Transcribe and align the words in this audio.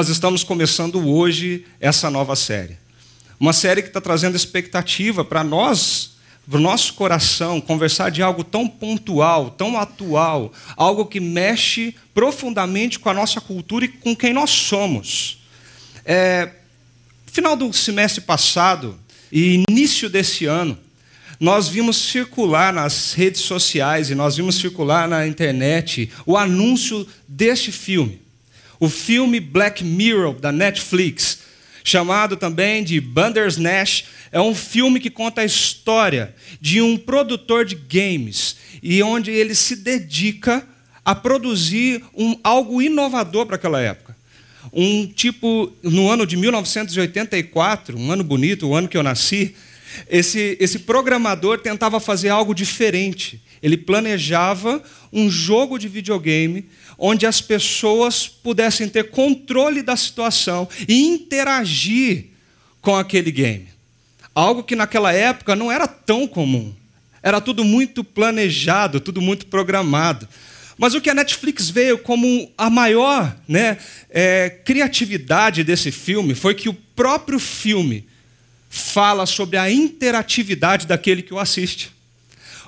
Nós 0.00 0.08
estamos 0.08 0.42
começando 0.42 0.98
hoje 1.06 1.66
essa 1.78 2.08
nova 2.08 2.34
série. 2.34 2.78
Uma 3.38 3.52
série 3.52 3.82
que 3.82 3.88
está 3.88 4.00
trazendo 4.00 4.34
expectativa 4.34 5.22
para 5.22 5.44
nós, 5.44 6.12
para 6.48 6.56
o 6.56 6.62
nosso 6.62 6.94
coração, 6.94 7.60
conversar 7.60 8.10
de 8.10 8.22
algo 8.22 8.42
tão 8.42 8.66
pontual, 8.66 9.50
tão 9.50 9.78
atual, 9.78 10.54
algo 10.74 11.04
que 11.04 11.20
mexe 11.20 11.94
profundamente 12.14 12.98
com 12.98 13.10
a 13.10 13.12
nossa 13.12 13.42
cultura 13.42 13.84
e 13.84 13.88
com 13.88 14.16
quem 14.16 14.32
nós 14.32 14.48
somos. 14.48 15.42
É, 16.02 16.48
final 17.26 17.54
do 17.54 17.70
semestre 17.70 18.22
passado 18.22 18.98
e 19.30 19.62
início 19.68 20.08
desse 20.08 20.46
ano, 20.46 20.78
nós 21.38 21.68
vimos 21.68 21.98
circular 21.98 22.72
nas 22.72 23.12
redes 23.12 23.42
sociais 23.42 24.08
e 24.08 24.14
nós 24.14 24.38
vimos 24.38 24.54
circular 24.54 25.06
na 25.06 25.26
internet 25.26 26.10
o 26.24 26.38
anúncio 26.38 27.06
deste 27.28 27.70
filme 27.70 28.29
o 28.80 28.88
filme 28.88 29.38
Black 29.38 29.84
Mirror 29.84 30.40
da 30.40 30.50
Netflix, 30.50 31.40
chamado 31.84 32.34
também 32.36 32.82
de 32.82 32.98
Bandersnatch, 32.98 34.04
é 34.32 34.40
um 34.40 34.54
filme 34.54 34.98
que 34.98 35.10
conta 35.10 35.42
a 35.42 35.44
história 35.44 36.34
de 36.60 36.80
um 36.80 36.96
produtor 36.96 37.64
de 37.66 37.74
games 37.74 38.56
e 38.82 39.02
onde 39.02 39.30
ele 39.30 39.54
se 39.54 39.76
dedica 39.76 40.66
a 41.04 41.14
produzir 41.14 42.02
um, 42.16 42.38
algo 42.42 42.80
inovador 42.80 43.44
para 43.44 43.56
aquela 43.56 43.80
época. 43.80 44.16
Um 44.72 45.06
tipo, 45.06 45.72
no 45.82 46.08
ano 46.08 46.26
de 46.26 46.36
1984, 46.36 47.98
um 47.98 48.12
ano 48.12 48.24
bonito, 48.24 48.68
o 48.68 48.74
ano 48.74 48.88
que 48.88 48.96
eu 48.96 49.02
nasci, 49.02 49.54
esse, 50.08 50.56
esse 50.60 50.80
programador 50.80 51.58
tentava 51.58 51.98
fazer 51.98 52.28
algo 52.28 52.54
diferente. 52.54 53.42
Ele 53.62 53.76
planejava 53.76 54.82
um 55.12 55.28
jogo 55.28 55.78
de 55.78 55.88
videogame 55.88 56.66
onde 57.02 57.26
as 57.26 57.40
pessoas 57.40 58.28
pudessem 58.28 58.86
ter 58.86 59.10
controle 59.10 59.80
da 59.80 59.96
situação 59.96 60.68
e 60.86 61.06
interagir 61.06 62.26
com 62.82 62.94
aquele 62.94 63.32
game. 63.32 63.68
Algo 64.34 64.62
que 64.62 64.76
naquela 64.76 65.10
época 65.10 65.56
não 65.56 65.72
era 65.72 65.88
tão 65.88 66.28
comum. 66.28 66.74
Era 67.22 67.40
tudo 67.40 67.64
muito 67.64 68.04
planejado, 68.04 69.00
tudo 69.00 69.20
muito 69.20 69.46
programado. 69.46 70.28
Mas 70.76 70.94
o 70.94 71.00
que 71.00 71.10
a 71.10 71.14
Netflix 71.14 71.70
veio 71.70 71.98
como 71.98 72.50
a 72.56 72.68
maior 72.68 73.34
né, 73.48 73.78
é, 74.10 74.50
criatividade 74.50 75.64
desse 75.64 75.90
filme 75.90 76.34
foi 76.34 76.54
que 76.54 76.68
o 76.68 76.74
próprio 76.94 77.38
filme 77.38 78.06
fala 78.68 79.24
sobre 79.24 79.56
a 79.56 79.70
interatividade 79.70 80.86
daquele 80.86 81.22
que 81.22 81.34
o 81.34 81.38
assiste. 81.38 81.92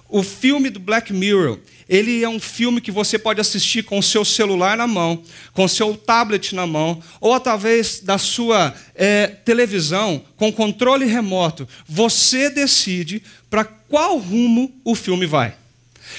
O 0.09 0.23
filme 0.23 0.69
do 0.69 0.81
Black 0.81 1.13
Mirror 1.13 1.59
ele 1.93 2.25
é 2.25 2.29
um 2.29 2.41
filme 2.41 2.81
que 2.81 2.91
você 2.91 3.19
pode 3.19 3.39
assistir 3.39 3.85
com 3.85 3.99
o 3.99 4.03
seu 4.03 4.25
celular 4.25 4.79
na 4.79 4.87
mão, 4.87 5.23
com 5.53 5.67
o 5.67 5.69
seu 5.69 5.95
tablet 5.95 6.55
na 6.55 6.67
mão, 6.67 7.03
ou 7.21 7.35
através 7.35 8.01
da 8.01 8.17
sua 8.17 8.75
é, 8.95 9.27
televisão, 9.27 10.25
com 10.35 10.51
controle 10.51 11.05
remoto. 11.05 11.69
Você 11.87 12.49
decide 12.49 13.23
para 13.51 13.65
qual 13.65 14.17
rumo 14.17 14.75
o 14.83 14.95
filme 14.95 15.27
vai. 15.27 15.55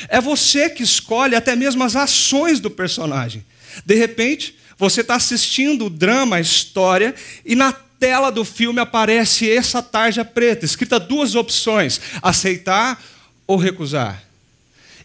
É 0.10 0.22
você 0.22 0.70
que 0.70 0.84
escolhe 0.84 1.36
até 1.36 1.56
mesmo 1.56 1.84
as 1.84 1.96
ações 1.96 2.60
do 2.60 2.70
personagem. 2.70 3.44
De 3.84 3.96
repente, 3.96 4.56
você 4.78 5.02
está 5.02 5.16
assistindo 5.16 5.88
o 5.88 5.90
drama, 5.90 6.36
a 6.36 6.42
história, 6.42 7.16
e 7.44 7.56
na 7.56 7.74
tela 7.74 8.30
do 8.30 8.46
filme 8.46 8.80
aparece 8.80 9.50
essa 9.50 9.82
tarja 9.82 10.24
preta, 10.24 10.66
escrita 10.66 11.00
duas 11.00 11.34
opções: 11.34 12.00
aceitar 12.22 13.04
ou 13.48 13.58
recusar. 13.58 14.33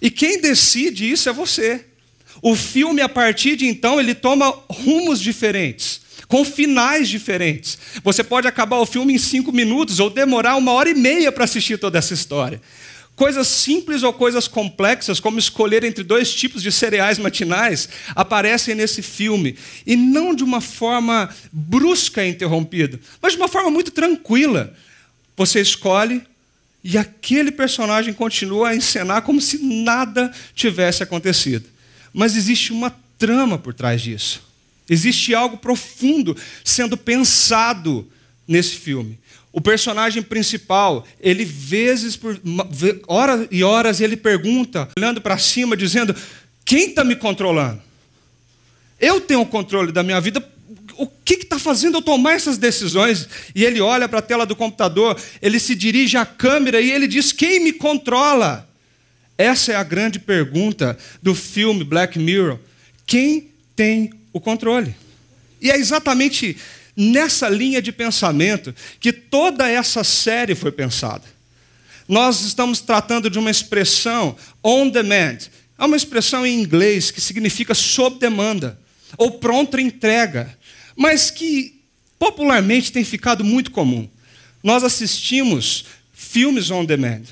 E 0.01 0.11
quem 0.11 0.41
decide 0.41 1.11
isso 1.11 1.29
é 1.29 1.33
você. 1.33 1.85
O 2.43 2.55
filme, 2.55 3.01
a 3.01 3.09
partir 3.09 3.57
de 3.57 3.67
então, 3.67 4.01
ele 4.01 4.15
toma 4.15 4.55
rumos 4.69 5.21
diferentes, 5.21 6.01
com 6.29 6.45
finais 6.45 7.09
diferentes. 7.09 7.79
Você 8.05 8.23
pode 8.23 8.47
acabar 8.47 8.79
o 8.79 8.87
filme 8.87 9.15
em 9.15 9.19
cinco 9.19 9.51
minutos 9.53 9.99
ou 9.99 10.09
demorar 10.09 10.57
uma 10.57 10.73
hora 10.73 10.89
e 10.89 10.95
meia 10.95 11.33
para 11.33 11.45
assistir 11.45 11.79
toda 11.79 11.99
essa 11.99 12.15
história. 12.15 12.61
Coisas 13.17 13.49
simples 13.49 14.05
ou 14.05 14.13
coisas 14.13 14.47
complexas, 14.47 15.19
como 15.19 15.41
escolher 15.41 15.83
entre 15.83 16.05
dois 16.05 16.33
tipos 16.33 16.63
de 16.63 16.71
cereais 16.71 17.19
matinais, 17.19 17.89
aparecem 18.15 18.77
nesse 18.77 19.03
filme. 19.03 19.57
E 19.85 19.97
não 19.97 20.33
de 20.33 20.45
uma 20.45 20.61
forma 20.61 21.29
brusca 21.51 22.25
e 22.25 22.31
interrompida, 22.31 23.01
mas 23.21 23.33
de 23.33 23.39
uma 23.39 23.49
forma 23.49 23.73
muito 23.73 23.91
tranquila. 23.91 24.73
Você 25.37 25.61
escolhe 25.61 26.23
e 26.83 26.97
aquele 26.97 27.51
personagem 27.51 28.15
continua 28.15 28.71
a 28.71 28.77
encenar 28.77 29.23
como 29.23 29.41
se 29.41 29.59
nada 29.59 30.33
tivesse 30.55 31.03
acontecido. 31.03 31.67
Mas 32.13 32.37
existe 32.37 32.73
uma 32.73 32.95
trama 33.19 33.59
por 33.59 33.75
trás 33.75 34.01
disso. 34.01 34.43
Existe 34.89 35.35
algo 35.35 35.59
profundo 35.59 36.37
sendo 36.65 36.97
pensado 36.97 38.09
nesse 38.47 38.77
filme. 38.77 39.19
O 39.53 39.61
personagem 39.61 40.23
principal, 40.23 41.07
ele 41.21 41.45
vezes 41.45 42.17
por 42.17 42.41
horas 43.07 43.49
e 43.51 43.65
horas 43.65 44.01
ele 44.01 44.17
pergunta, 44.17 44.89
olhando 44.97 45.21
para 45.21 45.37
cima, 45.37 45.77
dizendo: 45.77 46.15
quem 46.65 46.91
está 46.91 47.03
me 47.03 47.17
controlando? 47.17 47.83
Eu 49.01 49.21
tenho 49.21 49.41
o 49.41 49.47
controle 49.47 49.93
da 49.93 50.03
minha 50.03 50.21
vida 50.21 50.41
o 50.99 51.07
que 51.07 51.35
está 51.35 51.59
fazendo 51.59 51.99
eu 51.99 52.03
tomar 52.03 52.35
essas 52.35 52.59
decisões? 52.59 53.29
E 53.55 53.65
ele 53.65 53.81
olha 53.81 54.09
para 54.09 54.19
a 54.19 54.23
tela 54.23 54.45
do 54.45 54.57
computador, 54.57 55.19
ele 55.41 55.61
se 55.61 55.75
dirige 55.75 56.17
à 56.17 56.27
câmera 56.27 56.81
e 56.81 56.91
ele 56.91 57.07
diz: 57.07 57.33
Quem 57.33 57.61
me 57.61 57.73
controla? 57.73 58.69
Essa 59.39 59.73
é 59.73 59.77
a 59.77 59.85
grande 59.85 60.19
pergunta 60.19 60.99
do 61.23 61.35
filme 61.35 61.85
Black 61.85 62.19
Mirror. 62.19 62.59
Quem 63.07 63.53
tem 63.77 64.13
o 64.33 64.41
controle? 64.41 64.95
E 65.63 65.71
é 65.71 65.77
exatamente 65.77 66.57
nessa 66.97 67.49
linha 67.49 67.81
de 67.81 67.93
pensamento 67.93 68.75
que 68.99 69.13
toda 69.13 69.69
essa 69.69 70.03
série 70.03 70.57
foi 70.57 70.73
pensada. 70.73 71.23
Nós 72.09 72.41
estamos 72.41 72.81
tratando 72.81 73.31
de 73.31 73.39
uma 73.39 73.51
expressão 73.51 74.37
on 74.65 74.89
demand. 74.89 75.39
É 75.79 75.85
uma 75.85 75.97
expressão 75.97 76.45
em 76.45 76.61
inglês 76.61 77.13
que 77.13 77.21
significa 77.21 77.75
sob 77.75 78.19
demanda 78.19 78.77
ou 79.17 79.39
pronta 79.39 79.81
entrega 79.81 80.58
mas 80.99 81.31
que 81.31 81.81
popularmente 82.19 82.91
tem 82.91 83.05
ficado 83.05 83.45
muito 83.45 83.71
comum. 83.71 84.09
Nós 84.65 84.83
assistimos 84.83 85.85
filmes 86.13 86.73
on 86.73 86.85
demand. 86.85 87.23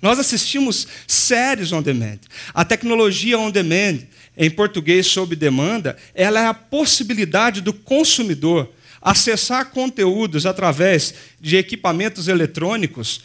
Nós 0.00 0.18
assistimos 0.18 0.88
séries 1.06 1.72
on 1.72 1.82
demand. 1.82 2.18
A 2.54 2.64
tecnologia 2.64 3.38
on 3.38 3.50
demand, 3.50 3.98
em 4.34 4.50
português 4.50 5.06
sob 5.06 5.36
demanda, 5.36 5.94
ela 6.14 6.40
é 6.40 6.46
a 6.46 6.54
possibilidade 6.54 7.60
do 7.60 7.74
consumidor 7.74 8.72
acessar 9.02 9.66
conteúdos 9.66 10.46
através 10.46 11.12
de 11.38 11.58
equipamentos 11.58 12.28
eletrônicos 12.28 13.20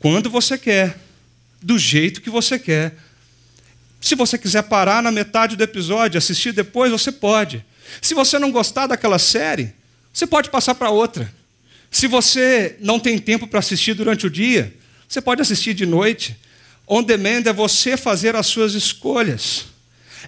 quando 0.00 0.28
você 0.28 0.58
quer, 0.58 0.98
do 1.62 1.78
jeito 1.78 2.20
que 2.20 2.30
você 2.30 2.58
quer. 2.58 2.96
Se 4.00 4.16
você 4.16 4.36
quiser 4.36 4.62
parar 4.62 5.02
na 5.02 5.12
metade 5.12 5.54
do 5.54 5.62
episódio, 5.62 6.18
assistir 6.18 6.52
depois, 6.52 6.90
você 6.90 7.12
pode. 7.12 7.64
Se 8.00 8.14
você 8.14 8.38
não 8.38 8.50
gostar 8.50 8.86
daquela 8.86 9.18
série, 9.18 9.72
você 10.12 10.26
pode 10.26 10.50
passar 10.50 10.74
para 10.74 10.90
outra. 10.90 11.32
Se 11.90 12.06
você 12.06 12.76
não 12.80 13.00
tem 13.00 13.18
tempo 13.18 13.46
para 13.46 13.58
assistir 13.58 13.94
durante 13.94 14.26
o 14.26 14.30
dia, 14.30 14.74
você 15.08 15.20
pode 15.20 15.42
assistir 15.42 15.74
de 15.74 15.84
noite. 15.86 16.36
On 16.86 17.02
demand 17.02 17.42
é 17.46 17.52
você 17.52 17.96
fazer 17.96 18.36
as 18.36 18.46
suas 18.46 18.74
escolhas. 18.74 19.66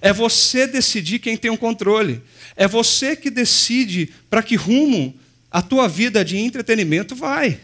É 0.00 0.12
você 0.12 0.66
decidir 0.66 1.18
quem 1.18 1.36
tem 1.36 1.50
o 1.50 1.58
controle. 1.58 2.22
É 2.56 2.66
você 2.66 3.14
que 3.14 3.30
decide 3.30 4.12
para 4.28 4.42
que 4.42 4.56
rumo 4.56 5.14
a 5.50 5.62
tua 5.62 5.88
vida 5.88 6.24
de 6.24 6.36
entretenimento 6.38 7.14
vai. 7.14 7.60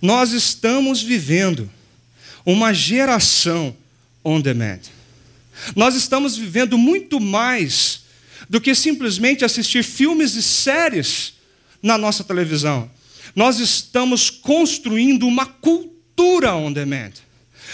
Nós 0.00 0.32
estamos 0.32 1.02
vivendo 1.02 1.70
uma 2.44 2.72
geração 2.72 3.76
on 4.24 4.40
demand. 4.40 4.80
Nós 5.74 5.94
estamos 5.94 6.36
vivendo 6.36 6.78
muito 6.78 7.20
mais 7.20 7.97
do 8.48 8.60
que 8.60 8.74
simplesmente 8.74 9.44
assistir 9.44 9.82
filmes 9.82 10.34
e 10.34 10.42
séries 10.42 11.34
na 11.82 11.98
nossa 11.98 12.24
televisão. 12.24 12.90
Nós 13.34 13.58
estamos 13.58 14.30
construindo 14.30 15.26
uma 15.26 15.46
cultura 15.46 16.54
on 16.54 16.72
demand. 16.72 17.12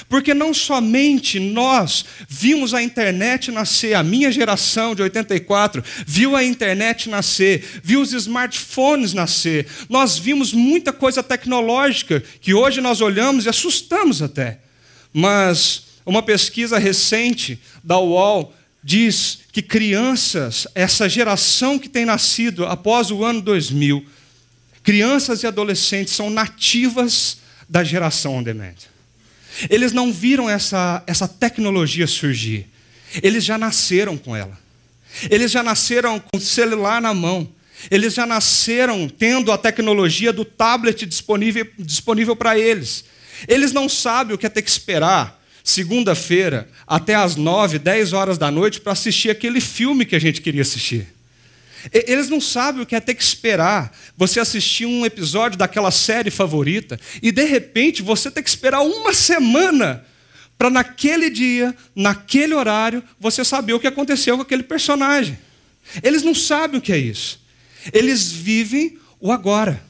Porque 0.09 0.35
não 0.35 0.53
somente 0.53 1.39
nós 1.39 2.05
vimos 2.29 2.75
a 2.75 2.83
internet 2.83 3.53
nascer, 3.53 3.95
a 3.95 4.03
minha 4.03 4.31
geração 4.31 4.95
de 4.95 5.03
84 5.03 5.83
viu 6.05 6.35
a 6.35 6.43
internet 6.43 7.09
nascer, 7.09 7.65
viu 7.83 8.01
os 8.01 8.13
smartphones 8.13 9.13
nascer, 9.13 9.67
nós 9.89 10.19
vimos 10.19 10.53
muita 10.53 10.93
coisa 10.93 11.23
tecnológica 11.23 12.23
que 12.41 12.53
hoje 12.53 12.81
nós 12.81 13.01
olhamos 13.01 13.47
e 13.47 13.49
assustamos 13.49 14.21
até. 14.21 14.59
Mas 15.13 15.85
uma 16.05 16.23
pesquisa 16.23 16.79
recente 16.79 17.59
da 17.83 17.99
UOL 17.99 18.53
diz 18.85 19.39
que 19.51 19.63
crianças, 19.63 20.69
essa 20.75 21.09
geração 21.09 21.79
que 21.79 21.89
tem 21.89 22.05
nascido 22.05 22.67
após 22.67 23.11
o 23.11 23.25
ano 23.25 23.41
2000, 23.41 24.05
crianças 24.83 25.43
e 25.43 25.47
adolescentes 25.47 26.13
são 26.13 26.29
nativas 26.29 27.39
da 27.67 27.83
geração 27.83 28.37
on 28.37 28.43
demand. 28.43 28.75
Eles 29.71 29.93
não 29.93 30.13
viram 30.13 30.51
essa, 30.51 31.03
essa 31.07 31.27
tecnologia 31.27 32.07
surgir. 32.07 32.67
Eles 33.23 33.43
já 33.43 33.57
nasceram 33.57 34.19
com 34.19 34.37
ela. 34.37 34.59
Eles 35.31 35.51
já 35.51 35.63
nasceram 35.63 36.21
com 36.21 36.37
o 36.37 36.41
celular 36.41 37.01
na 37.01 37.15
mão. 37.15 37.49
Eles 37.91 38.13
já 38.13 38.27
nasceram 38.27 39.09
tendo 39.09 39.51
a 39.51 39.57
tecnologia 39.57 40.33
do 40.33 40.45
tablet 40.45 41.07
disponível, 41.07 41.67
disponível 41.79 42.37
para 42.37 42.59
eles. 42.59 43.05
Eles 43.49 43.73
não 43.73 43.89
sabem 43.89 44.35
o 44.35 44.39
que 44.39 44.45
é 44.45 44.51
ter 44.51 44.63
que 44.63 44.71
esperar 44.71 45.43
segunda-feira 45.65 46.69
até 46.87 47.15
às 47.15 47.37
nove, 47.37 47.79
dez 47.79 48.13
horas 48.13 48.37
da 48.37 48.51
noite 48.51 48.83
para 48.83 48.93
assistir 48.93 49.31
aquele 49.31 49.63
filme 49.63 50.05
que 50.05 50.15
a 50.15 50.19
gente 50.19 50.43
queria 50.43 50.61
assistir. 50.61 51.07
Eles 51.91 52.29
não 52.29 52.41
sabem 52.41 52.83
o 52.83 52.87
que 52.87 52.95
é 52.95 53.01
ter 53.01 53.15
que 53.15 53.23
esperar 53.23 53.97
você 54.17 54.41
assistir 54.41 54.87
um 54.87 55.05
episódio 55.05 55.59
daquela 55.59 55.91
série 55.91 56.31
favorita 56.31 57.01
e 57.23 57.33
de 57.33 57.45
repente 57.45 58.03
você 58.03 58.31
ter 58.31 58.43
que 58.43 58.49
esperar 58.49 58.83
uma 58.83 59.13
semana 59.13 60.05
para 60.57 60.71
naquele 60.71 61.29
dia, 61.31 61.75
naquele 61.97 62.55
horário, 62.55 63.03
você 63.19 63.45
saber 63.45 63.73
o 63.73 63.81
que 63.81 63.87
aconteceu 63.87 64.37
com 64.37 64.43
aquele 64.43 64.63
personagem. 64.63 65.39
Eles 66.03 66.23
não 66.23 66.35
sabem 66.35 66.79
o 66.79 66.83
que 66.83 66.93
é 66.93 66.99
isso. 66.99 67.41
Eles 67.93 68.31
vivem 68.31 68.99
o 69.19 69.33
agora. 69.33 69.83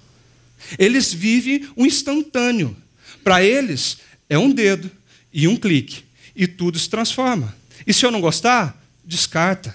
Eles 0.79 1.13
vivem 1.13 1.69
o 1.77 1.85
instantâneo. 1.85 2.77
Para 3.23 3.43
eles 3.43 3.99
é 4.29 4.39
um 4.39 4.51
dedo 4.51 4.91
e 5.35 5.49
um 5.49 5.57
clique 5.57 6.05
e 6.37 6.47
tudo 6.47 6.79
se 6.79 6.89
transforma. 6.89 7.55
E 7.85 7.93
se 7.93 8.07
eu 8.07 8.11
não 8.13 8.21
gostar, 8.21 8.81
descarta. 9.05 9.75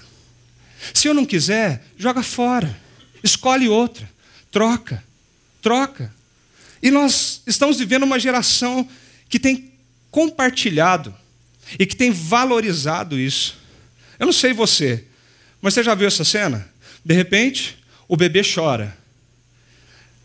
Se 0.94 1.10
eu 1.10 1.14
não 1.14 1.26
quiser, 1.26 1.84
joga 1.98 2.24
fora. 2.24 2.80
Escolhe 3.22 3.68
outra. 3.68 4.10
Troca. 4.50 5.04
Troca. 5.62 6.14
E 6.82 6.90
nós 6.90 7.42
estamos 7.46 7.78
vivendo 7.78 8.04
uma 8.04 8.18
geração 8.18 8.88
que 9.28 9.38
tem 9.38 9.74
compartilhado 10.10 11.14
e 11.78 11.86
que 11.86 11.96
tem 11.96 12.10
valorizado 12.10 13.20
isso. 13.20 13.58
Eu 14.18 14.26
não 14.26 14.34
sei 14.34 14.54
você, 14.54 15.06
mas 15.62 15.74
você 15.74 15.84
já 15.84 15.94
viu 15.94 16.08
essa 16.08 16.24
cena? 16.24 16.68
De 17.04 17.14
repente, 17.14 17.78
o 18.08 18.16
bebê 18.16 18.42
chora. 18.44 18.98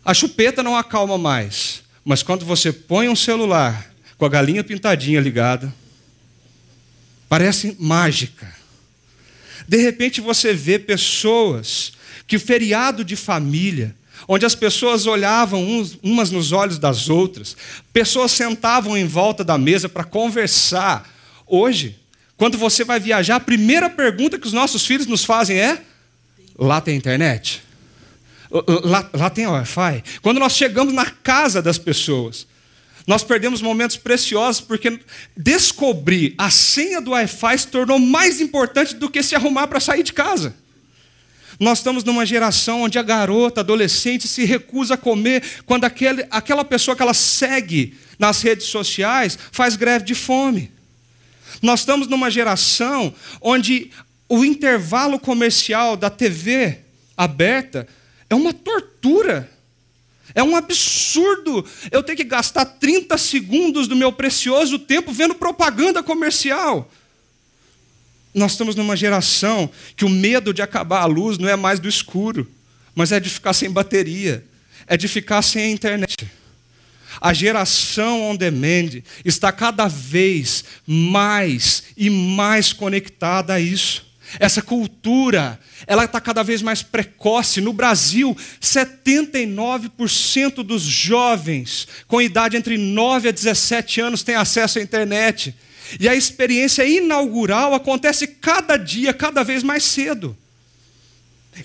A 0.03 0.13
chupeta 0.13 0.63
não 0.63 0.77
acalma 0.77 1.17
mais, 1.17 1.83
mas 2.05 2.23
quando 2.23 2.45
você 2.45 2.71
põe 2.71 3.09
um 3.09 3.15
celular 3.15 3.94
com 4.17 4.25
a 4.25 4.29
galinha 4.29 4.63
pintadinha 4.63 5.19
ligada, 5.19 5.73
parece 7.27 7.75
mágica. 7.79 8.53
De 9.67 9.77
repente 9.77 10.21
você 10.21 10.53
vê 10.53 10.79
pessoas 10.79 11.93
que 12.27 12.35
o 12.35 12.39
feriado 12.39 13.03
de 13.03 13.15
família, 13.15 13.95
onde 14.27 14.45
as 14.45 14.55
pessoas 14.55 15.05
olhavam 15.05 15.63
uns, 15.63 15.97
umas 16.01 16.31
nos 16.31 16.51
olhos 16.51 16.79
das 16.79 17.09
outras, 17.09 17.55
pessoas 17.91 18.31
sentavam 18.31 18.97
em 18.97 19.05
volta 19.05 19.43
da 19.43 19.57
mesa 19.57 19.89
para 19.89 20.03
conversar. 20.03 21.09
Hoje, 21.45 21.99
quando 22.37 22.57
você 22.57 22.83
vai 22.83 22.99
viajar, 22.99 23.35
a 23.35 23.39
primeira 23.39 23.89
pergunta 23.89 24.39
que 24.39 24.47
os 24.47 24.53
nossos 24.53 24.85
filhos 24.85 25.07
nos 25.07 25.23
fazem 25.23 25.59
é: 25.59 25.81
lá 26.57 26.81
tem 26.81 26.95
internet? 26.95 27.63
Lá, 28.83 29.09
lá 29.13 29.29
tem 29.29 29.47
Wi-Fi? 29.47 30.03
Quando 30.21 30.39
nós 30.39 30.53
chegamos 30.53 30.93
na 30.93 31.05
casa 31.05 31.61
das 31.61 31.77
pessoas, 31.77 32.47
nós 33.07 33.23
perdemos 33.23 33.61
momentos 33.61 33.97
preciosos 33.97 34.61
porque 34.61 34.99
descobrir 35.37 36.33
a 36.37 36.49
senha 36.49 36.99
do 36.99 37.11
Wi-Fi 37.11 37.57
se 37.57 37.67
tornou 37.67 37.99
mais 37.99 38.41
importante 38.41 38.95
do 38.95 39.09
que 39.09 39.21
se 39.21 39.35
arrumar 39.35 39.67
para 39.67 39.79
sair 39.79 40.03
de 40.03 40.11
casa. 40.11 40.55
Nós 41.59 41.77
estamos 41.77 42.03
numa 42.03 42.25
geração 42.25 42.81
onde 42.81 42.99
a 42.99 43.03
garota, 43.03 43.61
adolescente, 43.61 44.27
se 44.27 44.43
recusa 44.43 44.95
a 44.95 44.97
comer 44.97 45.43
quando 45.65 45.85
aquele, 45.85 46.25
aquela 46.29 46.65
pessoa 46.65 46.95
que 46.95 47.01
ela 47.01 47.13
segue 47.13 47.97
nas 48.19 48.41
redes 48.41 48.67
sociais 48.67 49.37
faz 49.51 49.75
greve 49.75 50.03
de 50.03 50.15
fome. 50.15 50.71
Nós 51.61 51.81
estamos 51.81 52.07
numa 52.07 52.29
geração 52.29 53.13
onde 53.39 53.91
o 54.27 54.43
intervalo 54.43 55.19
comercial 55.19 55.95
da 55.95 56.09
TV 56.09 56.79
aberta 57.15 57.87
é 58.29 58.35
uma 58.35 58.53
tortura. 58.53 59.49
É 60.33 60.41
um 60.41 60.55
absurdo 60.55 61.65
eu 61.91 62.01
ter 62.01 62.15
que 62.15 62.23
gastar 62.23 62.65
30 62.65 63.17
segundos 63.17 63.87
do 63.87 63.95
meu 63.95 64.11
precioso 64.11 64.79
tempo 64.79 65.11
vendo 65.11 65.35
propaganda 65.35 66.01
comercial. 66.01 66.91
Nós 68.33 68.51
estamos 68.51 68.75
numa 68.75 68.97
geração 68.97 69.69
que 69.95 70.03
o 70.03 70.09
medo 70.09 70.53
de 70.53 70.61
acabar 70.61 71.01
a 71.01 71.05
luz 71.05 71.37
não 71.37 71.47
é 71.47 71.55
mais 71.55 71.79
do 71.79 71.87
escuro, 71.87 72.49
mas 72.93 73.11
é 73.11 73.19
de 73.19 73.29
ficar 73.29 73.53
sem 73.53 73.69
bateria, 73.69 74.45
é 74.87 74.97
de 74.97 75.07
ficar 75.07 75.41
sem 75.41 75.63
a 75.63 75.69
internet. 75.69 76.29
A 77.21 77.33
geração 77.33 78.23
on 78.23 78.35
demand 78.35 79.01
está 79.23 79.51
cada 79.51 79.87
vez 79.87 80.65
mais 80.85 81.83
e 81.95 82.09
mais 82.09 82.73
conectada 82.73 83.53
a 83.53 83.59
isso. 83.59 84.04
Essa 84.39 84.61
cultura, 84.61 85.59
ela 85.87 86.05
está 86.05 86.19
cada 86.19 86.43
vez 86.43 86.61
mais 86.61 86.81
precoce. 86.81 87.61
No 87.61 87.71
Brasil, 87.71 88.35
79% 88.61 90.63
dos 90.63 90.83
jovens 90.83 91.87
com 92.07 92.21
idade 92.21 92.57
entre 92.57 92.77
9 92.77 93.29
a 93.29 93.31
17 93.31 94.01
anos 94.01 94.23
têm 94.23 94.35
acesso 94.35 94.79
à 94.79 94.81
internet. 94.81 95.55
E 95.99 96.09
a 96.09 96.15
experiência 96.15 96.85
inaugural 96.85 97.73
acontece 97.73 98.27
cada 98.27 98.77
dia, 98.77 99.13
cada 99.13 99.43
vez 99.43 99.63
mais 99.63 99.83
cedo. 99.83 100.35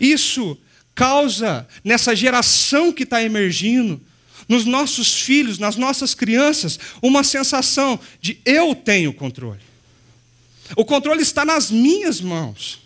Isso 0.01 0.57
causa, 0.95 1.67
nessa 1.83 2.15
geração 2.15 2.93
que 2.93 3.05
está 3.05 3.23
emergindo, 3.23 4.01
nos 4.49 4.65
nossos 4.65 5.23
filhos, 5.23 5.59
nas 5.59 5.77
nossas 5.77 6.13
crianças, 6.13 6.79
uma 7.01 7.23
sensação 7.23 7.99
de 8.21 8.41
eu 8.45 8.75
tenho 8.75 9.13
controle. 9.13 9.70
O 10.77 10.85
controle 10.85 11.23
está 11.23 11.45
nas 11.45 11.71
minhas 11.71 12.21
mãos. 12.21 12.81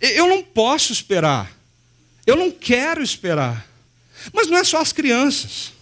Eu 0.00 0.26
não 0.26 0.42
posso 0.42 0.92
esperar. 0.92 1.52
Eu 2.26 2.36
não 2.36 2.50
quero 2.50 3.02
esperar. 3.02 3.66
Mas 4.32 4.48
não 4.48 4.58
é 4.58 4.64
só 4.64 4.80
as 4.80 4.92
crianças. 4.92 5.72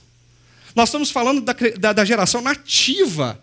Nós 0.75 0.89
estamos 0.89 1.11
falando 1.11 1.41
da, 1.41 1.55
da, 1.79 1.93
da 1.93 2.05
geração 2.05 2.41
nativa 2.41 3.43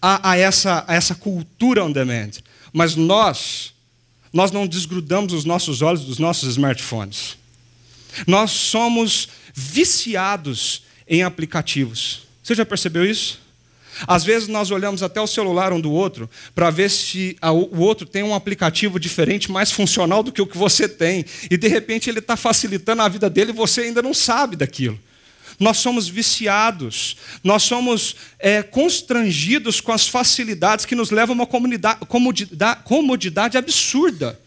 a, 0.00 0.30
a, 0.30 0.36
essa, 0.36 0.84
a 0.86 0.94
essa 0.94 1.14
cultura 1.14 1.84
on 1.84 1.90
demand. 1.90 2.32
Mas 2.72 2.94
nós, 2.94 3.72
nós 4.32 4.50
não 4.50 4.66
desgrudamos 4.66 5.32
os 5.32 5.44
nossos 5.44 5.80
olhos 5.80 6.04
dos 6.04 6.18
nossos 6.18 6.50
smartphones. 6.50 7.36
Nós 8.26 8.50
somos 8.50 9.28
viciados 9.54 10.82
em 11.08 11.22
aplicativos. 11.22 12.22
Você 12.42 12.54
já 12.54 12.66
percebeu 12.66 13.04
isso? 13.04 13.40
Às 14.06 14.24
vezes 14.24 14.48
nós 14.48 14.70
olhamos 14.70 15.02
até 15.02 15.20
o 15.20 15.26
celular 15.26 15.72
um 15.72 15.80
do 15.80 15.92
outro 15.92 16.28
para 16.54 16.70
ver 16.70 16.90
se 16.90 17.36
o 17.42 17.80
outro 17.80 18.06
tem 18.06 18.22
um 18.22 18.34
aplicativo 18.34 18.98
diferente, 18.98 19.50
mais 19.50 19.70
funcional 19.70 20.22
do 20.22 20.32
que 20.32 20.42
o 20.42 20.46
que 20.46 20.56
você 20.56 20.88
tem. 20.88 21.24
E 21.50 21.56
de 21.56 21.68
repente 21.68 22.10
ele 22.10 22.18
está 22.18 22.36
facilitando 22.36 23.02
a 23.02 23.08
vida 23.08 23.30
dele 23.30 23.50
e 23.50 23.54
você 23.54 23.82
ainda 23.82 24.02
não 24.02 24.14
sabe 24.14 24.56
daquilo. 24.56 24.98
Nós 25.58 25.78
somos 25.78 26.08
viciados, 26.08 27.16
nós 27.42 27.62
somos 27.62 28.16
é, 28.38 28.62
constrangidos 28.62 29.80
com 29.80 29.92
as 29.92 30.08
facilidades 30.08 30.84
que 30.84 30.96
nos 30.96 31.10
levam 31.10 31.34
a 31.34 31.38
uma 31.38 31.46
comodidade, 31.46 32.00
comodidade 32.84 33.56
absurda. 33.56 34.38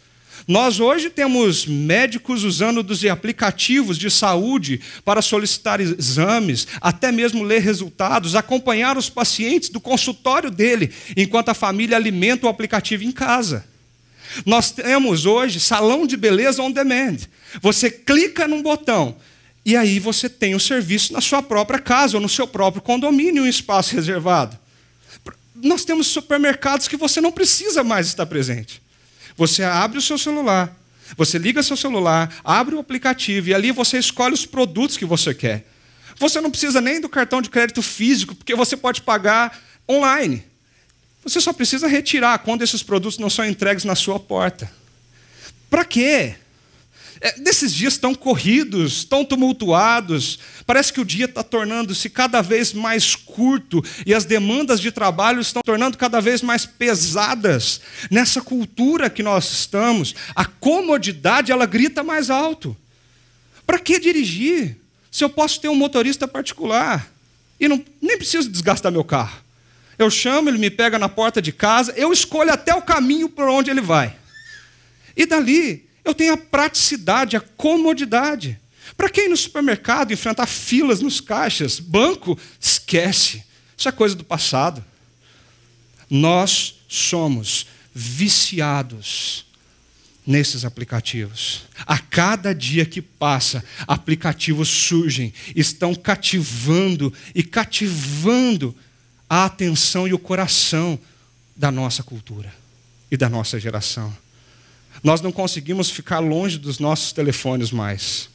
Nós 0.47 0.79
hoje 0.79 1.09
temos 1.09 1.65
médicos 1.65 2.45
usando 2.45 2.81
dos 2.81 3.03
aplicativos 3.03 3.97
de 3.97 4.09
saúde 4.09 4.79
para 5.03 5.21
solicitar 5.21 5.81
exames, 5.81 6.65
até 6.79 7.11
mesmo 7.11 7.43
ler 7.43 7.61
resultados, 7.61 8.33
acompanhar 8.33 8.97
os 8.97 9.09
pacientes 9.09 9.67
do 9.67 9.81
consultório 9.81 10.49
dele, 10.49 10.93
enquanto 11.17 11.49
a 11.49 11.53
família 11.53 11.97
alimenta 11.97 12.45
o 12.45 12.49
aplicativo 12.49 13.03
em 13.03 13.11
casa. 13.11 13.65
Nós 14.45 14.71
temos 14.71 15.25
hoje 15.25 15.59
salão 15.59 16.07
de 16.07 16.15
beleza 16.15 16.61
on 16.61 16.71
demand. 16.71 17.17
Você 17.61 17.91
clica 17.91 18.47
num 18.47 18.61
botão 18.61 19.17
e 19.65 19.75
aí 19.75 19.99
você 19.99 20.29
tem 20.29 20.55
o 20.55 20.61
serviço 20.61 21.11
na 21.11 21.19
sua 21.19 21.43
própria 21.43 21.79
casa 21.79 22.15
ou 22.15 22.21
no 22.21 22.29
seu 22.29 22.47
próprio 22.47 22.81
condomínio, 22.81 23.43
um 23.43 23.47
espaço 23.47 23.93
reservado. 23.93 24.57
Nós 25.61 25.83
temos 25.83 26.07
supermercados 26.07 26.87
que 26.87 26.95
você 26.95 27.19
não 27.19 27.33
precisa 27.33 27.83
mais 27.83 28.07
estar 28.07 28.25
presente. 28.25 28.86
Você 29.37 29.63
abre 29.63 29.99
o 29.99 30.01
seu 30.01 30.17
celular, 30.17 30.75
você 31.15 31.37
liga 31.37 31.63
seu 31.63 31.77
celular, 31.77 32.35
abre 32.43 32.75
o 32.75 32.79
aplicativo 32.79 33.49
e 33.49 33.53
ali 33.53 33.71
você 33.71 33.97
escolhe 33.97 34.33
os 34.33 34.45
produtos 34.45 34.97
que 34.97 35.05
você 35.05 35.33
quer. 35.33 35.65
Você 36.19 36.41
não 36.41 36.49
precisa 36.49 36.81
nem 36.81 36.99
do 36.99 37.07
cartão 37.07 37.41
de 37.41 37.49
crédito 37.49 37.81
físico, 37.81 38.33
porque 38.35 38.55
você 38.55 38.75
pode 38.75 39.01
pagar 39.03 39.57
online. 39.87 40.43
Você 41.23 41.39
só 41.39 41.53
precisa 41.53 41.87
retirar 41.87 42.39
quando 42.39 42.63
esses 42.63 42.81
produtos 42.81 43.19
não 43.19 43.29
são 43.29 43.45
entregues 43.45 43.83
na 43.83 43.95
sua 43.95 44.19
porta. 44.19 44.69
Para 45.69 45.85
quê? 45.85 46.35
É, 47.19 47.39
desses 47.39 47.73
dias 47.73 47.97
tão 47.97 48.13
corridos, 48.13 49.03
tão 49.03 49.25
tumultuados, 49.25 50.39
parece 50.65 50.93
que 50.93 51.01
o 51.01 51.05
dia 51.05 51.25
está 51.25 51.43
tornando-se 51.43 52.09
cada 52.09 52.41
vez 52.41 52.73
mais 52.73 53.15
curto 53.15 53.83
e 54.05 54.13
as 54.13 54.25
demandas 54.25 54.79
de 54.79 54.91
trabalho 54.91 55.41
estão 55.41 55.61
tornando 55.63 55.97
cada 55.97 56.21
vez 56.21 56.41
mais 56.41 56.65
pesadas. 56.65 57.81
Nessa 58.11 58.41
cultura 58.41 59.09
que 59.09 59.23
nós 59.23 59.51
estamos, 59.51 60.13
a 60.35 60.45
comodidade 60.45 61.51
ela 61.51 61.65
grita 61.65 62.03
mais 62.03 62.29
alto. 62.29 62.77
Para 63.65 63.79
que 63.79 63.99
dirigir 63.99 64.77
se 65.11 65.23
eu 65.23 65.29
posso 65.29 65.59
ter 65.59 65.69
um 65.69 65.75
motorista 65.75 66.27
particular 66.27 67.11
e 67.59 67.67
não, 67.67 67.83
nem 68.01 68.17
preciso 68.17 68.49
desgastar 68.49 68.91
meu 68.91 69.03
carro? 69.03 69.41
Eu 69.97 70.11
chamo, 70.11 70.49
ele 70.49 70.59
me 70.59 70.69
pega 70.69 70.99
na 70.99 71.09
porta 71.09 71.41
de 71.41 71.51
casa, 71.51 71.91
eu 71.97 72.13
escolho 72.13 72.53
até 72.53 72.75
o 72.75 72.81
caminho 72.83 73.27
por 73.27 73.49
onde 73.49 73.71
ele 73.71 73.81
vai. 73.81 74.15
E 75.15 75.25
dali 75.25 75.86
eu 76.07 76.13
tenho 76.13 76.33
a 76.33 76.37
praticidade, 76.37 77.35
a 77.35 77.41
comodidade. 77.41 78.57
Para 78.95 79.09
quem 79.09 79.25
ir 79.25 79.29
no 79.29 79.35
supermercado 79.35 80.13
enfrentar 80.13 80.47
filas 80.47 81.01
nos 81.01 81.19
caixas, 81.19 81.79
banco, 81.79 82.39
esquece. 82.59 83.43
Isso 83.77 83.89
é 83.89 83.91
coisa 83.91 84.15
do 84.15 84.23
passado. 84.23 84.83
Nós 86.09 86.75
somos 86.87 87.67
viciados 87.93 89.45
nesses 90.25 90.63
aplicativos. 90.63 91.63
A 91.85 91.99
cada 91.99 92.55
dia 92.55 92.85
que 92.85 93.01
passa, 93.01 93.61
aplicativos 93.85 94.69
surgem, 94.69 95.33
estão 95.55 95.93
cativando 95.93 97.13
e 97.35 97.43
cativando 97.43 98.73
a 99.29 99.43
atenção 99.43 100.07
e 100.07 100.13
o 100.13 100.19
coração 100.19 100.97
da 101.53 101.69
nossa 101.69 102.01
cultura 102.01 102.53
e 103.11 103.17
da 103.17 103.27
nossa 103.27 103.59
geração. 103.59 104.15
Nós 105.03 105.21
não 105.21 105.31
conseguimos 105.31 105.89
ficar 105.89 106.19
longe 106.19 106.57
dos 106.57 106.79
nossos 106.79 107.11
telefones 107.11 107.71
mais. 107.71 108.29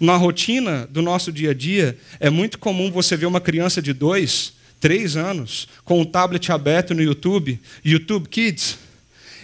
Na 0.00 0.16
rotina 0.16 0.86
do 0.90 1.00
nosso 1.00 1.32
dia 1.32 1.52
a 1.52 1.54
dia, 1.54 1.98
é 2.20 2.28
muito 2.28 2.58
comum 2.58 2.90
você 2.90 3.16
ver 3.16 3.26
uma 3.26 3.40
criança 3.40 3.80
de 3.80 3.92
dois, 3.92 4.52
três 4.80 5.16
anos, 5.16 5.66
com 5.84 6.00
um 6.00 6.04
tablet 6.04 6.52
aberto 6.52 6.94
no 6.94 7.02
YouTube, 7.02 7.60
YouTube 7.84 8.28
Kids, 8.28 8.78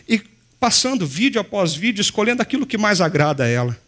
e 0.09 0.21
passando 0.61 1.07
vídeo 1.07 1.41
após 1.41 1.75
vídeo, 1.75 2.01
escolhendo 2.01 2.43
aquilo 2.43 2.67
que 2.67 2.77
mais 2.77 3.01
agrada 3.01 3.45
a 3.45 3.49
ela. 3.49 3.79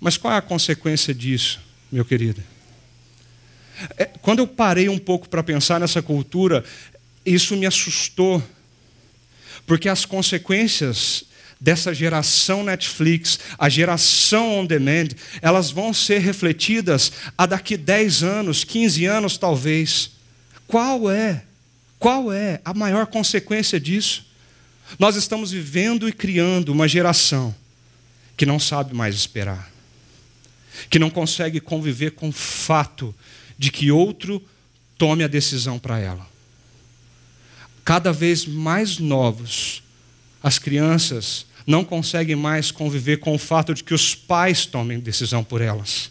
Mas 0.00 0.16
qual 0.16 0.34
é 0.34 0.36
a 0.36 0.42
consequência 0.42 1.14
disso, 1.14 1.60
meu 1.90 2.04
querido? 2.04 2.42
É, 3.96 4.06
quando 4.06 4.40
eu 4.40 4.46
parei 4.46 4.88
um 4.88 4.98
pouco 4.98 5.28
para 5.28 5.42
pensar 5.42 5.78
nessa 5.78 6.02
cultura, 6.02 6.64
isso 7.24 7.56
me 7.56 7.66
assustou, 7.66 8.42
porque 9.66 9.88
as 9.88 10.04
consequências 10.04 11.24
dessa 11.60 11.92
geração 11.92 12.62
Netflix, 12.62 13.38
a 13.58 13.68
geração 13.68 14.60
on 14.60 14.66
demand, 14.66 15.08
elas 15.42 15.70
vão 15.70 15.92
ser 15.92 16.18
refletidas 16.18 17.12
a 17.36 17.46
daqui 17.46 17.76
10 17.76 18.22
anos, 18.22 18.64
15 18.64 19.04
anos 19.06 19.36
talvez. 19.36 20.10
Qual 20.66 21.10
é? 21.10 21.42
Qual 21.98 22.32
é 22.32 22.60
a 22.64 22.72
maior 22.72 23.06
consequência 23.06 23.80
disso? 23.80 24.26
Nós 24.98 25.16
estamos 25.16 25.50
vivendo 25.50 26.08
e 26.08 26.12
criando 26.12 26.70
uma 26.70 26.86
geração 26.86 27.54
que 28.36 28.46
não 28.46 28.60
sabe 28.60 28.94
mais 28.94 29.16
esperar, 29.16 29.70
que 30.88 30.98
não 30.98 31.10
consegue 31.10 31.60
conviver 31.60 32.12
com 32.12 32.28
o 32.28 32.32
fato 32.32 33.14
de 33.58 33.70
que 33.72 33.90
outro 33.90 34.40
tome 34.96 35.24
a 35.24 35.28
decisão 35.28 35.78
para 35.78 35.98
ela. 35.98 36.26
Cada 37.84 38.12
vez 38.12 38.46
mais 38.46 38.98
novos, 38.98 39.82
as 40.42 40.58
crianças 40.58 41.47
não 41.68 41.84
conseguem 41.84 42.34
mais 42.34 42.70
conviver 42.70 43.18
com 43.18 43.34
o 43.34 43.38
fato 43.38 43.74
de 43.74 43.84
que 43.84 43.92
os 43.92 44.14
pais 44.14 44.64
tomem 44.64 44.98
decisão 44.98 45.44
por 45.44 45.60
elas. 45.60 46.10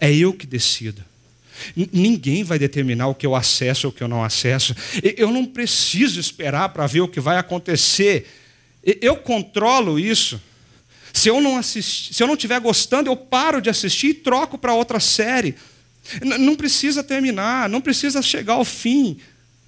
É 0.00 0.10
eu 0.10 0.32
que 0.32 0.46
decido. 0.46 1.04
Ninguém 1.76 2.42
vai 2.42 2.58
determinar 2.58 3.08
o 3.08 3.14
que 3.14 3.26
eu 3.26 3.36
acesso 3.36 3.86
ou 3.86 3.90
o 3.92 3.94
que 3.94 4.02
eu 4.02 4.08
não 4.08 4.24
acesso. 4.24 4.74
Eu 5.02 5.30
não 5.30 5.44
preciso 5.44 6.18
esperar 6.18 6.70
para 6.70 6.86
ver 6.86 7.02
o 7.02 7.08
que 7.08 7.20
vai 7.20 7.36
acontecer. 7.36 8.26
Eu 8.82 9.16
controlo 9.16 10.00
isso. 10.00 10.40
Se 11.12 11.28
eu 11.28 11.38
não 11.38 11.62
se 11.62 12.16
eu 12.18 12.26
não 12.26 12.34
estiver 12.34 12.58
gostando, 12.58 13.10
eu 13.10 13.16
paro 13.16 13.60
de 13.60 13.68
assistir 13.68 14.06
e 14.06 14.14
troco 14.14 14.56
para 14.56 14.72
outra 14.72 14.98
série. 14.98 15.54
Não 16.22 16.56
precisa 16.56 17.04
terminar, 17.04 17.68
não 17.68 17.82
precisa 17.82 18.22
chegar 18.22 18.54
ao 18.54 18.64
fim. 18.64 19.18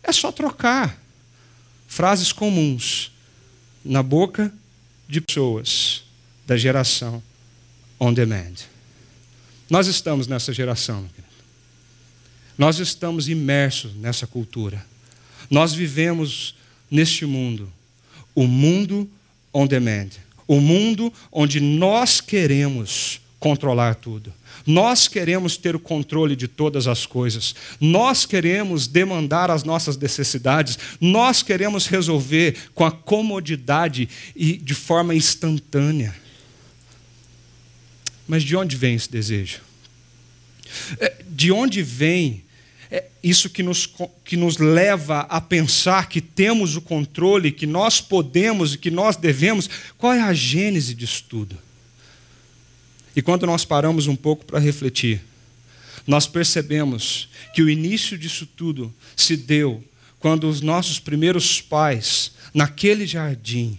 É 0.02 0.10
só 0.12 0.32
trocar. 0.32 0.98
Frases 1.86 2.32
comuns 2.32 3.12
na 3.84 4.02
boca 4.02 4.50
de 5.14 5.20
pessoas 5.20 6.02
da 6.44 6.56
geração 6.56 7.22
on 8.00 8.12
demand. 8.12 8.54
Nós 9.70 9.86
estamos 9.86 10.26
nessa 10.26 10.52
geração. 10.52 11.08
Nós 12.58 12.80
estamos 12.80 13.28
imersos 13.28 13.94
nessa 13.94 14.26
cultura. 14.26 14.84
Nós 15.48 15.72
vivemos 15.72 16.56
neste 16.90 17.24
mundo, 17.24 17.72
o 18.34 18.44
mundo 18.46 19.08
on 19.52 19.68
demand, 19.68 20.10
o 20.48 20.60
mundo 20.60 21.12
onde 21.30 21.60
nós 21.60 22.20
queremos 22.20 23.20
controlar 23.44 23.96
tudo. 23.96 24.32
Nós 24.66 25.06
queremos 25.06 25.58
ter 25.58 25.76
o 25.76 25.78
controle 25.78 26.34
de 26.34 26.48
todas 26.48 26.86
as 26.86 27.04
coisas. 27.04 27.54
Nós 27.78 28.24
queremos 28.24 28.86
demandar 28.86 29.50
as 29.50 29.64
nossas 29.64 29.98
necessidades. 29.98 30.78
Nós 30.98 31.42
queremos 31.42 31.86
resolver 31.86 32.56
com 32.74 32.86
a 32.86 32.90
comodidade 32.90 34.08
e 34.34 34.56
de 34.56 34.72
forma 34.72 35.14
instantânea. 35.14 36.16
Mas 38.26 38.42
de 38.42 38.56
onde 38.56 38.76
vem 38.76 38.94
esse 38.94 39.10
desejo? 39.10 39.60
É, 40.98 41.14
de 41.28 41.52
onde 41.52 41.82
vem 41.82 42.42
é, 42.90 43.04
isso 43.22 43.50
que 43.50 43.62
nos, 43.62 43.86
que 44.24 44.38
nos 44.38 44.56
leva 44.56 45.20
a 45.28 45.38
pensar 45.38 46.08
que 46.08 46.22
temos 46.22 46.76
o 46.76 46.80
controle, 46.80 47.52
que 47.52 47.66
nós 47.66 48.00
podemos 48.00 48.72
e 48.72 48.78
que 48.78 48.90
nós 48.90 49.16
devemos? 49.16 49.68
Qual 49.98 50.14
é 50.14 50.22
a 50.22 50.32
gênese 50.32 50.94
disso 50.94 51.26
tudo? 51.28 51.63
E 53.16 53.22
quando 53.22 53.46
nós 53.46 53.64
paramos 53.64 54.06
um 54.06 54.16
pouco 54.16 54.44
para 54.44 54.58
refletir, 54.58 55.22
nós 56.06 56.26
percebemos 56.26 57.28
que 57.54 57.62
o 57.62 57.70
início 57.70 58.18
disso 58.18 58.46
tudo 58.46 58.92
se 59.16 59.36
deu 59.36 59.82
quando 60.18 60.48
os 60.48 60.60
nossos 60.60 60.98
primeiros 60.98 61.60
pais, 61.60 62.32
naquele 62.52 63.06
jardim, 63.06 63.78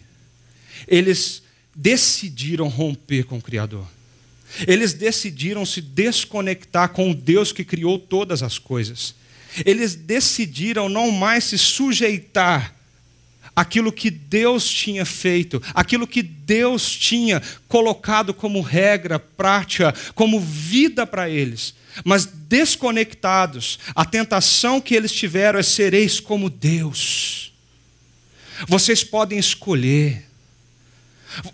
eles 0.88 1.42
decidiram 1.76 2.68
romper 2.68 3.24
com 3.26 3.38
o 3.38 3.42
Criador. 3.42 3.88
Eles 4.68 4.94
decidiram 4.94 5.66
se 5.66 5.82
desconectar 5.82 6.90
com 6.90 7.12
o 7.12 7.16
Deus 7.16 7.52
que 7.52 7.66
criou 7.66 8.00
todas 8.00 8.44
as 8.44 8.58
coisas. 8.58 9.16
Eles 9.66 9.96
decidiram 9.96 10.88
não 10.88 11.12
mais 11.12 11.46
se 11.46 11.58
sujeitar 11.58 12.75
aquilo 13.56 13.92
que 13.92 14.10
Deus 14.10 14.70
tinha 14.70 15.06
feito, 15.06 15.62
aquilo 15.74 16.06
que 16.06 16.22
Deus 16.22 16.92
tinha 16.92 17.42
colocado 17.68 18.34
como 18.34 18.62
regra, 18.62 19.18
prática, 19.18 19.94
como 20.14 20.40
vida 20.40 21.08
para 21.08 21.30
eles. 21.30 21.74
Mas 22.04 22.26
desconectados, 22.26 23.80
a 23.96 24.04
tentação 24.04 24.82
que 24.82 24.94
eles 24.94 25.12
tiveram 25.12 25.60
é 25.60 25.64
sereis 25.64 26.20
como 26.20 26.50
Deus. 26.50 27.54
Vocês 28.68 29.04
podem 29.04 29.38
escolher, 29.38 30.26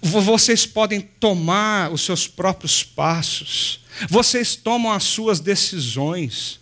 vocês 0.01 0.65
podem 0.65 1.01
tomar 1.01 1.91
os 1.91 2.01
seus 2.01 2.27
próprios 2.27 2.83
passos, 2.83 3.81
vocês 4.09 4.55
tomam 4.55 4.91
as 4.91 5.03
suas 5.03 5.39
decisões. 5.39 6.59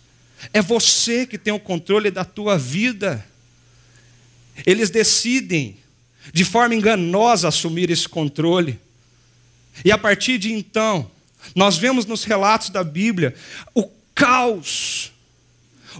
É 0.52 0.62
você 0.62 1.26
que 1.26 1.38
tem 1.38 1.52
o 1.52 1.60
controle 1.60 2.10
da 2.10 2.24
tua 2.24 2.56
vida. 2.56 3.26
Eles 4.66 4.90
decidem, 4.90 5.76
de 6.32 6.44
forma 6.44 6.74
enganosa, 6.74 7.48
assumir 7.48 7.90
esse 7.90 8.08
controle. 8.08 8.78
E 9.84 9.90
a 9.90 9.98
partir 9.98 10.38
de 10.38 10.52
então, 10.52 11.10
nós 11.54 11.76
vemos 11.76 12.06
nos 12.06 12.24
relatos 12.24 12.70
da 12.70 12.84
Bíblia 12.84 13.34
o 13.74 13.88
caos, 14.14 15.12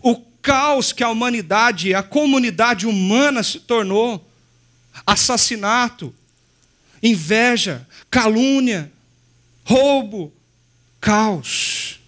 o 0.02 0.17
caos 0.43 0.93
que 0.93 1.02
a 1.02 1.09
humanidade, 1.09 1.95
a 1.95 2.02
comunidade 2.02 2.87
humana 2.87 3.43
se 3.43 3.61
tornou. 3.61 4.26
Assassinato, 5.07 6.14
inveja, 7.02 7.87
calúnia, 8.11 8.93
roubo, 9.64 10.33
caos. 11.00 12.00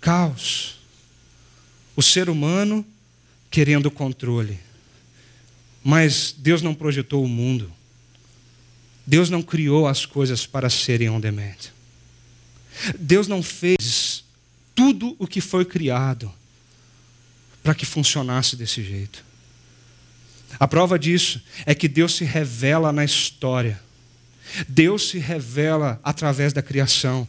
Caos. 0.00 0.76
O 1.96 2.02
ser 2.02 2.28
humano 2.28 2.84
querendo 3.50 3.90
controle. 3.90 4.63
Mas 5.84 6.34
Deus 6.36 6.62
não 6.62 6.74
projetou 6.74 7.22
o 7.22 7.28
mundo. 7.28 7.70
Deus 9.06 9.28
não 9.28 9.42
criou 9.42 9.86
as 9.86 10.06
coisas 10.06 10.46
para 10.46 10.70
serem 10.70 11.10
on 11.10 11.20
demand. 11.20 11.56
Deus 12.98 13.28
não 13.28 13.42
fez 13.42 14.24
tudo 14.74 15.14
o 15.18 15.26
que 15.26 15.42
foi 15.42 15.64
criado 15.64 16.32
para 17.62 17.74
que 17.74 17.84
funcionasse 17.84 18.56
desse 18.56 18.82
jeito. 18.82 19.24
A 20.58 20.66
prova 20.66 20.98
disso 20.98 21.42
é 21.66 21.74
que 21.74 21.88
Deus 21.88 22.14
se 22.14 22.24
revela 22.24 22.92
na 22.92 23.04
história. 23.04 23.80
Deus 24.68 25.08
se 25.08 25.18
revela 25.18 26.00
através 26.02 26.52
da 26.52 26.62
criação, 26.62 27.26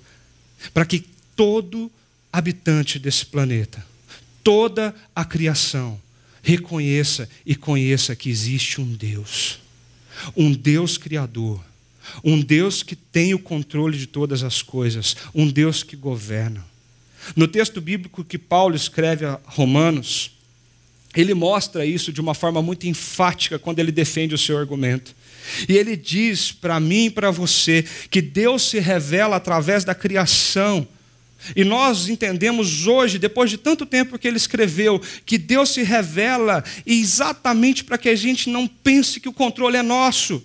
para 0.73 0.85
que 0.85 1.05
todo 1.35 1.91
habitante 2.31 2.99
desse 2.99 3.25
planeta, 3.25 3.85
toda 4.43 4.93
a 5.15 5.23
criação, 5.23 5.99
reconheça 6.45 7.27
e 7.43 7.55
conheça 7.55 8.15
que 8.15 8.29
existe 8.29 8.79
um 8.79 8.93
Deus, 8.93 9.59
um 10.37 10.51
Deus 10.51 10.95
criador, 10.95 11.59
um 12.23 12.39
Deus 12.39 12.83
que 12.83 12.95
tem 12.95 13.33
o 13.33 13.39
controle 13.39 13.97
de 13.97 14.05
todas 14.05 14.43
as 14.43 14.61
coisas, 14.61 15.17
um 15.33 15.49
Deus 15.49 15.81
que 15.81 15.95
governa. 15.95 16.63
No 17.35 17.47
texto 17.47 17.81
bíblico 17.81 18.23
que 18.23 18.37
Paulo 18.37 18.75
escreve 18.75 19.25
a 19.25 19.39
Romanos, 19.43 20.33
ele 21.15 21.33
mostra 21.33 21.83
isso 21.83 22.13
de 22.13 22.21
uma 22.21 22.35
forma 22.35 22.61
muito 22.61 22.85
enfática 22.85 23.57
quando 23.57 23.79
ele 23.79 23.91
defende 23.91 24.35
o 24.35 24.37
seu 24.37 24.59
argumento. 24.59 25.15
E 25.67 25.75
ele 25.75 25.97
diz 25.97 26.51
para 26.51 26.79
mim 26.79 27.05
e 27.05 27.09
para 27.09 27.31
você 27.31 27.83
que 28.11 28.21
Deus 28.21 28.69
se 28.69 28.79
revela 28.79 29.35
através 29.37 29.83
da 29.83 29.95
criação. 29.95 30.87
E 31.55 31.63
nós 31.63 32.07
entendemos 32.07 32.87
hoje, 32.87 33.19
depois 33.19 33.49
de 33.49 33.57
tanto 33.57 33.85
tempo 33.85 34.17
que 34.17 34.27
ele 34.27 34.37
escreveu, 34.37 35.01
que 35.25 35.37
Deus 35.37 35.69
se 35.69 35.83
revela 35.83 36.63
exatamente 36.85 37.83
para 37.83 37.97
que 37.97 38.09
a 38.09 38.15
gente 38.15 38.49
não 38.49 38.67
pense 38.67 39.19
que 39.19 39.29
o 39.29 39.33
controle 39.33 39.77
é 39.77 39.83
nosso 39.83 40.41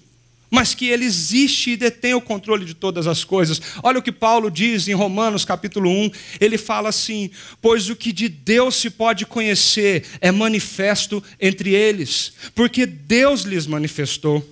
mas 0.50 0.74
que 0.74 0.86
ele 0.86 1.04
existe 1.04 1.70
e 1.70 1.76
detém 1.76 2.12
o 2.12 2.20
controle 2.20 2.64
de 2.64 2.74
todas 2.74 3.06
as 3.06 3.22
coisas. 3.22 3.62
Olha 3.82 4.00
o 4.00 4.02
que 4.02 4.10
Paulo 4.10 4.50
diz 4.50 4.88
em 4.88 4.94
Romanos 4.94 5.44
capítulo 5.44 5.88
1, 5.88 6.10
ele 6.40 6.58
fala 6.58 6.88
assim: 6.88 7.30
"Pois 7.62 7.88
o 7.88 7.94
que 7.94 8.12
de 8.12 8.28
Deus 8.28 8.74
se 8.74 8.90
pode 8.90 9.24
conhecer 9.24 10.04
é 10.20 10.32
manifesto 10.32 11.22
entre 11.40 11.70
eles, 11.72 12.32
porque 12.54 12.84
Deus 12.84 13.42
lhes 13.42 13.66
manifestou. 13.66 14.44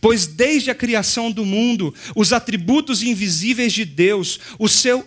Pois 0.00 0.26
desde 0.26 0.70
a 0.70 0.74
criação 0.74 1.30
do 1.30 1.44
mundo, 1.44 1.92
os 2.14 2.32
atributos 2.32 3.02
invisíveis 3.02 3.72
de 3.72 3.84
Deus, 3.84 4.38
o 4.58 4.68
seu 4.68 5.06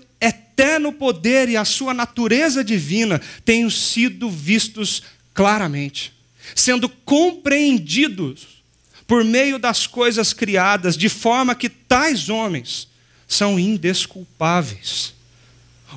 eterno 0.56 0.94
poder 0.94 1.50
e 1.50 1.58
a 1.58 1.66
sua 1.66 1.94
natureza 1.94 2.64
divina 2.64 3.22
têm 3.44 3.70
sido 3.70 4.30
vistos 4.30 5.04
claramente, 5.34 6.14
sendo 6.56 6.88
compreendidos 6.88 8.64
por 9.06 9.24
meio 9.24 9.60
das 9.60 9.86
coisas 9.86 10.32
criadas, 10.32 10.98
de 10.98 11.10
forma 11.10 11.54
que 11.54 11.68
tais 11.68 12.30
homens 12.30 12.88
são 13.28 13.60
indesculpáveis. 13.60 15.14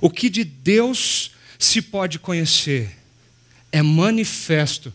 O 0.00 0.10
que 0.10 0.28
de 0.28 0.42
Deus 0.42 1.30
se 1.58 1.80
pode 1.80 2.18
conhecer 2.18 2.96
é 3.70 3.80
manifesto 3.80 4.92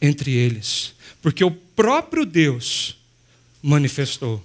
entre 0.00 0.32
eles, 0.32 0.92
porque 1.22 1.42
o 1.42 1.50
próprio 1.50 2.26
Deus 2.26 2.96
manifestou. 3.62 4.44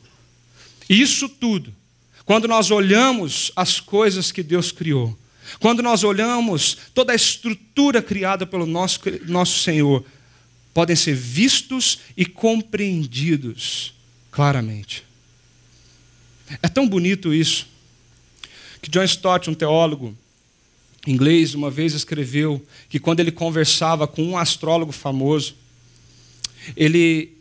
Isso 0.89 1.27
tudo, 1.27 1.73
quando 2.25 2.47
nós 2.47 2.71
olhamos 2.71 3.51
as 3.55 3.79
coisas 3.79 4.31
que 4.31 4.41
Deus 4.41 4.71
criou, 4.71 5.17
quando 5.59 5.83
nós 5.83 6.03
olhamos 6.03 6.77
toda 6.93 7.11
a 7.11 7.15
estrutura 7.15 8.01
criada 8.01 8.45
pelo 8.45 8.65
nosso, 8.65 8.99
nosso 9.25 9.59
Senhor, 9.59 10.03
podem 10.73 10.95
ser 10.95 11.15
vistos 11.15 11.99
e 12.15 12.25
compreendidos 12.25 13.93
claramente. 14.31 15.03
É 16.61 16.67
tão 16.67 16.87
bonito 16.87 17.33
isso 17.33 17.67
que 18.81 18.89
John 18.89 19.03
Stott, 19.03 19.49
um 19.49 19.53
teólogo 19.53 20.17
inglês, 21.05 21.53
uma 21.53 21.69
vez 21.69 21.93
escreveu 21.93 22.65
que 22.89 22.99
quando 22.99 23.19
ele 23.19 23.31
conversava 23.31 24.07
com 24.07 24.23
um 24.23 24.37
astrólogo 24.37 24.91
famoso, 24.91 25.55
ele 26.75 27.33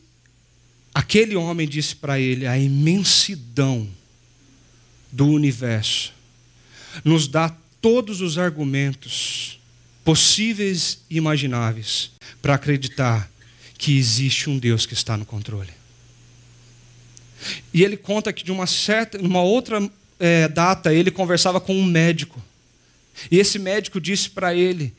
aquele 0.94 1.36
homem 1.36 1.66
disse 1.66 1.96
para 1.96 2.20
ele 2.20 2.46
a 2.46 2.58
imensidão 2.58 3.88
do 5.12 5.26
universo 5.26 6.12
nos 7.04 7.28
dá 7.28 7.54
todos 7.80 8.20
os 8.20 8.38
argumentos 8.38 9.60
possíveis 10.04 11.00
e 11.08 11.16
imagináveis 11.16 12.10
para 12.40 12.54
acreditar 12.54 13.30
que 13.78 13.96
existe 13.96 14.48
um 14.48 14.58
Deus 14.58 14.86
que 14.86 14.94
está 14.94 15.16
no 15.16 15.24
controle. 15.24 15.70
E 17.74 17.82
ele 17.82 17.96
conta 17.96 18.32
que 18.32 18.44
de 18.44 18.52
uma 18.52 18.66
certa, 18.66 19.18
numa 19.18 19.42
outra 19.42 19.90
é, 20.18 20.48
data, 20.48 20.94
ele 20.94 21.10
conversava 21.10 21.60
com 21.60 21.74
um 21.74 21.84
médico. 21.84 22.40
E 23.30 23.38
esse 23.38 23.58
médico 23.58 24.00
disse 24.00 24.30
para 24.30 24.54
ele: 24.54 24.94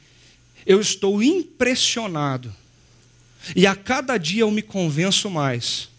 Eu 0.65 0.81
estou 0.81 1.23
impressionado. 1.23 2.53
E 3.55 3.65
a 3.65 3.75
cada 3.75 4.17
dia 4.17 4.41
eu 4.41 4.51
me 4.51 4.61
convenço 4.61 5.29
mais 5.29 5.89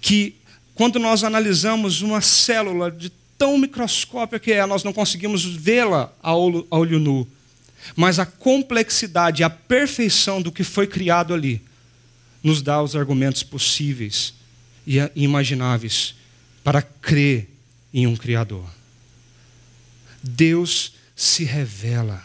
que 0.00 0.36
quando 0.74 0.98
nós 0.98 1.22
analisamos 1.22 2.02
uma 2.02 2.20
célula 2.20 2.90
de 2.90 3.12
tão 3.36 3.58
microscópia 3.58 4.38
que 4.38 4.52
é, 4.52 4.64
nós 4.66 4.84
não 4.84 4.92
conseguimos 4.92 5.44
vê-la 5.44 6.12
a 6.22 6.34
olho 6.34 6.98
nu. 6.98 7.26
Mas 7.94 8.18
a 8.18 8.26
complexidade 8.26 9.42
a 9.42 9.50
perfeição 9.50 10.40
do 10.40 10.52
que 10.52 10.64
foi 10.64 10.86
criado 10.86 11.34
ali 11.34 11.60
nos 12.42 12.62
dá 12.62 12.82
os 12.82 12.94
argumentos 12.94 13.42
possíveis 13.42 14.34
e 14.86 14.98
imagináveis 15.16 16.14
para 16.62 16.82
crer 16.82 17.48
em 17.92 18.06
um 18.06 18.16
Criador. 18.16 18.68
Deus 20.22 20.94
se 21.14 21.44
revela. 21.44 22.22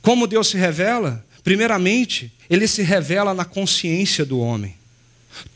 Como 0.00 0.26
Deus 0.26 0.48
se 0.48 0.56
revela? 0.56 1.24
Primeiramente, 1.44 2.32
ele 2.48 2.66
se 2.66 2.82
revela 2.82 3.34
na 3.34 3.44
consciência 3.44 4.24
do 4.24 4.38
homem. 4.38 4.76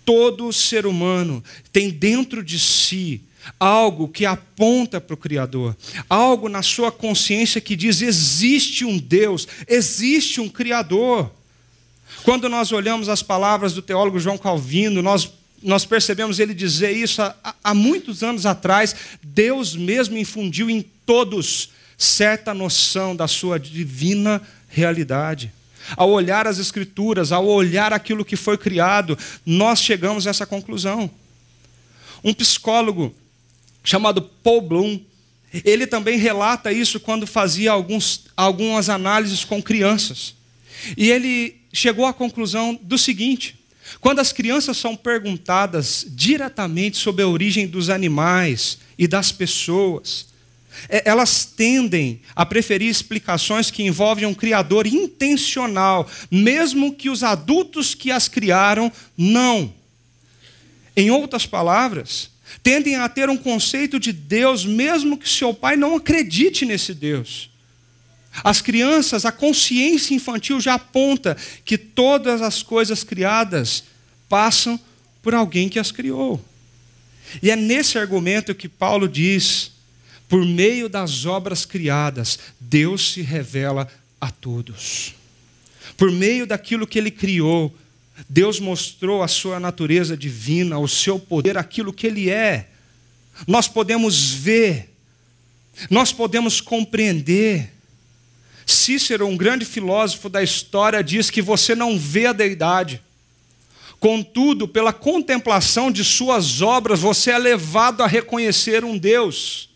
Todo 0.05 0.53
ser 0.53 0.87
humano 0.87 1.43
tem 1.73 1.91
dentro 1.91 2.43
de 2.43 2.59
si 2.59 3.21
algo 3.59 4.09
que 4.09 4.25
aponta 4.25 5.01
para 5.01 5.15
o 5.15 5.17
Criador, 5.17 5.77
algo 6.09 6.49
na 6.49 6.63
sua 6.63 6.93
consciência 6.93 7.61
que 7.61 7.77
diz: 7.77 8.03
existe 8.03 8.85
um 8.85 8.99
Deus, 8.99 9.47
existe 9.69 10.41
um 10.41 10.49
Criador. 10.49 11.31
Quando 12.25 12.49
nós 12.49 12.71
olhamos 12.71 13.09
as 13.09 13.23
palavras 13.23 13.73
do 13.73 13.83
teólogo 13.83 14.21
João 14.21 14.39
Calvino, 14.39 15.03
nós, 15.03 15.33
nós 15.63 15.85
percebemos 15.85 16.39
ele 16.39 16.55
dizer 16.55 16.93
isso 16.93 17.21
há, 17.21 17.55
há 17.63 17.75
muitos 17.75 18.23
anos 18.23 18.47
atrás. 18.47 18.95
Deus 19.23 19.75
mesmo 19.75 20.17
infundiu 20.17 20.71
em 20.71 20.83
todos 21.05 21.71
certa 21.99 22.55
noção 22.55 23.15
da 23.17 23.27
sua 23.27 23.59
divina 23.59 24.41
realidade. 24.69 25.53
Ao 25.97 26.11
olhar 26.11 26.47
as 26.47 26.59
Escrituras, 26.59 27.33
ao 27.33 27.45
olhar 27.47 27.93
aquilo 27.93 28.25
que 28.25 28.37
foi 28.37 28.57
criado, 28.57 29.19
nós 29.45 29.81
chegamos 29.81 30.27
a 30.27 30.31
essa 30.31 30.47
conclusão. 30.47 31.11
Um 32.23 32.33
psicólogo 32.33 33.13
chamado 33.83 34.23
Paul 34.23 34.63
Bloom. 34.63 35.01
Ele 35.65 35.87
também 35.87 36.19
relata 36.19 36.73
isso 36.73 36.99
quando 36.99 37.27
fazia 37.27 37.73
alguns, 37.73 38.25
algumas 38.37 38.89
análises 38.89 39.45
com 39.45 39.63
crianças. 39.63 40.35
E 40.97 41.11
ele 41.11 41.57
chegou 41.73 42.07
à 42.07 42.13
conclusão 42.13 42.79
do 42.83 42.97
seguinte: 42.97 43.57
quando 44.01 44.21
as 44.21 44.33
crianças 44.33 44.77
são 44.77 44.97
perguntadas 44.97 46.07
diretamente 46.09 46.97
sobre 46.97 47.23
a 47.23 47.29
origem 47.29 47.67
dos 47.67 47.91
animais 47.91 48.79
e 48.99 49.07
das 49.07 49.31
pessoas, 49.31 50.27
é, 50.89 51.03
elas 51.05 51.45
tendem 51.45 52.21
a 52.35 52.47
preferir 52.47 52.89
explicações 52.89 53.71
que 53.71 53.83
envolvem 53.83 54.27
um 54.27 54.35
criador 54.35 54.87
intencional, 54.87 56.09
mesmo 56.31 56.95
que 56.95 57.11
os 57.11 57.23
adultos 57.23 57.95
que 57.95 58.11
as 58.11 58.29
criaram 58.29 58.91
não. 59.17 59.73
Em 60.97 61.11
outras 61.11 61.47
palavras, 61.47 62.31
tendem 62.63 62.97
a 62.97 63.09
ter 63.09 63.31
um 63.31 63.37
conceito 63.37 64.01
de 64.01 64.13
Deus, 64.13 64.65
mesmo 64.65 65.17
que 65.17 65.29
seu 65.29 65.55
pai 65.55 65.77
não 65.77 65.97
acredite 65.97 66.65
nesse 66.65 66.95
Deus. 66.95 67.51
As 68.43 68.61
crianças, 68.61 69.25
a 69.25 69.33
consciência 69.33 70.15
infantil 70.15 70.61
já 70.61 70.75
aponta 70.75 71.37
que 71.65 71.77
todas 71.77 72.41
as 72.41 72.63
coisas 72.63 73.05
criadas 73.05 73.85
passam 74.29 74.81
por 75.23 75.35
alguém 75.35 75.69
que 75.69 75.79
as 75.79 75.93
criou. 75.93 76.43
E 77.43 77.51
é 77.51 77.57
nesse 77.57 77.99
argumento 77.99 78.55
que 78.55 78.69
Paulo 78.69 79.09
diz: 79.09 79.73
por 80.29 80.45
meio 80.47 80.89
das 80.89 81.27
obras 81.27 81.65
criadas, 81.65 82.39
Deus 82.59 83.13
se 83.13 83.21
revela 83.21 83.87
a 84.21 84.31
todos. 84.31 85.15
Por 85.97 86.11
meio 86.11 86.47
daquilo 86.47 86.87
que 86.87 86.99
ele 86.99 87.11
criou, 87.11 87.77
Deus 88.29 88.61
mostrou 88.61 89.23
a 89.23 89.29
sua 89.29 89.59
natureza 89.59 90.17
divina, 90.17 90.79
o 90.79 90.89
seu 90.89 91.19
poder, 91.19 91.57
aquilo 91.57 91.93
que 91.93 92.07
Ele 92.07 92.31
é. 92.31 92.69
Nós 93.47 93.67
podemos 93.69 94.31
ver, 94.31 94.95
nós 95.91 96.13
podemos 96.13 96.61
compreender. 96.61 97.73
Cícero, 98.67 99.27
um 99.27 99.37
grande 99.37 99.65
filósofo 99.65 100.29
da 100.29 100.43
história, 100.43 101.03
diz 101.03 101.31
que 101.31 101.43
você 101.43 101.75
não 101.75 101.99
vê 101.99 102.27
a 102.27 102.33
deidade. 102.33 103.03
Contudo, 103.99 104.67
pela 104.67 104.93
contemplação 104.93 105.91
de 105.91 106.05
suas 106.05 106.61
obras, 106.61 107.01
você 107.01 107.31
é 107.31 107.39
levado 107.39 108.03
a 108.03 108.07
reconhecer 108.07 108.85
um 108.85 108.99
Deus. 108.99 109.69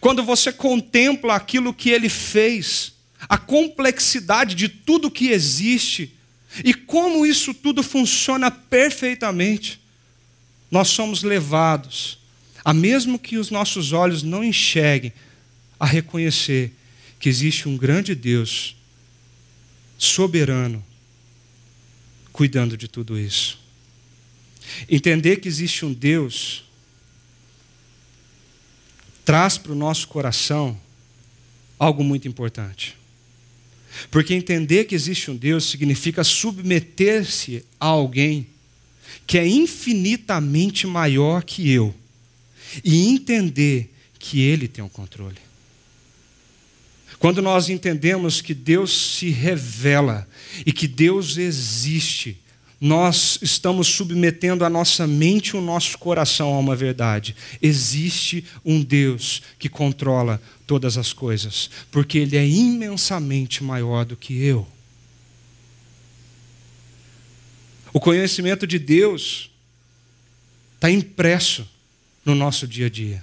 Quando 0.00 0.22
você 0.22 0.52
contempla 0.52 1.34
aquilo 1.34 1.74
que 1.74 1.90
ele 1.90 2.08
fez, 2.08 2.92
a 3.28 3.36
complexidade 3.36 4.54
de 4.54 4.68
tudo 4.68 5.10
que 5.10 5.28
existe 5.28 6.14
e 6.64 6.74
como 6.74 7.24
isso 7.24 7.54
tudo 7.54 7.82
funciona 7.82 8.50
perfeitamente, 8.50 9.80
nós 10.70 10.88
somos 10.88 11.22
levados, 11.22 12.18
a 12.64 12.74
mesmo 12.74 13.18
que 13.18 13.38
os 13.38 13.50
nossos 13.50 13.92
olhos 13.92 14.22
não 14.22 14.42
enxerguem, 14.44 15.12
a 15.78 15.86
reconhecer 15.86 16.72
que 17.18 17.28
existe 17.28 17.68
um 17.68 17.76
grande 17.76 18.14
Deus 18.14 18.76
soberano 19.96 20.84
cuidando 22.32 22.76
de 22.76 22.88
tudo 22.88 23.18
isso. 23.18 23.58
Entender 24.88 25.36
que 25.36 25.48
existe 25.48 25.84
um 25.84 25.92
Deus 25.92 26.64
traz 29.24 29.58
para 29.58 29.72
o 29.72 29.76
nosso 29.76 30.08
coração 30.08 30.80
algo 31.78 32.02
muito 32.02 32.26
importante. 32.26 32.99
Porque 34.10 34.34
entender 34.34 34.84
que 34.84 34.94
existe 34.94 35.30
um 35.30 35.36
Deus 35.36 35.64
significa 35.64 36.22
submeter-se 36.22 37.64
a 37.78 37.86
alguém 37.86 38.46
que 39.26 39.38
é 39.38 39.46
infinitamente 39.46 40.86
maior 40.86 41.42
que 41.42 41.70
eu 41.70 41.94
e 42.84 43.08
entender 43.08 43.92
que 44.18 44.40
Ele 44.40 44.68
tem 44.68 44.84
o 44.84 44.88
controle. 44.88 45.38
Quando 47.18 47.42
nós 47.42 47.68
entendemos 47.68 48.40
que 48.40 48.54
Deus 48.54 49.16
se 49.16 49.28
revela 49.28 50.26
e 50.64 50.72
que 50.72 50.88
Deus 50.88 51.36
existe, 51.36 52.38
nós 52.80 53.38
estamos 53.42 53.86
submetendo 53.88 54.64
a 54.64 54.70
nossa 54.70 55.06
mente 55.06 55.48
e 55.50 55.56
o 55.56 55.60
nosso 55.60 55.98
coração 55.98 56.54
a 56.54 56.58
uma 56.58 56.74
verdade. 56.74 57.36
Existe 57.60 58.42
um 58.64 58.82
Deus 58.82 59.42
que 59.58 59.68
controla 59.68 60.40
todas 60.66 60.96
as 60.96 61.12
coisas, 61.12 61.68
porque 61.90 62.16
Ele 62.16 62.38
é 62.38 62.48
imensamente 62.48 63.62
maior 63.62 64.06
do 64.06 64.16
que 64.16 64.42
eu. 64.42 64.66
O 67.92 68.00
conhecimento 68.00 68.66
de 68.66 68.78
Deus 68.78 69.50
está 70.76 70.90
impresso 70.90 71.68
no 72.24 72.34
nosso 72.34 72.66
dia 72.66 72.86
a 72.86 72.90
dia. 72.90 73.22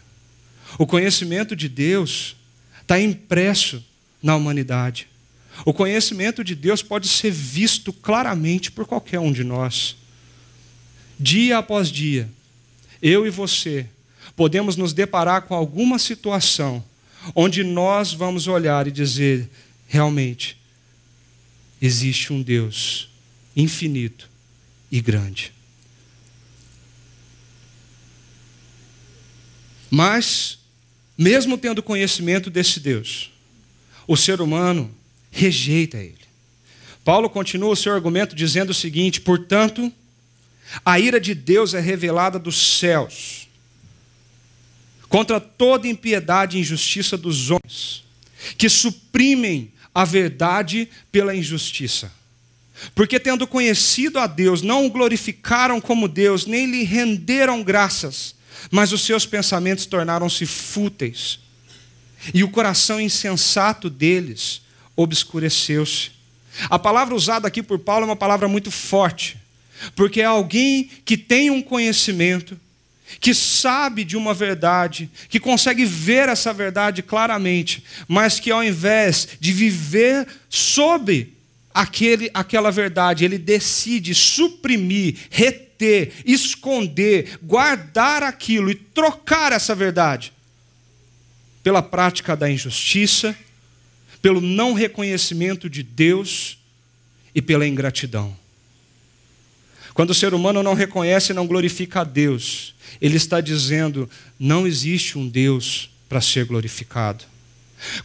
O 0.77 0.85
conhecimento 0.85 1.55
de 1.55 1.67
Deus 1.67 2.35
está 2.81 2.99
impresso 2.99 3.83
na 4.21 4.35
humanidade. 4.35 5.07
O 5.65 5.73
conhecimento 5.73 6.43
de 6.43 6.55
Deus 6.55 6.81
pode 6.81 7.07
ser 7.07 7.31
visto 7.31 7.91
claramente 7.91 8.71
por 8.71 8.85
qualquer 8.85 9.19
um 9.19 9.31
de 9.31 9.43
nós. 9.43 9.95
Dia 11.19 11.57
após 11.57 11.91
dia, 11.91 12.29
eu 13.01 13.25
e 13.25 13.29
você 13.29 13.87
podemos 14.35 14.75
nos 14.75 14.93
deparar 14.93 15.43
com 15.43 15.55
alguma 15.55 15.97
situação 15.97 16.83
onde 17.35 17.63
nós 17.63 18.13
vamos 18.13 18.47
olhar 18.47 18.87
e 18.87 18.91
dizer: 18.91 19.49
realmente, 19.87 20.57
existe 21.81 22.31
um 22.31 22.41
Deus 22.41 23.09
infinito 23.55 24.29
e 24.91 25.01
grande. 25.01 25.51
Mas, 29.89 30.59
mesmo 31.17 31.57
tendo 31.57 31.81
conhecimento 31.81 32.49
desse 32.49 32.79
Deus, 32.79 33.31
o 34.05 34.15
ser 34.15 34.41
humano 34.41 34.93
rejeita 35.37 35.97
ele. 35.97 36.17
Paulo 37.05 37.29
continua 37.29 37.69
o 37.69 37.75
seu 37.75 37.93
argumento 37.93 38.35
dizendo 38.35 38.71
o 38.71 38.73
seguinte: 38.73 39.21
portanto, 39.21 39.93
a 40.83 40.99
ira 40.99 41.21
de 41.21 41.35
Deus 41.35 41.75
é 41.75 41.79
revelada 41.79 42.39
dos 42.39 42.79
céus 42.79 43.47
contra 45.07 45.39
toda 45.39 45.87
impiedade 45.87 46.57
e 46.57 46.61
injustiça 46.61 47.15
dos 47.15 47.49
homens, 47.49 48.03
que 48.57 48.67
suprimem 48.67 49.71
a 49.95 50.03
verdade 50.03 50.89
pela 51.11 51.33
injustiça. 51.33 52.11
Porque, 52.93 53.19
tendo 53.19 53.47
conhecido 53.47 54.19
a 54.19 54.27
Deus, 54.27 54.61
não 54.61 54.85
o 54.85 54.89
glorificaram 54.89 55.79
como 55.79 56.07
Deus, 56.07 56.45
nem 56.45 56.65
lhe 56.65 56.83
renderam 56.83 57.63
graças, 57.63 58.35
mas 58.69 58.91
os 58.91 59.01
seus 59.01 59.25
pensamentos 59.25 59.85
tornaram-se 59.85 60.45
fúteis, 60.45 61.39
e 62.33 62.43
o 62.43 62.49
coração 62.49 62.99
insensato 62.99 63.89
deles 63.89 64.66
obscureceu-se. 64.97 66.11
A 66.69 66.79
palavra 66.79 67.15
usada 67.15 67.47
aqui 67.47 67.61
por 67.61 67.77
Paulo 67.79 68.03
é 68.03 68.07
uma 68.07 68.15
palavra 68.15 68.47
muito 68.47 68.71
forte, 68.71 69.37
porque 69.95 70.21
é 70.21 70.25
alguém 70.25 70.89
que 71.05 71.15
tem 71.15 71.51
um 71.51 71.61
conhecimento, 71.61 72.59
que 73.21 73.33
sabe 73.33 74.03
de 74.03 74.17
uma 74.17 74.33
verdade, 74.33 75.09
que 75.29 75.39
consegue 75.39 75.85
ver 75.85 76.27
essa 76.27 76.51
verdade 76.51 77.03
claramente, 77.03 77.83
mas 78.07 78.39
que 78.39 78.51
ao 78.51 78.63
invés 78.63 79.29
de 79.39 79.53
viver 79.53 80.27
sob 80.49 81.31
aquele, 81.73 82.29
aquela 82.33 82.71
verdade, 82.71 83.23
ele 83.23 83.37
decide 83.37 84.15
suprimir, 84.15 85.15
reter, 85.29 86.11
esconder, 86.25 87.37
guardar 87.43 88.23
aquilo 88.23 88.71
e 88.71 88.75
trocar 88.75 89.53
essa 89.53 89.75
verdade 89.75 90.33
pela 91.63 91.83
prática 91.83 92.35
da 92.35 92.49
injustiça, 92.49 93.37
pelo 94.21 94.41
não 94.41 94.73
reconhecimento 94.73 95.69
de 95.69 95.83
Deus 95.83 96.57
e 97.33 97.41
pela 97.41 97.67
ingratidão. 97.67 98.35
Quando 99.93 100.11
o 100.11 100.15
ser 100.15 100.33
humano 100.33 100.61
não 100.61 100.73
reconhece 100.73 101.31
e 101.31 101.35
não 101.35 101.47
glorifica 101.47 102.01
a 102.01 102.03
Deus, 102.03 102.75
ele 103.01 103.17
está 103.17 103.41
dizendo: 103.41 104.09
não 104.39 104.67
existe 104.67 105.17
um 105.17 105.27
Deus 105.27 105.89
para 106.07 106.21
ser 106.21 106.45
glorificado. 106.45 107.25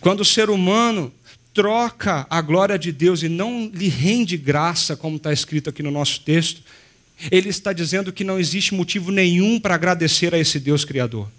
Quando 0.01 0.21
o 0.21 0.25
ser 0.25 0.51
humano 0.51 1.13
troca 1.53 2.27
a 2.31 2.41
glória 2.41 2.79
de 2.79 2.93
Deus 2.93 3.23
e 3.23 3.29
não 3.29 3.71
lhe 3.73 3.89
rende 3.89 4.37
graça, 4.37 4.97
como 4.97 5.17
está 5.17 5.33
escrito 5.33 5.69
aqui 5.69 5.83
no 5.83 5.91
nosso 5.91 6.21
texto, 6.21 6.63
ele 7.31 7.51
está 7.51 7.73
dizendo 7.73 8.13
que 8.13 8.25
não 8.25 8.39
existe 8.39 8.75
motivo 8.75 9.11
nenhum 9.11 9.61
para 9.61 9.75
agradecer 9.75 10.35
a 10.35 10.39
esse 10.39 10.59
Deus 10.59 10.85
Criador. 10.85 11.31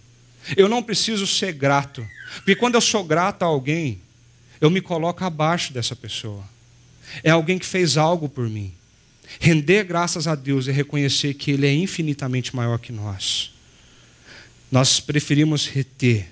Eu 0.56 0.70
não 0.70 0.84
preciso 0.84 1.26
ser 1.26 1.54
grato, 1.54 2.06
porque 2.38 2.56
quando 2.56 2.76
eu 2.76 2.82
sou 2.82 3.04
grato 3.04 3.44
a 3.44 3.48
alguém, 3.48 4.03
eu 4.64 4.70
me 4.70 4.80
coloco 4.80 5.26
abaixo 5.26 5.74
dessa 5.74 5.94
pessoa. 5.94 6.42
É 7.22 7.30
alguém 7.30 7.60
que 7.60 7.66
fez 7.66 7.98
algo 7.98 8.30
por 8.30 8.50
mim. 8.50 8.72
Render 9.38 9.84
graças 9.84 10.26
a 10.26 10.36
Deus 10.36 10.68
e 10.68 10.72
reconhecer 10.72 11.34
que 11.34 11.52
Ele 11.52 11.68
é 11.68 11.74
infinitamente 11.74 12.56
maior 12.56 12.80
que 12.80 12.94
nós. 12.94 13.52
Nós 14.72 15.02
preferimos 15.02 15.68
reter, 15.68 16.32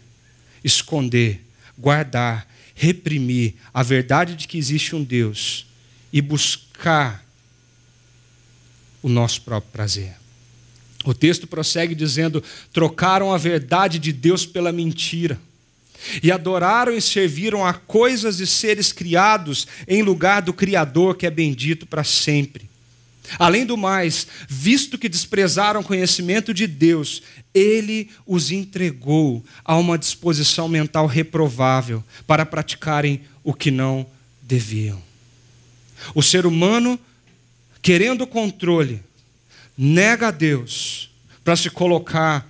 esconder, 0.63 1.45
guardar, 1.77 2.47
reprimir 2.73 3.55
a 3.73 3.83
verdade 3.83 4.33
de 4.35 4.47
que 4.47 4.57
existe 4.57 4.95
um 4.95 5.03
Deus 5.03 5.65
e 6.13 6.21
buscar 6.21 7.25
o 9.03 9.09
nosso 9.09 9.41
próprio 9.41 9.73
prazer. 9.73 10.13
O 11.03 11.13
texto 11.13 11.47
prossegue 11.47 11.93
dizendo: 11.93 12.41
trocaram 12.71 13.33
a 13.33 13.37
verdade 13.37 13.99
de 13.99 14.13
Deus 14.13 14.45
pela 14.45 14.71
mentira 14.71 15.37
e 16.21 16.31
adoraram 16.31 16.93
e 16.93 17.01
serviram 17.01 17.65
a 17.65 17.73
coisas 17.73 18.39
e 18.39 18.47
seres 18.47 18.91
criados 18.91 19.67
em 19.87 20.01
lugar 20.01 20.41
do 20.41 20.53
Criador 20.53 21.15
que 21.15 21.25
é 21.25 21.31
bendito 21.31 21.85
para 21.85 22.03
sempre. 22.03 22.69
Além 23.37 23.65
do 23.65 23.77
mais, 23.77 24.27
visto 24.47 24.97
que 24.97 25.07
desprezaram 25.07 25.81
o 25.81 25.83
conhecimento 25.83 26.53
de 26.53 26.67
Deus, 26.67 27.21
ele 27.53 28.09
os 28.25 28.51
entregou 28.51 29.43
a 29.63 29.77
uma 29.77 29.97
disposição 29.97 30.67
mental 30.67 31.05
reprovável 31.05 32.03
para 32.27 32.45
praticarem 32.45 33.21
o 33.43 33.53
que 33.53 33.71
não 33.71 34.05
deviam. 34.41 35.01
O 36.15 36.21
ser 36.21 36.45
humano, 36.45 36.99
querendo 37.81 38.25
controle, 38.27 39.01
nega 39.77 40.27
a 40.27 40.31
Deus 40.31 41.09
para 41.43 41.55
se 41.55 41.69
colocar 41.69 42.47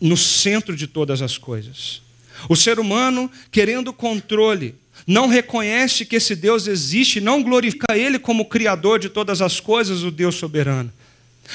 no 0.00 0.16
centro 0.16 0.76
de 0.76 0.86
todas 0.86 1.20
as 1.20 1.36
coisas. 1.36 2.02
O 2.46 2.54
ser 2.54 2.78
humano, 2.78 3.30
querendo 3.50 3.92
controle, 3.92 4.74
não 5.06 5.26
reconhece 5.26 6.04
que 6.04 6.16
esse 6.16 6.36
Deus 6.36 6.66
existe, 6.66 7.20
não 7.20 7.42
glorifica 7.42 7.96
Ele 7.96 8.18
como 8.18 8.44
Criador 8.44 8.98
de 8.98 9.08
todas 9.08 9.40
as 9.40 9.58
coisas, 9.58 10.02
o 10.02 10.10
Deus 10.10 10.34
soberano. 10.34 10.92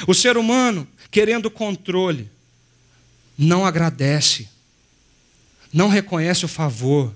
O 0.08 0.14
ser 0.14 0.38
humano, 0.38 0.88
querendo 1.12 1.52
controle, 1.52 2.28
não 3.38 3.66
agradece, 3.66 4.50
não 5.72 5.88
reconhece 5.88 6.46
o 6.46 6.48
favor, 6.48 7.14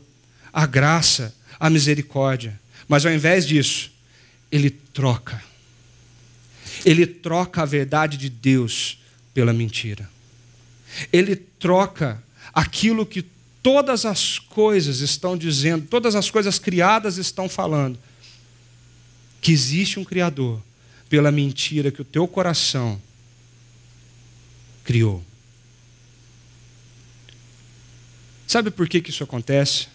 a 0.53 0.65
graça, 0.65 1.35
a 1.59 1.69
misericórdia, 1.69 2.59
mas 2.87 3.05
ao 3.05 3.11
invés 3.11 3.45
disso, 3.45 3.91
ele 4.51 4.69
troca. 4.69 5.41
Ele 6.85 7.05
troca 7.05 7.63
a 7.63 7.65
verdade 7.65 8.17
de 8.17 8.29
Deus 8.29 8.99
pela 9.33 9.53
mentira. 9.53 10.09
Ele 11.11 11.35
troca 11.35 12.23
aquilo 12.53 13.05
que 13.05 13.25
todas 13.67 14.05
as 14.05 14.39
coisas 14.39 15.01
estão 15.01 15.35
dizendo, 15.35 15.87
todas 15.87 16.15
as 16.15 16.31
coisas 16.31 16.57
criadas 16.57 17.17
estão 17.17 17.49
falando 17.49 17.99
que 19.41 19.51
existe 19.51 19.99
um 19.99 20.05
Criador 20.05 20.61
pela 21.09 21.33
mentira 21.33 21.91
que 21.91 22.01
o 22.01 22.05
teu 22.05 22.25
coração 22.29 23.01
criou. 24.85 25.21
Sabe 28.47 28.71
por 28.71 28.87
que, 28.87 29.01
que 29.01 29.09
isso 29.09 29.25
acontece? 29.25 29.89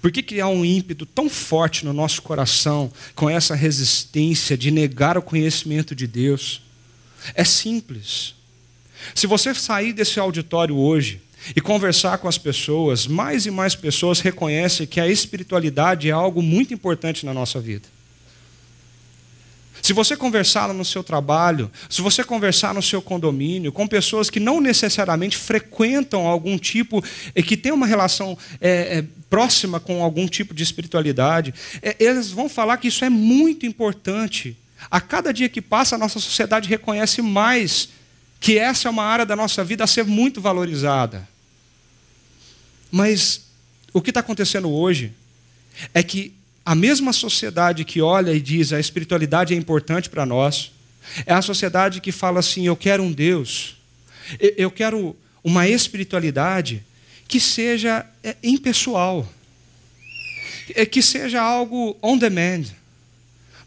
Por 0.00 0.10
que, 0.10 0.22
que 0.22 0.40
há 0.40 0.48
um 0.48 0.64
ímpeto 0.64 1.04
tão 1.04 1.28
forte 1.28 1.84
no 1.84 1.92
nosso 1.92 2.22
coração 2.22 2.90
com 3.14 3.28
essa 3.28 3.54
resistência 3.54 4.56
de 4.56 4.70
negar 4.70 5.18
o 5.18 5.22
conhecimento 5.22 5.94
de 5.94 6.06
Deus? 6.06 6.62
É 7.34 7.44
simples. 7.44 8.34
Se 9.14 9.26
você 9.26 9.54
sair 9.54 9.92
desse 9.92 10.18
auditório 10.18 10.78
hoje 10.78 11.20
e 11.54 11.60
conversar 11.60 12.18
com 12.18 12.28
as 12.28 12.38
pessoas, 12.38 13.06
mais 13.06 13.46
e 13.46 13.50
mais 13.50 13.74
pessoas 13.74 14.20
reconhecem 14.20 14.86
que 14.86 15.00
a 15.00 15.08
espiritualidade 15.08 16.08
é 16.08 16.12
algo 16.12 16.42
muito 16.42 16.74
importante 16.74 17.24
na 17.24 17.34
nossa 17.34 17.60
vida. 17.60 17.88
Se 19.82 19.92
você 19.92 20.16
conversar 20.16 20.72
no 20.74 20.84
seu 20.84 21.02
trabalho, 21.02 21.70
se 21.88 22.02
você 22.02 22.22
conversar 22.22 22.74
no 22.74 22.82
seu 22.82 23.00
condomínio, 23.00 23.72
com 23.72 23.86
pessoas 23.86 24.28
que 24.28 24.38
não 24.38 24.60
necessariamente 24.60 25.36
frequentam 25.36 26.26
algum 26.26 26.58
tipo, 26.58 27.02
que 27.46 27.56
tem 27.56 27.72
uma 27.72 27.86
relação 27.86 28.36
é, 28.60 28.98
é, 28.98 29.04
próxima 29.30 29.80
com 29.80 30.02
algum 30.02 30.26
tipo 30.26 30.52
de 30.52 30.62
espiritualidade, 30.62 31.54
é, 31.80 31.96
eles 31.98 32.30
vão 32.30 32.48
falar 32.48 32.76
que 32.76 32.88
isso 32.88 33.04
é 33.04 33.10
muito 33.10 33.64
importante. 33.64 34.56
A 34.90 35.00
cada 35.00 35.32
dia 35.32 35.48
que 35.48 35.62
passa, 35.62 35.94
a 35.94 35.98
nossa 35.98 36.20
sociedade 36.20 36.68
reconhece 36.68 37.22
mais 37.22 37.88
que 38.40 38.58
essa 38.58 38.88
é 38.88 38.90
uma 38.90 39.04
área 39.04 39.26
da 39.26 39.36
nossa 39.36 39.62
vida 39.62 39.84
a 39.84 39.86
ser 39.86 40.04
muito 40.04 40.40
valorizada. 40.40 41.28
Mas 42.90 43.42
o 43.92 44.00
que 44.00 44.10
está 44.10 44.20
acontecendo 44.20 44.70
hoje 44.70 45.12
é 45.92 46.02
que 46.02 46.32
a 46.64 46.74
mesma 46.74 47.12
sociedade 47.12 47.84
que 47.84 48.00
olha 48.00 48.32
e 48.32 48.40
diz 48.40 48.72
a 48.72 48.80
espiritualidade 48.80 49.52
é 49.52 49.56
importante 49.56 50.08
para 50.08 50.24
nós, 50.24 50.72
é 51.26 51.34
a 51.34 51.42
sociedade 51.42 52.00
que 52.00 52.10
fala 52.10 52.40
assim: 52.40 52.66
eu 52.66 52.76
quero 52.76 53.02
um 53.02 53.12
Deus, 53.12 53.76
eu 54.56 54.70
quero 54.70 55.14
uma 55.44 55.68
espiritualidade 55.68 56.82
que 57.28 57.38
seja 57.38 58.06
é, 58.24 58.36
impessoal, 58.42 59.30
é, 60.74 60.86
que 60.86 61.02
seja 61.02 61.40
algo 61.40 61.96
on 62.02 62.16
demand, 62.16 62.64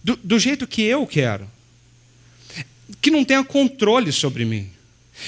do, 0.04 0.16
do 0.18 0.40
jeito 0.40 0.68
que 0.68 0.82
eu 0.82 1.06
quero 1.06 1.53
que 3.04 3.12
não 3.12 3.26
tenha 3.26 3.44
controle 3.44 4.14
sobre 4.14 4.46
mim. 4.46 4.72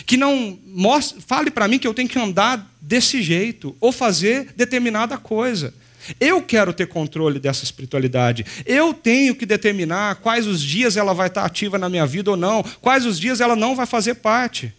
Que 0.06 0.16
não 0.16 0.58
mostre, 0.66 1.22
fale 1.22 1.52
para 1.52 1.68
mim 1.68 1.78
que 1.78 1.86
eu 1.86 1.94
tenho 1.94 2.08
que 2.08 2.18
andar 2.18 2.74
desse 2.80 3.22
jeito 3.22 3.76
ou 3.82 3.92
fazer 3.92 4.54
determinada 4.56 5.18
coisa. 5.18 5.74
Eu 6.18 6.42
quero 6.42 6.72
ter 6.72 6.88
controle 6.88 7.38
dessa 7.38 7.66
espiritualidade. 7.66 8.46
Eu 8.66 8.94
tenho 8.94 9.36
que 9.36 9.46
determinar 9.46 10.16
quais 10.16 10.48
os 10.48 10.62
dias 10.62 10.96
ela 10.96 11.14
vai 11.14 11.28
estar 11.28 11.44
ativa 11.44 11.78
na 11.78 11.90
minha 11.90 12.08
vida 12.08 12.32
ou 12.32 12.38
não, 12.38 12.64
quais 12.80 13.06
os 13.06 13.20
dias 13.20 13.42
ela 13.42 13.58
não 13.58 13.76
vai 13.76 13.86
fazer 13.86 14.16
parte. 14.16 14.74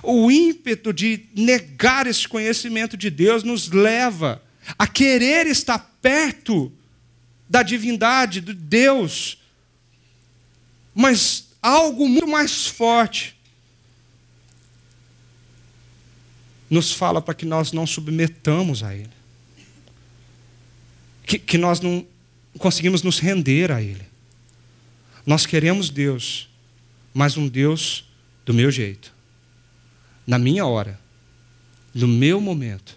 O 0.00 0.30
ímpeto 0.30 0.92
de 0.92 1.24
negar 1.34 2.06
esse 2.06 2.28
conhecimento 2.28 2.96
de 2.96 3.10
Deus 3.10 3.42
nos 3.42 3.72
leva 3.72 4.40
a 4.78 4.86
querer 4.86 5.48
estar 5.48 5.78
perto 6.00 6.70
da 7.48 7.64
divindade, 7.64 8.40
de 8.40 8.54
Deus, 8.54 9.38
mas 10.94 11.47
algo 11.62 12.08
muito 12.08 12.26
mais 12.26 12.66
forte 12.66 13.36
nos 16.70 16.92
fala 16.92 17.20
para 17.20 17.34
que 17.34 17.46
nós 17.46 17.72
não 17.72 17.86
submetamos 17.86 18.82
a 18.82 18.94
Ele. 18.94 19.10
Que, 21.24 21.38
que 21.38 21.58
nós 21.58 21.80
não 21.80 22.06
conseguimos 22.58 23.02
nos 23.02 23.18
render 23.18 23.72
a 23.72 23.80
Ele. 23.80 24.06
Nós 25.24 25.46
queremos 25.46 25.90
Deus, 25.90 26.48
mas 27.12 27.36
um 27.36 27.48
Deus 27.48 28.04
do 28.44 28.54
meu 28.54 28.70
jeito, 28.70 29.12
na 30.26 30.38
minha 30.38 30.66
hora, 30.66 30.98
no 31.94 32.08
meu 32.08 32.40
momento. 32.40 32.96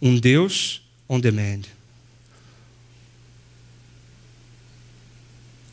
Um 0.00 0.18
Deus 0.18 0.82
on 1.08 1.20
demand. 1.20 1.62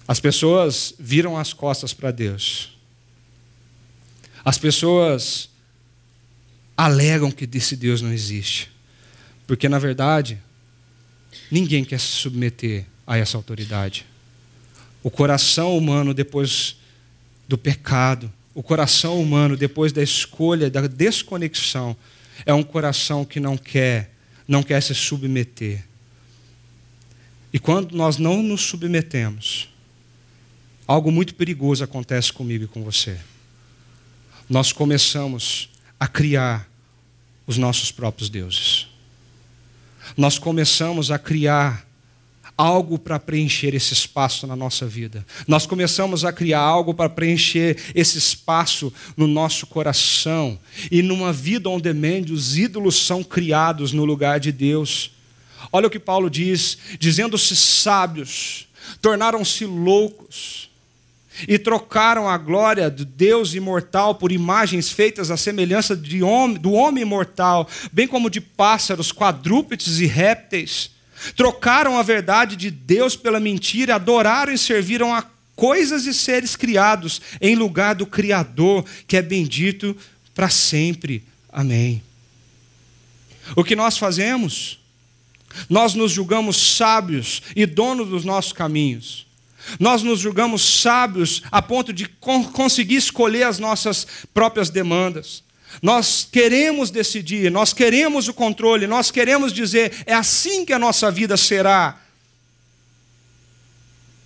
As 0.08 0.20
pessoas 0.20 0.94
viram 1.00 1.38
as 1.38 1.54
costas 1.54 1.94
para 1.94 2.12
Deus. 2.12 2.78
As 4.44 4.58
pessoas 4.58 5.50
alegam 6.78 7.32
que 7.32 7.50
esse 7.58 7.76
Deus 7.76 8.02
não 8.02 8.14
existe. 8.14 8.72
Porque, 9.48 9.68
na 9.68 9.80
verdade, 9.80 10.40
ninguém 11.50 11.84
quer 11.84 12.00
se 12.00 12.08
submeter 12.08 12.86
a 13.08 13.18
essa 13.18 13.38
autoridade. 13.38 14.06
O 15.02 15.10
coração 15.10 15.78
humano, 15.78 16.14
depois 16.14 16.78
do 17.48 17.58
pecado, 17.58 18.32
o 18.54 18.64
coração 18.64 19.22
humano, 19.22 19.58
depois 19.58 19.92
da 19.92 20.02
escolha, 20.02 20.70
da 20.70 20.88
desconexão, 20.88 21.96
é 22.46 22.54
um 22.54 22.64
coração 22.64 23.26
que 23.26 23.40
não 23.40 23.58
quer, 23.58 24.12
não 24.48 24.64
quer 24.64 24.82
se 24.82 24.96
submeter. 24.96 25.84
E 27.54 27.60
quando 27.60 27.96
nós 27.96 28.18
não 28.18 28.42
nos 28.42 28.62
submetemos, 28.62 29.70
algo 30.88 31.12
muito 31.12 31.36
perigoso 31.36 31.84
acontece 31.84 32.32
comigo 32.32 32.66
e 32.66 32.68
com 32.68 32.84
você. 32.84 33.18
Nós 34.50 34.72
começamos 34.72 35.70
a 36.00 36.08
criar 36.08 36.70
os 37.48 37.58
nossos 37.58 37.92
próprios 37.92 38.30
deuses. 38.30 38.88
Nós 40.16 40.38
começamos 40.38 41.10
a 41.10 41.18
criar 41.18 41.86
algo 42.58 42.98
para 42.98 43.20
preencher 43.20 43.74
esse 43.74 43.94
espaço 43.94 44.48
na 44.48 44.56
nossa 44.56 44.86
vida. 44.88 45.26
Nós 45.48 45.66
começamos 45.66 46.24
a 46.24 46.32
criar 46.32 46.62
algo 46.62 46.94
para 46.94 47.10
preencher 47.10 47.78
esse 47.94 48.18
espaço 48.18 48.94
no 49.18 49.28
nosso 49.28 49.68
coração. 49.68 50.58
E 50.92 51.02
numa 51.02 51.34
vida 51.34 51.70
on 51.70 51.80
demand, 51.80 52.32
os 52.32 52.58
ídolos 52.58 52.96
são 52.96 53.24
criados 53.24 53.92
no 53.92 54.06
lugar 54.06 54.40
de 54.40 54.52
Deus. 54.52 55.12
Olha 55.72 55.88
o 55.88 55.92
que 55.92 56.00
Paulo 56.00 56.30
diz: 56.30 56.78
dizendo-se 57.00 57.56
sábios, 57.56 58.68
tornaram-se 59.02 59.66
loucos 59.66 60.70
e 61.48 61.58
trocaram 61.58 62.30
a 62.30 62.38
glória 62.38 62.90
do 62.90 63.04
Deus 63.04 63.54
imortal 63.54 64.16
por 64.16 64.32
imagens 64.32 64.90
feitas 64.90 65.30
à 65.30 65.38
semelhança 65.38 65.96
homem, 66.24 66.58
do 66.58 66.72
homem 66.72 67.02
imortal, 67.02 67.68
bem 67.92 68.08
como 68.08 68.30
de 68.30 68.40
pássaros, 68.40 69.12
quadrúpedes 69.12 70.00
e 70.00 70.06
répteis. 70.06 70.92
Trocaram 71.36 71.98
a 71.98 72.04
verdade 72.04 72.56
de 72.56 72.70
Deus 72.70 73.16
pela 73.16 73.40
mentira, 73.40 73.96
adoraram 73.96 74.54
e 74.54 74.58
serviram 74.58 75.14
a 75.14 75.26
coisas 75.56 76.06
e 76.06 76.14
seres 76.14 76.56
criados 76.56 77.22
em 77.40 77.56
lugar 77.56 77.96
do 77.96 78.06
Criador, 78.06 78.86
que 79.08 79.18
é 79.18 79.22
bendito 79.22 79.96
para 80.34 80.50
sempre. 80.50 81.24
Amém. 81.52 82.02
O 83.56 83.64
que 83.64 83.76
nós 83.76 83.98
fazemos? 83.98 84.80
Nós 85.70 85.94
nos 85.94 86.12
julgamos 86.12 86.76
sábios 86.76 87.42
e 87.56 87.66
donos 87.66 88.10
dos 88.10 88.26
nossos 88.26 88.52
caminhos. 88.52 89.25
Nós 89.80 90.04
nos 90.04 90.20
julgamos 90.20 90.82
sábios 90.82 91.42
a 91.52 91.62
ponto 91.62 91.92
de 91.92 92.08
conseguir 92.54 92.98
escolher 92.98 93.44
as 93.44 93.60
nossas 93.60 94.06
próprias 94.34 94.70
demandas. 94.70 95.44
Nós 95.82 96.28
queremos 96.32 96.90
decidir, 96.90 97.52
nós 97.52 97.74
queremos 97.74 98.28
o 98.28 98.34
controle, 98.34 98.88
nós 98.88 99.12
queremos 99.12 99.52
dizer, 99.52 100.04
é 100.06 100.14
assim 100.14 100.66
que 100.66 100.74
a 100.74 100.80
nossa 100.80 101.12
vida 101.12 101.36
será. 101.36 102.00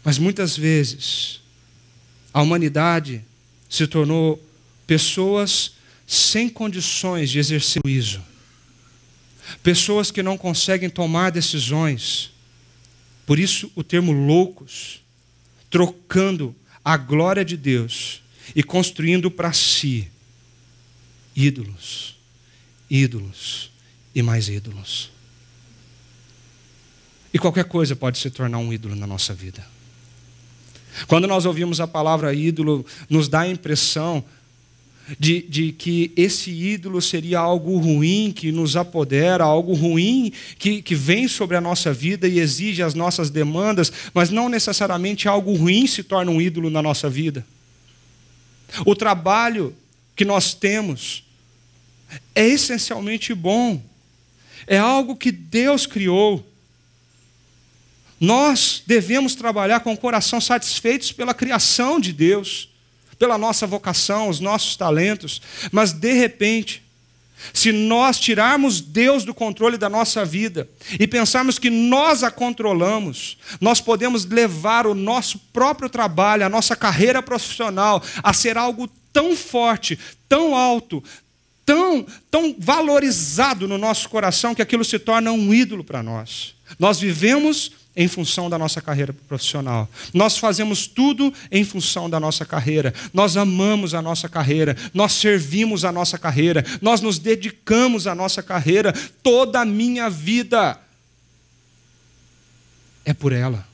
Mas 0.04 0.18
muitas 0.18 0.56
vezes, 0.56 1.42
a 2.34 2.42
humanidade 2.42 3.24
se 3.70 3.88
tornou 3.88 4.44
pessoas 4.86 5.74
sem 6.06 6.50
condições 6.50 7.30
de 7.30 7.40
exercer 7.40 7.82
juízo, 7.86 8.22
pessoas 9.62 10.12
que 10.12 10.24
não 10.24 10.38
conseguem 10.38 10.90
tomar 10.90 11.32
decisões, 11.32 12.32
por 13.26 13.38
isso 13.38 13.72
o 13.76 13.84
termo 13.84 14.12
loucos 14.12 15.02
trocando 15.70 16.56
a 16.84 16.98
glória 16.98 17.46
de 17.46 17.56
Deus 17.56 18.22
e 18.56 18.64
construindo 18.64 19.30
para 19.30 19.54
si 19.54 20.10
ídolos, 21.36 22.16
ídolos 22.90 23.72
e 24.14 24.22
mais 24.22 24.50
ídolos. 24.50 25.12
E 27.34 27.38
qualquer 27.38 27.66
coisa 27.66 27.96
pode 27.96 28.18
se 28.18 28.30
tornar 28.30 28.58
um 28.58 28.74
ídolo 28.74 28.96
na 28.96 29.06
nossa 29.06 29.34
vida. 29.34 29.66
Quando 31.08 31.28
nós 31.28 31.46
ouvimos 31.46 31.80
a 31.80 31.88
palavra 31.88 32.34
ídolo, 32.34 32.86
nos 33.10 33.28
dá 33.28 33.42
a 33.42 33.48
impressão 33.48 34.24
de, 35.18 35.42
de 35.42 35.72
que 35.72 36.12
esse 36.16 36.52
ídolo 36.52 37.02
seria 37.02 37.40
algo 37.40 37.78
ruim 37.78 38.32
que 38.32 38.52
nos 38.52 38.76
apodera, 38.76 39.44
algo 39.44 39.74
ruim 39.74 40.32
que, 40.58 40.82
que 40.82 40.94
vem 40.94 41.28
sobre 41.28 41.56
a 41.56 41.62
nossa 41.62 41.94
vida 41.94 42.28
e 42.28 42.40
exige 42.40 42.84
as 42.84 42.94
nossas 42.94 43.30
demandas, 43.30 43.92
mas 44.14 44.30
não 44.30 44.50
necessariamente 44.50 45.28
algo 45.28 45.54
ruim 45.54 45.88
se 45.88 46.04
torna 46.04 46.32
um 46.32 46.42
ídolo 46.42 46.70
na 46.70 46.82
nossa 46.82 47.10
vida. 47.10 47.46
O 48.86 48.96
trabalho 48.96 49.76
que 50.16 50.26
nós 50.26 50.54
temos 50.54 51.24
é 52.36 52.46
essencialmente 52.46 53.34
bom, 53.34 53.82
é 54.68 54.78
algo 54.78 55.16
que 55.16 55.32
Deus 55.32 55.86
criou. 55.86 56.46
Nós 58.20 58.84
devemos 58.86 59.34
trabalhar 59.34 59.80
com 59.80 59.94
o 59.94 59.98
coração 59.98 60.42
satisfeitos 60.42 61.12
pela 61.12 61.34
criação 61.34 62.00
de 62.00 62.12
Deus 62.12 62.69
pela 63.20 63.38
nossa 63.38 63.68
vocação, 63.68 64.30
os 64.30 64.40
nossos 64.40 64.78
talentos, 64.78 65.42
mas 65.72 65.92
de 65.92 66.14
repente, 66.14 66.82
se 67.54 67.72
nós 67.72 68.18
tirarmos 68.18 68.80
Deus 68.80 69.26
do 69.26 69.34
controle 69.34 69.78
da 69.78 69.90
nossa 69.90 70.24
vida 70.26 70.70
e 70.98 71.06
pensarmos 71.06 71.60
que 71.60 71.70
nós 71.70 72.24
a 72.24 72.32
controlamos, 72.32 73.38
nós 73.60 73.82
podemos 73.82 74.26
levar 74.26 74.88
o 74.88 74.96
nosso 74.96 75.38
próprio 75.54 75.90
trabalho, 75.90 76.46
a 76.46 76.50
nossa 76.50 76.76
carreira 76.76 77.22
profissional 77.22 78.02
a 78.24 78.34
ser 78.34 78.58
algo 78.58 78.90
tão 79.12 79.36
forte, 79.36 80.00
tão 80.28 80.56
alto, 80.56 81.04
tão, 81.66 82.06
tão 82.32 82.56
valorizado 82.58 83.68
no 83.68 83.78
nosso 83.78 84.10
coração 84.10 84.56
que 84.56 84.62
aquilo 84.62 84.86
se 84.86 84.98
torna 84.98 85.32
um 85.32 85.54
ídolo 85.54 85.84
para 85.84 86.02
nós. 86.02 86.56
Nós 86.78 87.00
vivemos 87.00 87.72
em 88.00 88.08
função 88.08 88.50
da 88.50 88.58
nossa 88.58 88.82
carreira 88.82 89.12
profissional. 89.12 89.90
Nós 90.14 90.38
fazemos 90.38 90.88
tudo 90.88 91.34
em 91.52 91.66
função 91.66 92.10
da 92.10 92.18
nossa 92.18 92.46
carreira. 92.46 92.94
Nós 93.14 93.36
amamos 93.36 93.94
a 93.94 94.02
nossa 94.02 94.30
carreira, 94.30 94.78
nós 94.94 95.12
servimos 95.12 95.84
a 95.84 95.92
nossa 95.92 96.18
carreira, 96.18 96.64
nós 96.82 97.02
nos 97.02 97.20
dedicamos 97.20 98.08
à 98.08 98.16
nossa 98.16 98.42
carreira. 98.42 98.94
Toda 99.22 99.60
a 99.60 99.66
minha 99.66 100.10
vida 100.10 100.80
é 103.04 103.14
por 103.14 103.34
ela. 103.34 103.68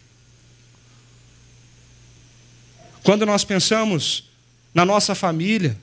Quando 3.03 3.27
nós 3.27 3.43
pensamos 3.43 4.31
na 4.73 4.83
nossa 4.83 5.13
família, 5.13 5.77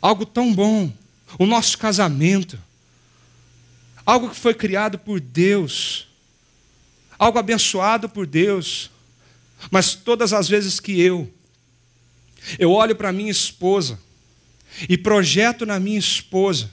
algo 0.00 0.24
tão 0.24 0.54
bom, 0.54 0.90
o 1.38 1.44
nosso 1.44 1.76
casamento, 1.76 2.58
algo 4.06 4.30
que 4.30 4.36
foi 4.36 4.54
criado 4.54 4.98
por 4.98 5.20
Deus, 5.20 6.07
algo 7.18 7.38
abençoado 7.38 8.08
por 8.08 8.26
Deus. 8.26 8.90
Mas 9.70 9.94
todas 9.94 10.32
as 10.32 10.48
vezes 10.48 10.78
que 10.78 11.00
eu 11.00 11.28
eu 12.58 12.70
olho 12.70 12.94
para 12.94 13.12
minha 13.12 13.30
esposa 13.30 13.98
e 14.88 14.96
projeto 14.96 15.66
na 15.66 15.80
minha 15.80 15.98
esposa 15.98 16.70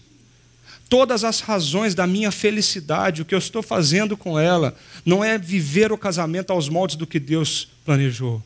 todas 0.88 1.24
as 1.24 1.40
razões 1.40 1.96
da 1.96 2.06
minha 2.06 2.32
felicidade, 2.32 3.22
o 3.22 3.26
que 3.26 3.34
eu 3.34 3.40
estou 3.40 3.64
fazendo 3.64 4.16
com 4.16 4.40
ela, 4.40 4.78
não 5.04 5.24
é 5.24 5.38
viver 5.38 5.92
o 5.92 5.98
casamento 5.98 6.52
aos 6.52 6.70
moldes 6.70 6.96
do 6.96 7.08
que 7.08 7.20
Deus 7.20 7.68
planejou, 7.84 8.42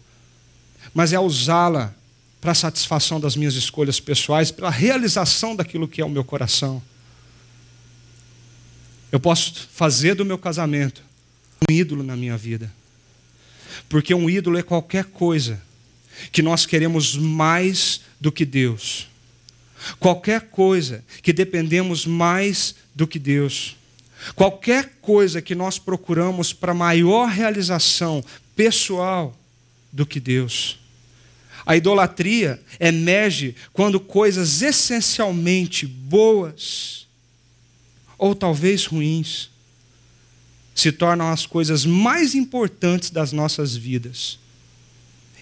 mas 0.94 1.12
é 1.12 1.20
usá-la 1.20 1.94
para 2.40 2.54
a 2.54 2.56
satisfação 2.56 3.20
das 3.20 3.36
minhas 3.36 3.56
escolhas 3.56 4.00
pessoais, 4.00 4.52
para 4.52 4.68
a 4.68 4.72
realização 4.72 5.56
daquilo 5.56 5.88
que 5.88 6.02
é 6.02 6.06
o 6.06 6.10
meu 6.10 6.24
coração. 6.24 6.82
Eu 9.12 9.20
posso 9.20 9.68
fazer 9.74 10.16
do 10.16 10.24
meu 10.24 10.38
casamento 10.38 11.04
um 11.67 11.74
ídolo 11.74 12.04
na 12.04 12.15
minha 12.15 12.38
vida. 12.38 12.72
Porque 13.88 14.13
um 14.13 14.30
ídolo 14.30 14.58
é 14.58 14.63
qualquer 14.63 15.06
coisa 15.06 15.62
que 16.32 16.41
nós 16.41 16.65
queremos 16.65 17.15
mais 17.15 18.02
do 18.19 18.32
que 18.32 18.45
Deus. 18.45 19.08
Qualquer 20.00 20.41
coisa 20.50 21.04
que 21.22 21.32
dependemos 21.32 22.06
mais 22.06 22.76
do 22.93 23.08
que 23.08 23.17
Deus. 23.17 23.78
Qualquer 24.36 24.98
coisa 25.02 25.41
que 25.41 25.56
nós 25.56 25.80
procuramos 25.80 26.52
para 26.52 26.74
maior 26.74 27.30
realização 27.30 28.24
pessoal 28.56 29.38
do 29.91 30.06
que 30.06 30.19
Deus. 30.19 30.78
A 31.65 31.76
idolatria 31.76 32.60
emerge 32.80 33.56
quando 33.72 34.00
coisas 34.00 34.62
essencialmente 34.62 35.86
boas, 35.86 37.08
ou 38.17 38.36
talvez 38.36 38.86
ruins, 38.86 39.50
se 40.80 40.94
tornam 40.94 41.30
as 41.30 41.46
coisas 41.46 41.86
mais 41.86 42.34
importantes 42.34 43.10
das 43.10 43.34
nossas 43.34 43.76
vidas 43.76 44.39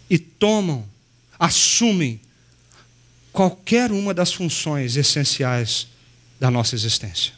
e 0.10 0.18
tomam, 0.18 0.84
assumem 1.38 2.20
qualquer 3.32 3.92
uma 3.92 4.16
das 4.16 4.34
funções 4.34 4.96
essenciais 4.96 5.90
da 6.40 6.50
nossa 6.50 6.74
existência. 6.74 7.34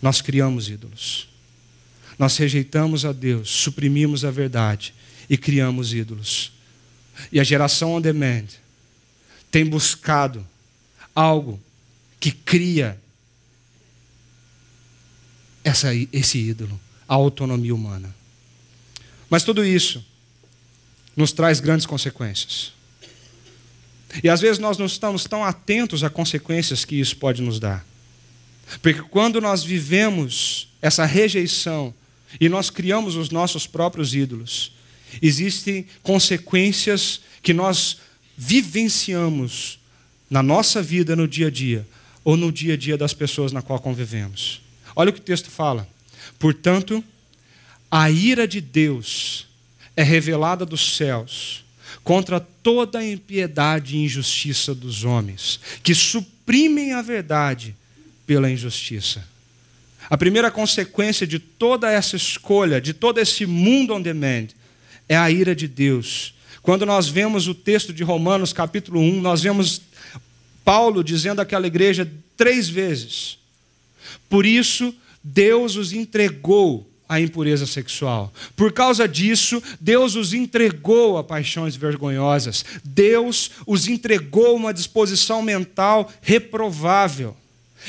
Nós 0.00 0.22
criamos 0.22 0.70
ídolos. 0.70 1.28
Nós 2.18 2.34
rejeitamos 2.38 3.04
a 3.04 3.12
Deus, 3.12 3.50
suprimimos 3.50 4.24
a 4.24 4.30
verdade 4.30 4.94
e 5.28 5.36
criamos 5.36 5.92
ídolos. 5.92 6.50
E 7.30 7.38
a 7.38 7.44
geração 7.44 7.94
on 7.94 8.00
demand 8.00 8.46
tem 9.50 9.66
buscado 9.66 10.46
algo 11.14 11.60
que 12.18 12.30
cria 12.30 12.98
essa, 15.66 15.88
esse 16.12 16.38
ídolo, 16.38 16.80
a 17.08 17.14
autonomia 17.16 17.74
humana. 17.74 18.14
Mas 19.28 19.42
tudo 19.42 19.64
isso 19.64 20.04
nos 21.16 21.32
traz 21.32 21.58
grandes 21.58 21.84
consequências. 21.84 22.72
E 24.22 24.28
às 24.28 24.40
vezes 24.40 24.60
nós 24.60 24.78
não 24.78 24.86
estamos 24.86 25.24
tão 25.24 25.44
atentos 25.44 26.04
às 26.04 26.12
consequências 26.12 26.84
que 26.84 26.94
isso 26.94 27.16
pode 27.16 27.42
nos 27.42 27.58
dar. 27.58 27.84
Porque 28.80 29.02
quando 29.02 29.40
nós 29.40 29.64
vivemos 29.64 30.68
essa 30.80 31.04
rejeição 31.04 31.92
e 32.40 32.48
nós 32.48 32.70
criamos 32.70 33.16
os 33.16 33.30
nossos 33.30 33.66
próprios 33.66 34.14
ídolos, 34.14 34.70
existem 35.20 35.84
consequências 36.00 37.22
que 37.42 37.52
nós 37.52 37.98
vivenciamos 38.36 39.80
na 40.30 40.44
nossa 40.44 40.80
vida 40.80 41.16
no 41.16 41.26
dia 41.26 41.48
a 41.48 41.50
dia 41.50 41.84
ou 42.22 42.36
no 42.36 42.52
dia 42.52 42.74
a 42.74 42.76
dia 42.76 42.96
das 42.96 43.12
pessoas 43.12 43.50
na 43.50 43.62
qual 43.62 43.80
convivemos. 43.80 44.64
Olha 44.96 45.10
o 45.10 45.12
que 45.12 45.20
o 45.20 45.22
texto 45.22 45.50
fala. 45.50 45.86
Portanto, 46.38 47.04
a 47.90 48.10
ira 48.10 48.48
de 48.48 48.62
Deus 48.62 49.46
é 49.94 50.02
revelada 50.02 50.64
dos 50.64 50.96
céus 50.96 51.64
contra 52.02 52.40
toda 52.40 53.00
a 53.00 53.06
impiedade 53.06 53.96
e 53.96 54.04
injustiça 54.04 54.74
dos 54.74 55.04
homens, 55.04 55.60
que 55.82 55.94
suprimem 55.94 56.92
a 56.92 57.02
verdade 57.02 57.76
pela 58.26 58.50
injustiça. 58.50 59.22
A 60.08 60.16
primeira 60.16 60.50
consequência 60.50 61.26
de 61.26 61.38
toda 61.38 61.90
essa 61.90 62.16
escolha, 62.16 62.80
de 62.80 62.94
todo 62.94 63.18
esse 63.18 63.44
mundo 63.44 63.92
on 63.92 64.00
demand, 64.00 64.48
é 65.08 65.16
a 65.16 65.30
ira 65.30 65.54
de 65.54 65.66
Deus. 65.66 66.34
Quando 66.62 66.86
nós 66.86 67.08
vemos 67.08 67.48
o 67.48 67.54
texto 67.54 67.92
de 67.92 68.02
Romanos, 68.02 68.52
capítulo 68.52 69.00
1, 69.00 69.20
nós 69.20 69.42
vemos 69.42 69.82
Paulo 70.64 71.02
dizendo 71.02 71.40
àquela 71.40 71.66
igreja 71.66 72.10
três 72.36 72.68
vezes: 72.68 73.38
por 74.28 74.46
isso, 74.46 74.94
Deus 75.22 75.76
os 75.76 75.92
entregou 75.92 76.90
à 77.08 77.20
impureza 77.20 77.66
sexual. 77.66 78.32
Por 78.54 78.72
causa 78.72 79.06
disso, 79.06 79.62
Deus 79.80 80.14
os 80.16 80.32
entregou 80.32 81.18
a 81.18 81.24
paixões 81.24 81.76
vergonhosas. 81.76 82.64
Deus 82.84 83.50
os 83.66 83.86
entregou 83.88 84.56
uma 84.56 84.74
disposição 84.74 85.42
mental 85.42 86.10
reprovável. 86.20 87.36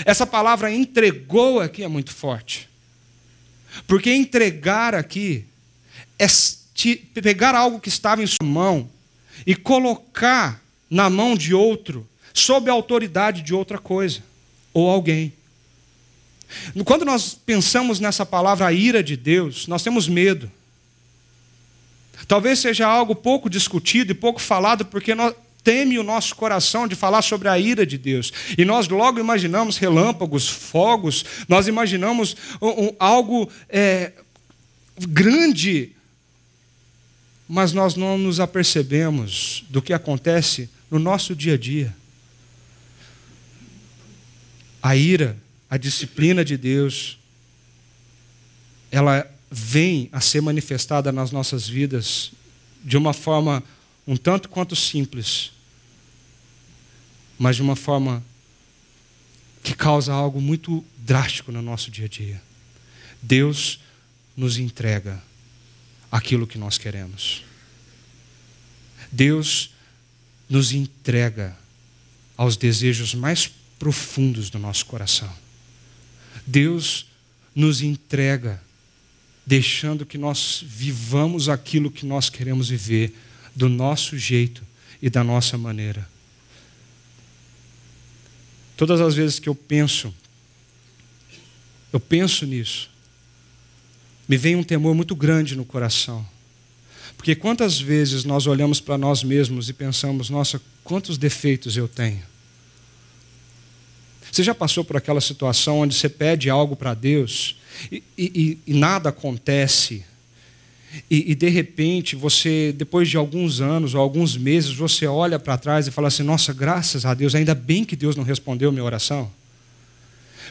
Essa 0.05 0.25
palavra 0.25 0.71
entregou 0.71 1.59
aqui 1.59 1.83
é 1.83 1.87
muito 1.87 2.13
forte. 2.13 2.69
Porque 3.87 4.13
entregar 4.13 4.93
aqui 4.93 5.45
é 6.19 6.27
pegar 7.21 7.55
algo 7.55 7.79
que 7.79 7.89
estava 7.89 8.23
em 8.23 8.27
sua 8.27 8.45
mão 8.45 8.89
e 9.45 9.55
colocar 9.55 10.61
na 10.89 11.09
mão 11.09 11.35
de 11.35 11.53
outro, 11.53 12.07
sob 12.33 12.69
a 12.69 12.73
autoridade 12.73 13.41
de 13.41 13.53
outra 13.53 13.77
coisa 13.77 14.21
ou 14.73 14.89
alguém. 14.89 15.33
Quando 16.85 17.05
nós 17.05 17.33
pensamos 17.33 17.99
nessa 17.99 18.25
palavra 18.25 18.71
ira 18.71 19.03
de 19.03 19.17
Deus, 19.17 19.67
nós 19.67 19.83
temos 19.83 20.07
medo. 20.07 20.51
Talvez 22.27 22.59
seja 22.59 22.87
algo 22.87 23.15
pouco 23.15 23.49
discutido 23.49 24.11
e 24.11 24.15
pouco 24.15 24.41
falado, 24.41 24.85
porque 24.85 25.13
nós, 25.13 25.33
teme 25.67 25.99
o 25.99 26.03
nosso 26.03 26.33
coração 26.33 26.87
de 26.87 26.95
falar 26.95 27.21
sobre 27.21 27.49
a 27.49 27.59
ira 27.59 27.85
de 27.85 27.97
Deus. 27.97 28.31
E 28.57 28.63
nós 28.63 28.87
logo 28.87 29.19
imaginamos 29.19 29.75
relâmpagos, 29.75 30.47
fogos, 30.47 31.25
nós 31.45 31.67
imaginamos 31.67 32.37
um, 32.61 32.85
um, 32.85 32.95
algo 32.97 33.51
é, 33.67 34.13
grande, 34.97 35.91
mas 37.49 37.73
nós 37.73 37.95
não 37.95 38.17
nos 38.17 38.39
apercebemos 38.39 39.65
do 39.69 39.81
que 39.81 39.91
acontece 39.91 40.69
no 40.89 40.99
nosso 40.99 41.35
dia 41.35 41.55
a 41.55 41.57
dia. 41.57 41.93
A 44.81 44.95
ira 44.95 45.35
a 45.69 45.77
disciplina 45.77 46.43
de 46.43 46.57
Deus, 46.57 47.17
ela 48.91 49.29
vem 49.49 50.09
a 50.11 50.21
ser 50.21 50.41
manifestada 50.41 51.11
nas 51.11 51.31
nossas 51.31 51.67
vidas 51.67 52.31
de 52.83 52.97
uma 52.97 53.13
forma 53.13 53.63
um 54.05 54.15
tanto 54.15 54.47
quanto 54.47 54.75
simples, 54.75 55.51
mas 57.37 57.57
de 57.57 57.61
uma 57.61 57.75
forma 57.75 58.23
que 59.61 59.73
causa 59.73 60.13
algo 60.13 60.39
muito 60.39 60.83
drástico 60.97 61.51
no 61.51 61.61
nosso 61.61 61.91
dia 61.91 62.05
a 62.05 62.09
dia. 62.09 62.41
Deus 63.21 63.79
nos 64.35 64.57
entrega 64.57 65.21
aquilo 66.09 66.47
que 66.47 66.57
nós 66.57 66.77
queremos. 66.77 67.43
Deus 69.11 69.71
nos 70.49 70.71
entrega 70.71 71.57
aos 72.37 72.55
desejos 72.55 73.13
mais 73.13 73.51
profundos 73.77 74.49
do 74.49 74.57
nosso 74.57 74.85
coração. 74.85 75.46
Deus 76.47 77.05
nos 77.53 77.81
entrega, 77.81 78.63
deixando 79.45 80.05
que 80.05 80.17
nós 80.17 80.63
vivamos 80.65 81.49
aquilo 81.49 81.91
que 81.91 82.05
nós 82.05 82.29
queremos 82.29 82.69
viver, 82.69 83.13
do 83.53 83.67
nosso 83.67 84.17
jeito 84.17 84.63
e 85.01 85.09
da 85.09 85.23
nossa 85.23 85.57
maneira. 85.57 86.07
Todas 88.77 89.01
as 89.01 89.15
vezes 89.15 89.39
que 89.39 89.49
eu 89.49 89.55
penso, 89.55 90.13
eu 91.91 91.99
penso 91.99 92.45
nisso, 92.45 92.89
me 94.29 94.37
vem 94.37 94.55
um 94.55 94.63
temor 94.63 94.93
muito 94.93 95.15
grande 95.15 95.55
no 95.55 95.65
coração. 95.65 96.25
Porque 97.17 97.33
quantas 97.33 97.79
vezes 97.79 98.23
nós 98.23 98.45
olhamos 98.45 98.79
para 98.79 98.97
nós 98.97 99.23
mesmos 99.23 99.67
e 99.67 99.73
pensamos, 99.73 100.29
nossa, 100.29 100.61
quantos 100.83 101.17
defeitos 101.17 101.75
eu 101.75 101.87
tenho? 101.87 102.23
Você 104.31 104.43
já 104.43 104.53
passou 104.53 104.83
por 104.83 104.97
aquela 104.97 105.21
situação 105.21 105.79
onde 105.79 105.95
você 105.95 106.09
pede 106.09 106.49
algo 106.49 106.75
para 106.75 106.93
Deus 106.93 107.57
e, 107.91 108.03
e, 108.17 108.57
e, 108.65 108.73
nada 108.73 109.09
acontece? 109.09 110.03
E, 111.09 111.31
e, 111.31 111.35
de 111.35 111.49
repente 111.49 112.15
você, 112.15 112.73
depois 112.75 113.09
de 113.09 113.17
alguns 113.17 113.61
anos 113.61 113.93
ou 113.93 114.01
alguns 114.01 114.35
meses, 114.35 114.71
você 114.73 115.05
olha 115.05 115.37
para 115.37 115.57
trás 115.57 115.87
e 115.87 115.91
fala 115.91 116.07
assim: 116.07 116.23
Nossa, 116.23 116.53
graças 116.53 117.05
a 117.05 117.13
Deus, 117.13 117.35
ainda 117.35 117.53
bem 117.53 117.83
que 117.83 117.95
Deus 117.95 118.15
não 118.15 118.23
respondeu 118.23 118.71
minha 118.71 118.83
oração. 118.83 119.31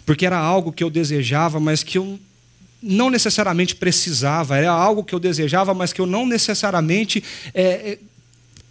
Porque 0.04 0.24
era 0.24 0.38
algo 0.38 0.72
que 0.72 0.84
eu 0.84 0.90
desejava, 0.90 1.58
mas 1.58 1.82
que 1.82 1.98
eu 1.98 2.18
não 2.82 3.10
necessariamente 3.10 3.74
precisava, 3.74 4.56
era 4.56 4.70
algo 4.70 5.02
que 5.02 5.14
eu 5.14 5.18
desejava, 5.18 5.74
mas 5.74 5.92
que 5.92 6.00
eu 6.00 6.06
não 6.06 6.26
necessariamente 6.26 7.24
é, 7.52 7.98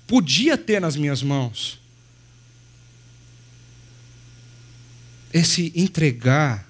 podia 0.07 0.57
ter 0.57 0.79
nas 0.79 0.95
minhas 0.95 1.21
mãos. 1.21 1.79
Esse 5.35 5.73
entregar 5.75 6.65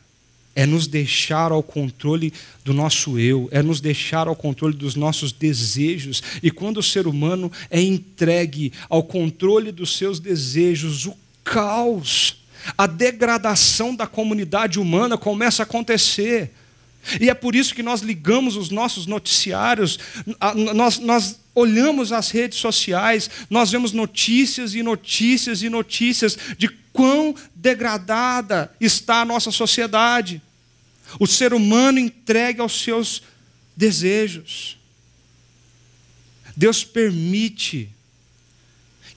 é 0.55 0.66
nos 0.66 0.88
deixar 0.88 1.51
ao 1.51 1.61
controle 1.61 2.34
do 2.63 2.74
nosso 2.74 3.20
eu, 3.20 3.47
é 3.51 3.61
nos 3.61 3.80
deixar 3.80 4.28
ao 4.28 4.36
controle 4.36 4.76
dos 4.76 4.95
nossos 4.95 5.32
desejos. 5.32 6.24
E 6.41 6.49
quando 6.49 6.78
o 6.78 6.84
ser 6.84 7.05
humano 7.05 7.51
é 7.70 7.80
entregue 7.80 8.74
ao 8.89 9.03
controle 9.03 9.72
dos 9.72 9.95
seus 9.95 10.20
desejos, 10.20 11.05
o 11.05 11.16
caos, 11.43 12.38
a 12.76 12.88
degradação 12.88 13.95
da 13.95 14.07
comunidade 14.07 14.80
humana 14.80 15.16
começa 15.16 15.61
a 15.61 15.66
acontecer. 15.66 16.51
E 17.22 17.30
é 17.30 17.36
por 17.36 17.53
isso 17.53 17.76
que 17.76 17.84
nós 17.84 18.01
ligamos 18.01 18.55
os 18.55 18.72
nossos 18.72 19.05
noticiários, 19.05 19.99
nós, 20.74 20.97
nós 20.97 21.39
olhamos 21.53 22.11
as 22.11 22.32
redes 22.32 22.57
sociais, 22.57 23.30
nós 23.47 23.70
vemos 23.70 23.91
notícias 23.91 24.74
e 24.74 24.82
notícias 24.82 25.61
e 25.61 25.70
notícias 25.70 26.36
de 26.57 26.68
quão 26.95 27.35
degradada 27.53 28.73
está 28.79 29.19
a 29.19 29.25
nossa 29.25 29.51
sociedade. 29.51 30.41
O 31.19 31.27
ser 31.27 31.53
humano 31.53 31.99
entregue 31.99 32.61
aos 32.61 32.81
seus 32.81 33.21
desejos. 33.75 34.77
Deus 36.55 36.85
permite 36.85 37.89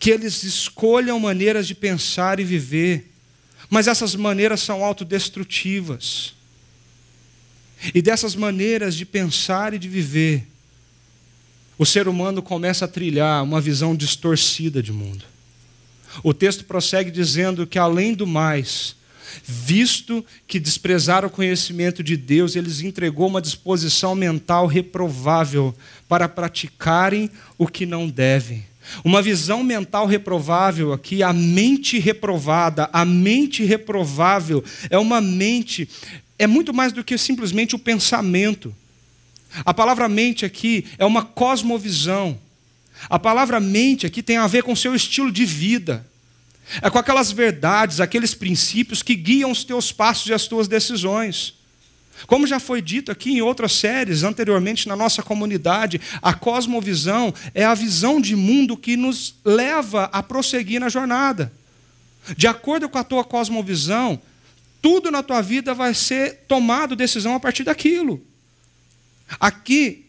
que 0.01 0.11
eles 0.11 0.43
escolham 0.43 1.20
maneiras 1.20 1.68
de 1.68 1.74
pensar 1.74 2.41
e 2.41 2.45
viver, 2.45 3.12
mas 3.70 3.87
essas 3.87 4.16
maneiras 4.16 4.61
são 4.61 4.85
autodestrutivas. 4.85 6.35
E 7.95 8.03
dessas 8.03 8.35
maneiras 8.35 8.97
de 8.97 9.07
pensar 9.07 9.72
e 9.72 9.79
de 9.79 9.89
viver, 9.89 10.49
o 11.79 11.87
ser 11.87 12.09
humano 12.09 12.43
começa 12.43 12.87
a 12.87 12.89
trilhar 12.89 13.45
uma 13.45 13.61
visão 13.61 13.95
distorcida 13.95 14.83
de 14.83 14.93
mundo. 14.93 15.38
O 16.23 16.35
texto 16.35 16.64
prossegue 16.64 17.11
dizendo 17.11 17.66
que, 17.66 17.79
além 17.79 18.14
do 18.14 18.27
mais, 18.27 18.97
visto 19.45 20.25
que 20.47 20.59
desprezaram 20.59 21.29
o 21.29 21.31
conhecimento 21.31 22.03
de 22.03 22.16
Deus, 22.16 22.57
eles 22.57 22.81
entregou 22.81 23.29
uma 23.29 23.43
disposição 23.43 24.14
mental 24.14 24.66
reprovável 24.66 25.75
para 26.09 26.29
praticarem 26.29 27.31
o 27.57 27.66
que 27.66 27.87
não 27.87 28.09
devem. 28.09 28.64
Uma 29.05 29.21
visão 29.21 29.62
mental 29.62 30.07
reprovável 30.07 30.93
aqui, 30.93 31.23
a 31.23 31.33
mente 31.33 31.99
reprovada, 31.99 32.89
a 32.93 33.05
mente 33.05 33.62
reprovável 33.62 34.64
é 34.89 34.99
uma 34.99 35.21
mente 35.21 35.89
é 36.39 36.47
muito 36.47 36.73
mais 36.73 36.93
do 36.93 37.03
que 37.03 37.19
simplesmente 37.19 37.75
o 37.75 37.79
pensamento. 37.79 38.75
A 39.64 39.75
palavra 39.75 40.09
mente 40.09 40.45
aqui 40.45 40.87
é 40.97 41.05
uma 41.05 41.25
cosmovisão. 41.25 42.39
A 43.09 43.19
palavra 43.19 43.61
mente 43.61 44.07
aqui 44.07 44.23
tem 44.23 44.37
a 44.37 44.47
ver 44.47 44.63
com 44.63 44.73
o 44.73 44.77
seu 44.77 44.95
estilo 44.95 45.31
de 45.31 45.45
vida. 45.45 46.07
É 46.83 46.91
com 46.91 46.99
aquelas 46.99 47.33
verdades, 47.33 48.01
aqueles 48.01 48.35
princípios 48.35 49.03
que 49.03 49.15
guiam 49.15 49.51
os 49.51 49.65
teus 49.65 49.91
passos 49.91 50.27
e 50.29 50.33
as 50.33 50.47
tuas 50.47 50.69
decisões. 50.69 51.55
Como 52.27 52.47
já 52.47 52.59
foi 52.59 52.83
dito 52.83 53.13
aqui 53.13 53.33
em 53.33 53.41
outras 53.41 53.73
séries 53.73 54.23
anteriormente 54.23 54.89
na 54.89 54.97
nossa 54.97 55.23
comunidade, 55.23 56.01
a 56.21 56.35
cosmovisão 56.35 57.33
é 57.55 57.65
a 57.65 57.75
visão 57.75 58.21
de 58.21 58.35
mundo 58.35 58.77
que 58.77 58.97
nos 58.97 59.37
leva 59.45 60.05
a 60.13 60.23
prosseguir 60.23 60.81
na 60.81 60.89
jornada. 60.89 61.53
De 62.37 62.47
acordo 62.47 62.89
com 62.89 62.99
a 62.99 63.05
tua 63.05 63.25
cosmovisão, 63.25 64.21
tudo 64.83 65.11
na 65.11 65.23
tua 65.23 65.41
vida 65.41 65.73
vai 65.73 65.95
ser 65.95 66.45
tomado 66.49 66.97
decisão 66.97 67.35
a 67.35 67.41
partir 67.41 67.65
daquilo. 67.65 68.21
Aqui, 69.39 70.07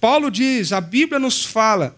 Paulo 0.00 0.30
diz, 0.30 0.72
a 0.72 0.80
Bíblia 0.80 1.18
nos 1.18 1.44
fala 1.44 1.96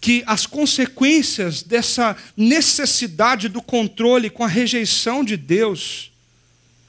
que 0.00 0.22
as 0.26 0.46
consequências 0.46 1.62
dessa 1.62 2.16
necessidade 2.36 3.48
do 3.48 3.60
controle 3.60 4.30
com 4.30 4.44
a 4.44 4.48
rejeição 4.48 5.24
de 5.24 5.36
Deus, 5.36 6.10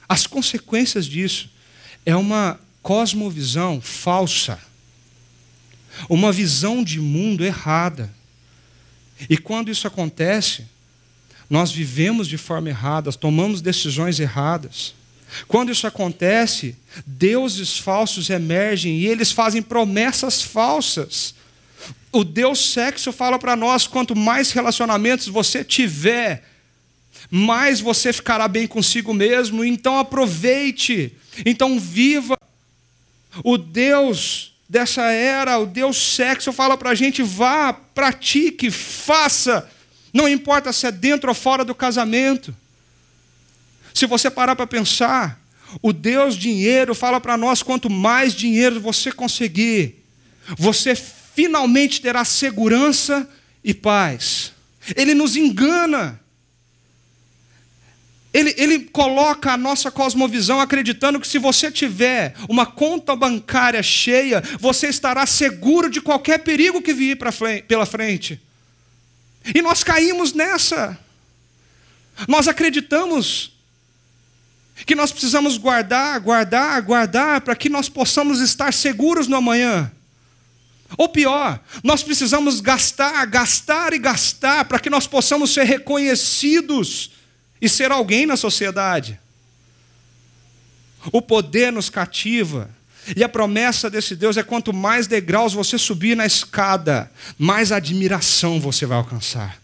as 0.08 0.26
consequências 0.26 1.06
disso 1.06 1.50
é 2.06 2.14
uma 2.16 2.58
cosmovisão 2.82 3.80
falsa, 3.80 4.58
uma 6.08 6.32
visão 6.32 6.82
de 6.82 7.00
mundo 7.00 7.44
errada. 7.44 8.12
E 9.28 9.36
quando 9.36 9.70
isso 9.70 9.86
acontece, 9.86 10.64
nós 11.48 11.72
vivemos 11.72 12.28
de 12.28 12.38
forma 12.38 12.68
errada, 12.68 13.12
tomamos 13.12 13.60
decisões 13.60 14.20
erradas. 14.20 14.94
Quando 15.46 15.70
isso 15.70 15.86
acontece, 15.86 16.76
deuses 17.06 17.78
falsos 17.78 18.30
emergem 18.30 18.98
e 18.98 19.06
eles 19.06 19.30
fazem 19.32 19.62
promessas 19.62 20.42
falsas. 20.42 21.34
O 22.12 22.24
Deus 22.24 22.72
sexo 22.72 23.12
fala 23.12 23.38
para 23.38 23.56
nós: 23.56 23.86
quanto 23.86 24.16
mais 24.16 24.52
relacionamentos 24.52 25.28
você 25.28 25.62
tiver, 25.64 26.44
mais 27.30 27.80
você 27.80 28.12
ficará 28.12 28.48
bem 28.48 28.66
consigo 28.66 29.14
mesmo, 29.14 29.64
então 29.64 29.98
aproveite, 29.98 31.16
então 31.44 31.78
viva. 31.78 32.36
O 33.44 33.56
Deus 33.56 34.54
dessa 34.68 35.02
era, 35.10 35.58
o 35.58 35.66
Deus 35.66 35.96
sexo, 35.96 36.52
fala 36.52 36.76
para 36.76 36.90
a 36.90 36.94
gente: 36.94 37.22
vá, 37.22 37.72
pratique, 37.72 38.70
faça 38.70 39.68
não 40.12 40.28
importa 40.28 40.72
se 40.72 40.86
é 40.86 40.92
dentro 40.92 41.28
ou 41.28 41.34
fora 41.34 41.64
do 41.64 41.74
casamento. 41.74 42.54
Se 43.94 44.06
você 44.06 44.30
parar 44.30 44.56
para 44.56 44.66
pensar, 44.66 45.40
o 45.82 45.92
Deus 45.92 46.36
dinheiro 46.36 46.94
fala 46.94 47.20
para 47.20 47.36
nós: 47.36 47.62
quanto 47.62 47.88
mais 47.88 48.34
dinheiro 48.34 48.80
você 48.80 49.12
conseguir, 49.12 50.04
você 50.56 50.94
finalmente 50.94 52.00
terá 52.00 52.24
segurança 52.24 53.28
e 53.62 53.72
paz. 53.72 54.52
Ele 54.96 55.14
nos 55.14 55.36
engana. 55.36 56.20
Ele, 58.32 58.54
ele 58.56 58.78
coloca 58.78 59.52
a 59.52 59.56
nossa 59.56 59.90
cosmovisão 59.90 60.60
acreditando 60.60 61.18
que 61.18 61.26
se 61.26 61.36
você 61.36 61.70
tiver 61.70 62.34
uma 62.48 62.64
conta 62.64 63.16
bancária 63.16 63.82
cheia, 63.82 64.40
você 64.60 64.86
estará 64.86 65.26
seguro 65.26 65.90
de 65.90 66.00
qualquer 66.00 66.38
perigo 66.38 66.80
que 66.80 66.92
vir 66.92 67.18
pela 67.66 67.84
frente. 67.84 68.40
E 69.52 69.60
nós 69.60 69.82
caímos 69.82 70.32
nessa. 70.32 70.96
Nós 72.28 72.46
acreditamos 72.46 73.52
que 74.86 74.94
nós 74.94 75.12
precisamos 75.12 75.56
guardar, 75.56 76.18
guardar, 76.20 76.80
guardar 76.82 77.40
para 77.40 77.56
que 77.56 77.68
nós 77.68 77.88
possamos 77.88 78.40
estar 78.40 78.72
seguros 78.72 79.28
no 79.28 79.36
amanhã. 79.36 79.90
Ou 80.96 81.08
pior, 81.08 81.60
nós 81.84 82.02
precisamos 82.02 82.60
gastar, 82.60 83.24
gastar 83.26 83.92
e 83.92 83.98
gastar 83.98 84.64
para 84.64 84.78
que 84.78 84.90
nós 84.90 85.06
possamos 85.06 85.52
ser 85.52 85.64
reconhecidos 85.64 87.12
e 87.60 87.68
ser 87.68 87.92
alguém 87.92 88.26
na 88.26 88.36
sociedade. 88.36 89.18
O 91.12 91.22
poder 91.22 91.72
nos 91.72 91.88
cativa 91.88 92.70
e 93.16 93.24
a 93.24 93.28
promessa 93.28 93.88
desse 93.88 94.14
Deus 94.14 94.36
é 94.36 94.42
quanto 94.42 94.72
mais 94.72 95.06
degraus 95.06 95.52
você 95.52 95.78
subir 95.78 96.16
na 96.16 96.26
escada, 96.26 97.10
mais 97.38 97.72
admiração 97.72 98.60
você 98.60 98.84
vai 98.84 98.98
alcançar. 98.98 99.59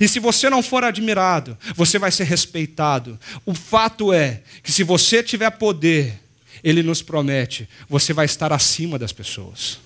E 0.00 0.06
se 0.06 0.18
você 0.20 0.48
não 0.48 0.62
for 0.62 0.84
admirado, 0.84 1.56
você 1.74 1.98
vai 1.98 2.10
ser 2.10 2.24
respeitado. 2.24 3.18
O 3.44 3.54
fato 3.54 4.12
é 4.12 4.42
que 4.62 4.70
se 4.70 4.82
você 4.82 5.22
tiver 5.22 5.50
poder, 5.50 6.20
ele 6.62 6.82
nos 6.82 7.02
promete, 7.02 7.68
você 7.88 8.12
vai 8.12 8.26
estar 8.26 8.52
acima 8.52 8.98
das 8.98 9.12
pessoas. 9.12 9.78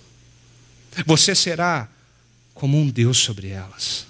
Você 1.07 1.35
será 1.35 1.89
como 2.55 2.79
um 2.79 2.89
Deus 2.89 3.19
sobre 3.19 3.49
elas. 3.49 4.07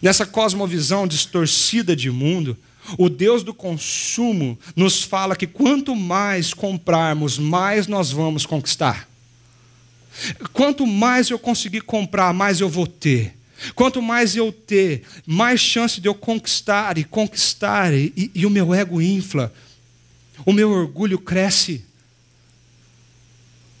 Nessa 0.00 0.24
cosmovisão 0.24 1.06
distorcida 1.06 1.96
de 1.96 2.10
mundo, 2.10 2.56
o 2.98 3.08
Deus 3.08 3.42
do 3.42 3.52
consumo 3.52 4.58
nos 4.74 5.02
fala 5.02 5.36
que 5.36 5.46
quanto 5.46 5.94
mais 5.94 6.54
comprarmos, 6.54 7.38
mais 7.38 7.86
nós 7.86 8.10
vamos 8.10 8.46
conquistar. 8.46 9.08
Quanto 10.52 10.86
mais 10.86 11.30
eu 11.30 11.38
conseguir 11.38 11.82
comprar, 11.82 12.32
mais 12.32 12.60
eu 12.60 12.68
vou 12.68 12.86
ter. 12.86 13.36
Quanto 13.74 14.00
mais 14.00 14.36
eu 14.36 14.50
ter, 14.52 15.02
mais 15.26 15.60
chance 15.60 16.00
de 16.00 16.08
eu 16.08 16.14
conquistar 16.14 16.96
e 16.98 17.04
conquistar, 17.04 17.92
e, 17.92 18.30
e 18.34 18.46
o 18.46 18.50
meu 18.50 18.74
ego 18.74 19.00
infla, 19.00 19.52
o 20.44 20.52
meu 20.52 20.70
orgulho 20.70 21.18
cresce. 21.18 21.84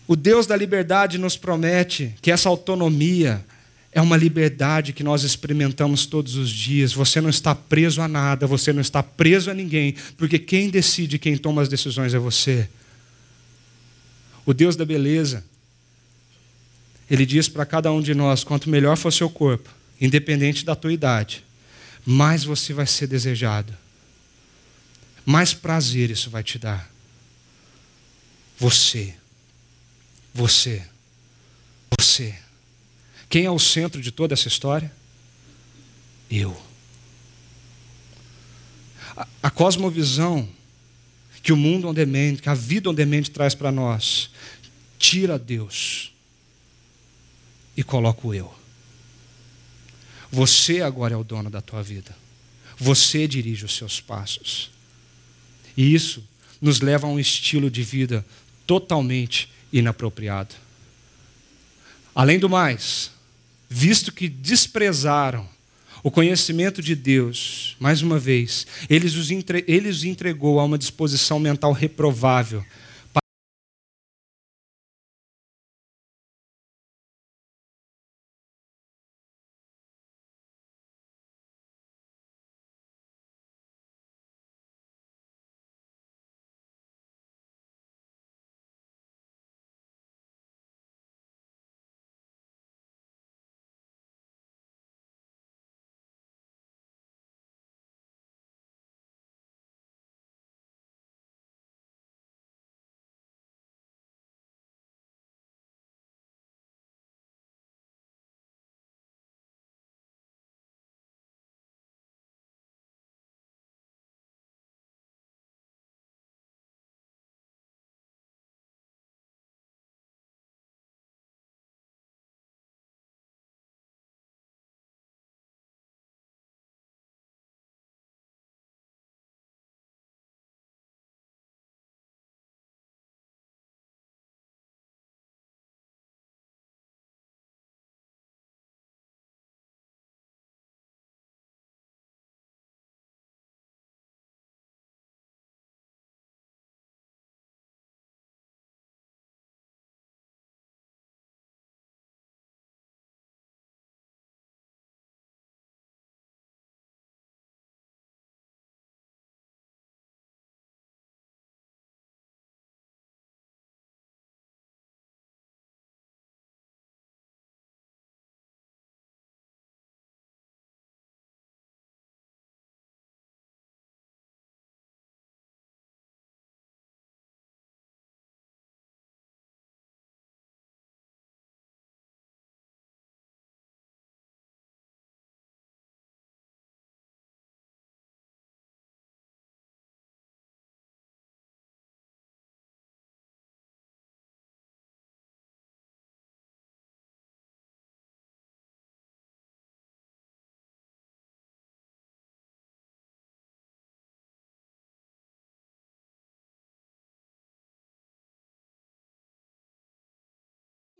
O 0.06 0.16
Deus 0.16 0.46
da 0.46 0.56
liberdade 0.56 1.18
nos 1.18 1.36
promete 1.36 2.14
que 2.20 2.30
essa 2.30 2.48
autonomia 2.48 3.44
é 3.92 4.00
uma 4.00 4.16
liberdade 4.16 4.92
que 4.92 5.02
nós 5.02 5.24
experimentamos 5.24 6.06
todos 6.06 6.36
os 6.36 6.50
dias. 6.50 6.92
Você 6.92 7.20
não 7.20 7.30
está 7.30 7.54
preso 7.54 8.00
a 8.00 8.08
nada, 8.08 8.46
você 8.46 8.72
não 8.72 8.80
está 8.80 9.02
preso 9.02 9.50
a 9.50 9.54
ninguém, 9.54 9.94
porque 10.16 10.38
quem 10.38 10.68
decide, 10.68 11.18
quem 11.18 11.36
toma 11.36 11.62
as 11.62 11.68
decisões 11.68 12.14
é 12.14 12.18
você. 12.18 12.68
O 14.46 14.54
Deus 14.54 14.76
da 14.76 14.84
beleza, 14.84 15.44
ele 17.10 17.26
diz 17.26 17.48
para 17.48 17.66
cada 17.66 17.90
um 17.92 18.00
de 18.00 18.14
nós: 18.14 18.44
quanto 18.44 18.70
melhor 18.70 18.96
for 18.96 19.12
seu 19.12 19.28
corpo, 19.28 19.68
independente 20.00 20.64
da 20.64 20.76
tua 20.76 20.92
idade, 20.92 21.44
mais 22.06 22.44
você 22.44 22.72
vai 22.72 22.86
ser 22.86 23.08
desejado, 23.08 23.76
mais 25.26 25.52
prazer 25.52 26.10
isso 26.10 26.30
vai 26.30 26.44
te 26.44 26.58
dar. 26.58 26.88
Você. 28.56 29.14
Você. 30.32 30.86
Você. 31.98 32.34
Quem 33.28 33.44
é 33.44 33.50
o 33.50 33.58
centro 33.58 34.00
de 34.00 34.12
toda 34.12 34.34
essa 34.34 34.48
história? 34.48 34.92
Eu. 36.30 36.56
A, 39.16 39.26
a 39.44 39.50
cosmovisão 39.50 40.48
que 41.42 41.52
o 41.52 41.56
mundo 41.56 41.88
on 41.88 41.94
demand, 41.94 42.36
que 42.36 42.48
a 42.48 42.54
vida 42.54 42.90
on 42.90 42.94
demand 42.94 43.22
traz 43.22 43.54
para 43.54 43.72
nós, 43.72 44.30
tira 44.98 45.38
Deus 45.38 46.09
e 47.80 47.82
coloca 47.82 48.28
o 48.28 48.34
eu. 48.34 48.52
Você 50.30 50.82
agora 50.82 51.14
é 51.14 51.16
o 51.16 51.24
dono 51.24 51.48
da 51.48 51.62
tua 51.62 51.82
vida. 51.82 52.14
Você 52.76 53.26
dirige 53.26 53.64
os 53.64 53.74
seus 53.74 54.02
passos. 54.02 54.70
E 55.74 55.94
isso 55.94 56.22
nos 56.60 56.82
leva 56.82 57.06
a 57.06 57.10
um 57.10 57.18
estilo 57.18 57.70
de 57.70 57.82
vida 57.82 58.22
totalmente 58.66 59.50
inapropriado. 59.72 60.54
Além 62.14 62.38
do 62.38 62.50
mais, 62.50 63.12
visto 63.66 64.12
que 64.12 64.28
desprezaram 64.28 65.48
o 66.02 66.10
conhecimento 66.10 66.82
de 66.82 66.94
Deus, 66.94 67.76
mais 67.80 68.02
uma 68.02 68.18
vez, 68.18 68.66
ele 68.90 69.06
os, 69.06 69.30
entre, 69.30 69.64
ele 69.66 69.88
os 69.88 70.04
entregou 70.04 70.60
a 70.60 70.64
uma 70.64 70.76
disposição 70.76 71.40
mental 71.40 71.72
reprovável 71.72 72.62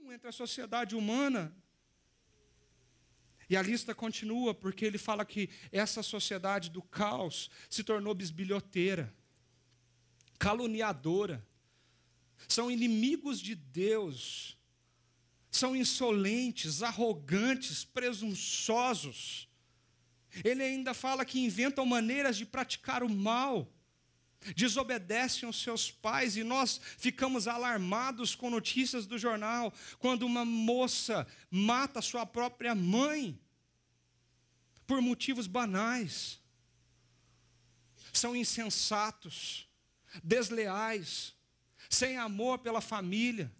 entre 0.08 0.28
a 0.28 0.32
sociedade 0.32 0.94
humana. 0.94 1.54
E 3.48 3.56
a 3.56 3.62
lista 3.62 3.94
continua, 3.94 4.54
porque 4.54 4.84
ele 4.84 4.98
fala 4.98 5.24
que 5.24 5.50
essa 5.72 6.02
sociedade 6.02 6.70
do 6.70 6.80
caos 6.80 7.50
se 7.68 7.82
tornou 7.82 8.14
bisbilhoteira, 8.14 9.12
caluniadora, 10.38 11.44
são 12.46 12.70
inimigos 12.70 13.40
de 13.40 13.54
Deus, 13.54 14.56
são 15.50 15.74
insolentes, 15.74 16.82
arrogantes, 16.82 17.84
presunçosos. 17.84 19.48
Ele 20.44 20.62
ainda 20.62 20.94
fala 20.94 21.24
que 21.24 21.40
inventam 21.40 21.84
maneiras 21.84 22.36
de 22.36 22.46
praticar 22.46 23.02
o 23.02 23.08
mal 23.08 23.68
desobedecem 24.56 25.46
aos 25.46 25.60
seus 25.60 25.90
pais 25.90 26.36
e 26.36 26.42
nós 26.42 26.80
ficamos 26.96 27.46
alarmados 27.46 28.34
com 28.34 28.48
notícias 28.50 29.06
do 29.06 29.18
jornal 29.18 29.72
quando 29.98 30.24
uma 30.24 30.44
moça 30.44 31.26
mata 31.50 32.00
sua 32.00 32.24
própria 32.24 32.74
mãe 32.74 33.38
por 34.86 35.00
motivos 35.00 35.46
banais. 35.46 36.40
São 38.12 38.34
insensatos, 38.34 39.68
desleais, 40.24 41.34
sem 41.88 42.16
amor 42.16 42.58
pela 42.58 42.80
família, 42.80 43.52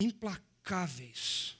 implacáveis. 0.00 1.58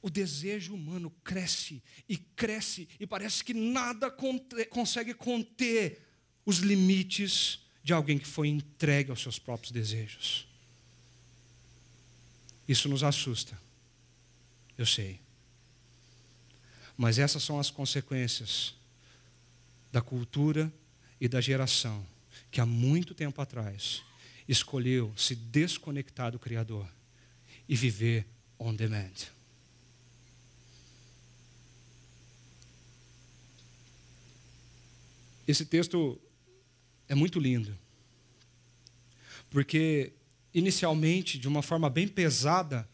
O 0.00 0.08
desejo 0.08 0.74
humano 0.74 1.10
cresce 1.22 1.82
e 2.08 2.16
cresce 2.16 2.88
e 2.98 3.06
parece 3.06 3.44
que 3.44 3.54
nada 3.54 4.10
consegue 4.70 5.14
conter 5.14 6.11
os 6.44 6.58
limites 6.58 7.60
de 7.82 7.92
alguém 7.92 8.18
que 8.18 8.26
foi 8.26 8.48
entregue 8.48 9.10
aos 9.10 9.22
seus 9.22 9.38
próprios 9.38 9.72
desejos. 9.72 10.46
Isso 12.66 12.88
nos 12.88 13.02
assusta, 13.02 13.58
eu 14.78 14.86
sei. 14.86 15.20
Mas 16.96 17.18
essas 17.18 17.42
são 17.42 17.58
as 17.58 17.70
consequências 17.70 18.74
da 19.90 20.00
cultura 20.00 20.72
e 21.20 21.28
da 21.28 21.40
geração 21.40 22.06
que 22.50 22.60
há 22.60 22.66
muito 22.66 23.14
tempo 23.14 23.40
atrás 23.40 24.02
escolheu 24.48 25.12
se 25.16 25.34
desconectar 25.34 26.32
do 26.32 26.38
Criador 26.38 26.86
e 27.68 27.76
viver 27.76 28.26
on 28.58 28.74
demand. 28.74 29.12
Esse 35.46 35.64
texto 35.66 36.20
é 37.08 37.14
muito 37.14 37.38
lindo, 37.38 37.76
porque 39.50 40.12
inicialmente, 40.54 41.38
de 41.38 41.48
uma 41.48 41.62
forma 41.62 41.88
bem 41.88 42.06
pesada, 42.06 42.88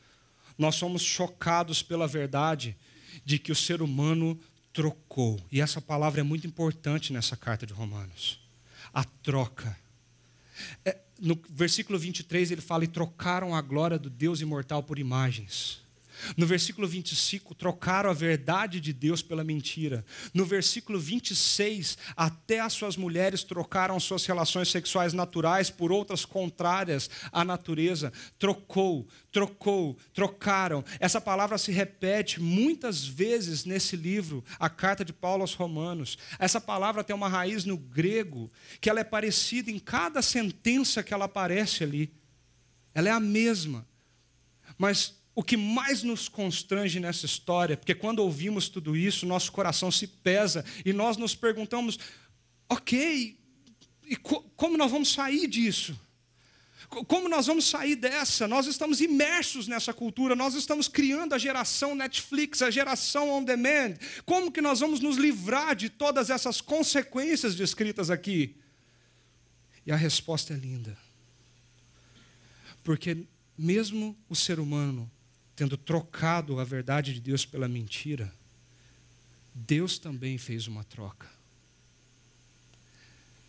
nós 0.56 0.74
somos 0.74 1.02
chocados 1.02 1.82
pela 1.82 2.06
verdade 2.06 2.76
de 3.24 3.38
que 3.38 3.52
o 3.52 3.56
ser 3.56 3.82
humano 3.82 4.38
trocou. 4.72 5.40
E 5.50 5.61
essa 5.61 5.80
palavra 5.80 6.20
é 6.20 6.24
muito 6.24 6.46
importante 6.46 7.12
nessa 7.12 7.36
carta 7.36 7.66
de 7.66 7.72
Romanos. 7.72 8.40
A 8.92 9.04
troca. 9.04 9.76
É, 10.84 10.98
no 11.20 11.40
versículo 11.50 11.98
23 11.98 12.50
ele 12.50 12.61
fala: 12.61 12.84
E 12.84 12.88
trocaram 12.88 13.54
a 13.54 13.61
glória 13.61 13.98
do 13.98 14.11
Deus 14.11 14.40
imortal 14.40 14.82
por 14.82 14.98
imagens. 14.98 15.80
No 16.36 16.46
versículo 16.46 16.86
25, 16.86 17.54
trocaram 17.54 18.10
a 18.10 18.14
verdade 18.14 18.80
de 18.80 18.92
Deus 18.92 19.22
pela 19.22 19.44
mentira. 19.44 20.04
No 20.32 20.44
versículo 20.44 20.98
26, 20.98 21.98
até 22.16 22.60
as 22.60 22.72
suas 22.72 22.96
mulheres 22.96 23.44
trocaram 23.44 23.98
suas 23.98 24.24
relações 24.26 24.68
sexuais 24.70 25.12
naturais 25.12 25.70
por 25.70 25.92
outras 25.92 26.24
contrárias 26.24 27.10
à 27.32 27.44
natureza. 27.44 28.12
Trocou, 28.38 29.06
trocou, 29.30 29.96
trocaram. 30.12 30.84
Essa 31.00 31.20
palavra 31.20 31.58
se 31.58 31.72
repete 31.72 32.40
muitas 32.40 33.04
vezes 33.04 33.64
nesse 33.64 33.96
livro, 33.96 34.44
a 34.58 34.68
carta 34.68 35.04
de 35.04 35.12
Paulo 35.12 35.42
aos 35.42 35.54
Romanos. 35.54 36.18
Essa 36.38 36.60
palavra 36.60 37.04
tem 37.04 37.14
uma 37.14 37.28
raiz 37.28 37.64
no 37.64 37.76
grego, 37.76 38.50
que 38.80 38.88
ela 38.88 39.00
é 39.00 39.04
parecida 39.04 39.70
em 39.70 39.78
cada 39.78 40.22
sentença 40.22 41.02
que 41.02 41.12
ela 41.14 41.26
aparece 41.26 41.84
ali. 41.84 42.12
Ela 42.94 43.08
é 43.08 43.12
a 43.12 43.20
mesma. 43.20 43.86
Mas 44.76 45.17
o 45.39 45.43
que 45.45 45.57
mais 45.57 46.03
nos 46.03 46.28
constrange 46.28 46.99
nessa 46.99 47.24
história, 47.24 47.76
porque 47.76 47.95
quando 47.95 48.18
ouvimos 48.18 48.68
tudo 48.68 48.97
isso, 48.97 49.24
nosso 49.24 49.53
coração 49.53 49.89
se 49.89 50.05
pesa 50.05 50.64
e 50.84 50.93
nós 50.93 51.16
nos 51.16 51.32
perguntamos: 51.32 51.97
ok, 52.68 53.39
e 54.09 54.16
co 54.16 54.43
como 54.57 54.76
nós 54.76 54.91
vamos 54.91 55.12
sair 55.12 55.47
disso? 55.47 55.97
Como 56.89 57.28
nós 57.28 57.47
vamos 57.47 57.66
sair 57.66 57.95
dessa? 57.95 58.49
Nós 58.49 58.66
estamos 58.66 59.01
imersos 59.01 59.68
nessa 59.68 59.95
cultura, 59.95 60.34
nós 60.34 60.55
estamos 60.55 60.89
criando 60.89 61.34
a 61.34 61.39
geração 61.39 61.95
Netflix, 61.95 62.61
a 62.61 62.70
geração 62.72 63.30
on 63.30 63.45
demand. 63.45 63.95
Como 64.26 64.51
que 64.51 64.61
nós 64.61 64.80
vamos 64.80 64.99
nos 64.99 65.16
livrar 65.18 65.76
de 65.76 65.89
todas 65.89 66.30
essas 66.30 66.61
consequências 66.61 67.55
descritas 67.55 68.11
aqui? 68.11 68.57
E 69.86 69.93
a 69.93 69.97
resposta 69.97 70.53
é 70.53 70.57
linda. 70.57 70.99
Porque 72.82 73.18
mesmo 73.57 74.18
o 74.28 74.34
ser 74.34 74.59
humano 74.59 75.09
tendo 75.59 75.76
trocado 75.76 76.61
a 76.61 76.64
verdade 76.64 77.12
de 77.12 77.18
Deus 77.18 77.44
pela 77.44 77.66
mentira, 77.66 78.32
Deus 79.52 79.98
também 79.98 80.38
fez 80.38 80.68
uma 80.68 80.84
troca. 80.84 81.28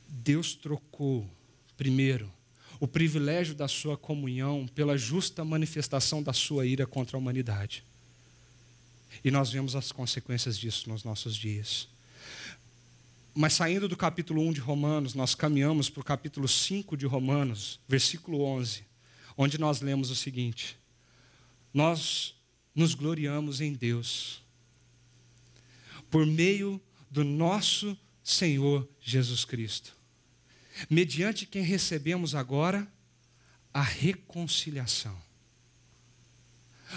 Deus 0.07 0.55
trocou, 0.55 1.29
primeiro, 1.77 2.33
o 2.79 2.87
privilégio 2.87 3.53
da 3.53 3.67
sua 3.67 3.95
comunhão 3.95 4.67
pela 4.73 4.97
justa 4.97 5.45
manifestação 5.45 6.23
da 6.23 6.33
sua 6.33 6.65
ira 6.65 6.87
contra 6.87 7.15
a 7.15 7.19
humanidade. 7.19 7.83
E 9.23 9.29
nós 9.29 9.51
vemos 9.51 9.75
as 9.75 9.91
consequências 9.91 10.57
disso 10.57 10.89
nos 10.89 11.03
nossos 11.03 11.35
dias. 11.35 11.87
Mas 13.35 13.53
saindo 13.53 13.87
do 13.87 13.95
capítulo 13.95 14.41
1 14.47 14.53
de 14.53 14.59
Romanos, 14.61 15.13
nós 15.13 15.35
caminhamos 15.35 15.91
para 15.91 16.01
o 16.01 16.03
capítulo 16.03 16.47
5 16.47 16.97
de 16.97 17.05
Romanos, 17.05 17.79
versículo 17.87 18.41
11, 18.41 18.83
onde 19.37 19.59
nós 19.59 19.79
lemos 19.79 20.09
o 20.09 20.15
seguinte: 20.15 20.78
nós 21.73 22.35
nos 22.73 22.93
gloriamos 22.93 23.61
em 23.61 23.73
Deus, 23.73 24.41
por 26.09 26.25
meio 26.25 26.81
do 27.09 27.23
nosso 27.23 27.97
Senhor 28.23 28.87
Jesus 29.01 29.45
Cristo, 29.45 29.95
mediante 30.89 31.45
quem 31.45 31.61
recebemos 31.61 32.35
agora 32.35 32.87
a 33.73 33.81
reconciliação. 33.81 35.15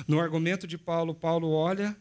No 0.06 0.20
argumento 0.20 0.66
de 0.66 0.78
Paulo, 0.78 1.14
Paulo 1.14 1.50
olha 1.50 1.96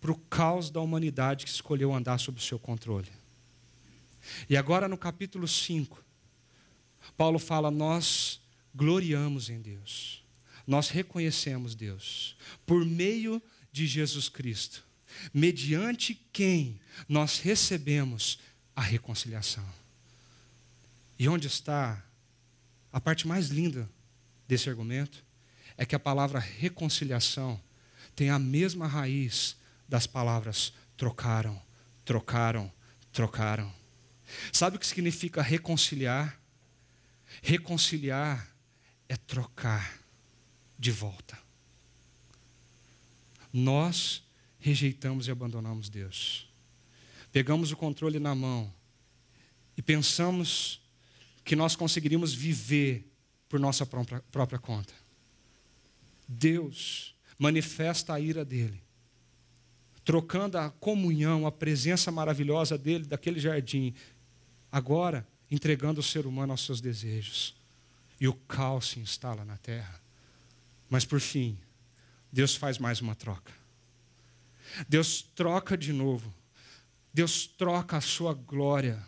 para 0.00 0.10
o 0.10 0.18
caos 0.18 0.70
da 0.70 0.80
humanidade 0.80 1.44
que 1.44 1.50
escolheu 1.50 1.92
andar 1.92 2.18
sob 2.18 2.38
o 2.38 2.42
seu 2.42 2.58
controle. 2.58 3.10
E 4.48 4.56
agora 4.56 4.88
no 4.88 4.96
capítulo 4.96 5.46
5, 5.46 6.02
Paulo 7.16 7.38
fala: 7.38 7.70
Nós 7.70 8.40
gloriamos 8.74 9.50
em 9.50 9.60
Deus 9.60 10.19
nós 10.70 10.88
reconhecemos 10.88 11.74
Deus 11.74 12.36
por 12.64 12.84
meio 12.84 13.42
de 13.72 13.88
Jesus 13.88 14.28
Cristo, 14.28 14.84
mediante 15.34 16.14
quem 16.32 16.80
nós 17.08 17.40
recebemos 17.40 18.38
a 18.76 18.80
reconciliação. 18.80 19.68
E 21.18 21.28
onde 21.28 21.48
está 21.48 22.00
a 22.92 23.00
parte 23.00 23.26
mais 23.26 23.48
linda 23.48 23.90
desse 24.46 24.70
argumento? 24.70 25.24
É 25.76 25.84
que 25.84 25.96
a 25.96 25.98
palavra 25.98 26.38
reconciliação 26.38 27.60
tem 28.14 28.30
a 28.30 28.38
mesma 28.38 28.86
raiz 28.86 29.56
das 29.88 30.06
palavras 30.06 30.72
trocaram, 30.96 31.60
trocaram, 32.04 32.72
trocaram. 33.10 33.74
Sabe 34.52 34.76
o 34.76 34.78
que 34.78 34.86
significa 34.86 35.42
reconciliar? 35.42 36.40
Reconciliar 37.42 38.48
é 39.08 39.16
trocar 39.16 39.99
de 40.80 40.90
volta. 40.90 41.38
Nós 43.52 44.22
rejeitamos 44.58 45.28
e 45.28 45.30
abandonamos 45.30 45.90
Deus. 45.90 46.48
Pegamos 47.30 47.70
o 47.70 47.76
controle 47.76 48.18
na 48.18 48.34
mão 48.34 48.72
e 49.76 49.82
pensamos 49.82 50.80
que 51.44 51.54
nós 51.54 51.76
conseguiríamos 51.76 52.32
viver 52.32 53.06
por 53.46 53.60
nossa 53.60 53.84
própria, 53.84 54.58
conta. 54.58 54.94
Deus 56.26 57.14
manifesta 57.38 58.14
a 58.14 58.20
ira 58.20 58.44
dele, 58.44 58.80
trocando 60.04 60.56
a 60.56 60.70
comunhão, 60.70 61.46
a 61.46 61.52
presença 61.52 62.10
maravilhosa 62.10 62.78
dele, 62.78 63.04
daquele 63.04 63.38
jardim, 63.38 63.94
agora 64.72 65.26
entregando 65.50 66.00
o 66.00 66.04
ser 66.04 66.26
humano 66.26 66.52
aos 66.52 66.64
seus 66.64 66.80
desejos. 66.80 67.54
E 68.20 68.28
o 68.28 68.34
caos 68.34 68.90
se 68.90 69.00
instala 69.00 69.44
na 69.44 69.56
terra. 69.56 69.99
Mas 70.90 71.04
por 71.04 71.20
fim, 71.20 71.56
Deus 72.32 72.56
faz 72.56 72.76
mais 72.76 73.00
uma 73.00 73.14
troca. 73.14 73.52
Deus 74.88 75.22
troca 75.22 75.78
de 75.78 75.92
novo. 75.92 76.34
Deus 77.14 77.46
troca 77.46 77.96
a 77.96 78.00
sua 78.00 78.34
glória, 78.34 79.00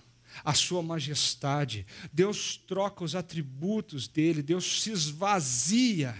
a 0.45 0.55
sua 0.55 0.81
majestade. 0.81 1.85
Deus 2.13 2.57
troca 2.57 3.05
os 3.05 3.17
atributos 3.17 4.07
dele. 4.07 4.43
Deus 4.43 4.83
se 4.83 4.93
esvazia 4.93 6.17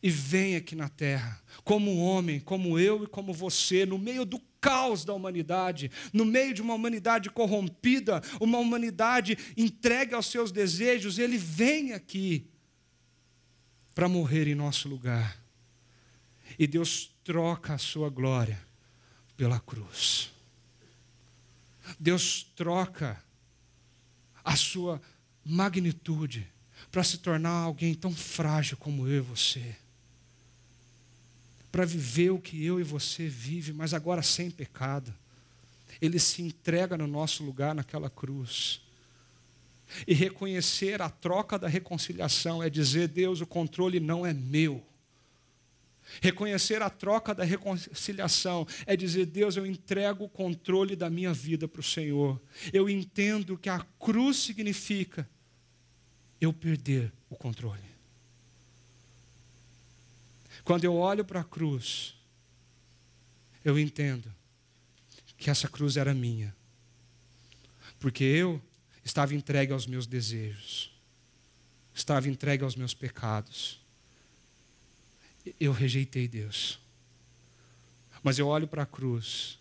e 0.00 0.08
vem 0.08 0.54
aqui 0.54 0.76
na 0.76 0.88
terra, 0.88 1.42
como 1.64 1.98
homem, 1.98 2.38
como 2.38 2.78
eu 2.78 3.02
e 3.02 3.06
como 3.08 3.34
você, 3.34 3.84
no 3.84 3.98
meio 3.98 4.24
do 4.24 4.40
caos 4.60 5.04
da 5.04 5.12
humanidade, 5.12 5.90
no 6.12 6.24
meio 6.24 6.54
de 6.54 6.62
uma 6.62 6.74
humanidade 6.74 7.30
corrompida, 7.30 8.22
uma 8.40 8.58
humanidade 8.58 9.36
entregue 9.56 10.14
aos 10.14 10.26
seus 10.26 10.52
desejos, 10.52 11.18
ele 11.18 11.36
vem 11.36 11.94
aqui 11.94 12.48
para 13.98 14.08
morrer 14.08 14.46
em 14.46 14.54
nosso 14.54 14.88
lugar. 14.88 15.36
E 16.56 16.68
Deus 16.68 17.10
troca 17.24 17.74
a 17.74 17.78
sua 17.78 18.08
glória 18.08 18.56
pela 19.36 19.58
cruz. 19.58 20.30
Deus 21.98 22.46
troca 22.54 23.20
a 24.44 24.54
sua 24.54 25.02
magnitude 25.44 26.46
para 26.92 27.02
se 27.02 27.18
tornar 27.18 27.50
alguém 27.50 27.92
tão 27.92 28.14
frágil 28.14 28.76
como 28.76 29.08
eu 29.08 29.16
e 29.16 29.20
você. 29.20 29.74
Para 31.72 31.84
viver 31.84 32.30
o 32.30 32.38
que 32.38 32.64
eu 32.64 32.78
e 32.78 32.84
você 32.84 33.26
vive, 33.26 33.72
mas 33.72 33.92
agora 33.92 34.22
sem 34.22 34.48
pecado. 34.48 35.12
Ele 36.00 36.20
se 36.20 36.40
entrega 36.40 36.96
no 36.96 37.08
nosso 37.08 37.42
lugar 37.42 37.74
naquela 37.74 38.08
cruz. 38.08 38.80
E 40.06 40.14
reconhecer 40.14 41.00
a 41.00 41.08
troca 41.08 41.58
da 41.58 41.68
reconciliação 41.68 42.62
é 42.62 42.68
dizer: 42.68 43.08
Deus, 43.08 43.40
o 43.40 43.46
controle 43.46 44.00
não 44.00 44.26
é 44.26 44.32
meu. 44.32 44.84
Reconhecer 46.22 46.80
a 46.82 46.88
troca 46.88 47.34
da 47.34 47.44
reconciliação 47.44 48.66
é 48.86 48.96
dizer: 48.96 49.26
Deus, 49.26 49.56
eu 49.56 49.66
entrego 49.66 50.24
o 50.24 50.28
controle 50.28 50.96
da 50.96 51.10
minha 51.10 51.32
vida 51.32 51.68
para 51.68 51.80
o 51.80 51.84
Senhor. 51.84 52.40
Eu 52.72 52.88
entendo 52.88 53.58
que 53.58 53.68
a 53.68 53.80
cruz 53.98 54.38
significa 54.38 55.28
eu 56.40 56.52
perder 56.52 57.12
o 57.28 57.36
controle. 57.36 57.88
Quando 60.64 60.84
eu 60.84 60.94
olho 60.94 61.24
para 61.24 61.40
a 61.40 61.44
cruz, 61.44 62.14
eu 63.64 63.78
entendo 63.78 64.32
que 65.36 65.50
essa 65.50 65.68
cruz 65.68 65.96
era 65.96 66.12
minha, 66.12 66.54
porque 67.98 68.24
eu 68.24 68.60
estava 69.08 69.34
entregue 69.34 69.72
aos 69.72 69.86
meus 69.86 70.06
desejos, 70.06 70.92
estava 71.94 72.28
entregue 72.28 72.62
aos 72.62 72.76
meus 72.76 72.92
pecados. 72.92 73.80
Eu 75.58 75.72
rejeitei 75.72 76.28
Deus. 76.28 76.78
Mas 78.22 78.38
eu 78.38 78.46
olho 78.46 78.68
para 78.68 78.82
a 78.82 78.86
cruz 78.86 79.58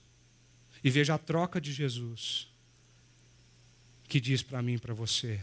e 0.84 0.90
vejo 0.90 1.14
a 1.14 1.18
troca 1.18 1.62
de 1.62 1.72
Jesus. 1.72 2.50
que 4.10 4.22
diz 4.22 4.42
para 4.42 4.62
mim 4.62 4.74
e 4.74 4.80
para 4.80 4.94
você: 4.94 5.40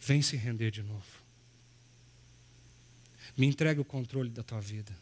vem 0.00 0.20
se 0.20 0.36
render 0.36 0.72
de 0.72 0.82
novo. 0.82 1.24
Me 3.36 3.46
entregue 3.46 3.80
o 3.80 3.84
controle 3.84 4.30
da 4.30 4.42
tua 4.42 4.60
vida. 4.60 4.96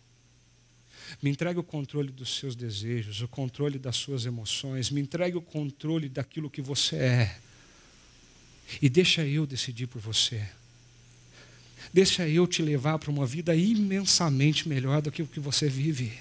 Me 1.23 1.31
entregue 1.31 1.59
o 1.59 1.65
controle 1.65 2.11
dos 2.11 2.37
seus 2.37 2.57
desejos, 2.57 3.21
o 3.21 3.29
controle 3.29 3.79
das 3.79 3.97
suas 3.97 4.25
emoções, 4.25 4.91
me 4.91 5.01
entregue 5.01 5.37
o 5.37 5.43
controle 5.43 6.09
daquilo 6.09 6.51
que 6.51 6.63
você 6.63 6.97
é. 6.97 7.44
E 8.81 8.89
deixa 8.89 9.25
eu 9.27 9.47
decidir 9.47 9.87
por 9.87 10.01
você. 10.01 10.43
Deixa 11.93 12.29
eu 12.29 12.47
te 12.47 12.61
levar 12.61 12.99
para 12.99 13.11
uma 13.11 13.25
vida 13.25 13.55
imensamente 13.55 14.69
melhor 14.69 15.01
do 15.01 15.13
que 15.13 15.23
o 15.23 15.27
que 15.27 15.39
você 15.39 15.69
vive. 15.69 16.13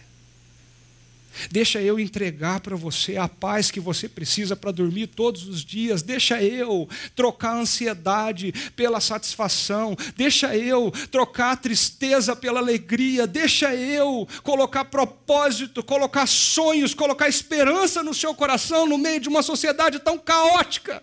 Deixa 1.50 1.82
eu 1.82 2.00
entregar 2.00 2.60
para 2.60 2.76
você 2.76 3.18
a 3.18 3.28
paz 3.28 3.72
que 3.72 3.80
você 3.80 4.08
precisa 4.08 4.56
para 4.56 4.72
dormir 4.72 5.08
todos 5.08 5.48
os 5.48 5.66
dias. 5.66 6.04
Deixa 6.04 6.41
eu 6.44 6.88
trocar 7.16 7.54
a 7.54 7.62
ansiedade 7.62 8.54
pela 8.76 9.02
satisfação. 9.02 9.96
Deixa 10.16 10.56
eu 10.56 10.91
trocar 11.12 11.54
a 11.54 11.58
tristeza 11.58 12.36
pela 12.36 12.60
alegria. 12.60 13.26
Deixa 13.26 13.74
eu 13.74 14.28
colocar 14.44 14.86
propósito, 14.86 15.84
colocar 15.84 16.28
sonhos, 16.28 16.94
colocar 16.94 17.28
esperança 17.28 18.04
no 18.04 18.14
seu 18.14 18.36
coração 18.36 18.86
no 18.86 18.98
meio 18.98 19.20
de 19.20 19.30
uma 19.30 19.41
sociedade 19.41 20.00
tão 20.00 20.18
caótica. 20.20 21.02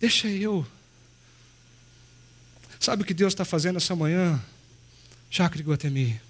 Deixa 0.00 0.28
eu. 0.28 0.66
Sabe 2.80 3.02
o 3.02 3.06
que 3.06 3.14
Deus 3.14 3.32
está 3.32 3.44
fazendo 3.44 3.76
essa 3.76 3.94
manhã? 3.94 4.42
Jacre 5.30 5.62
Guatemi 5.62 6.20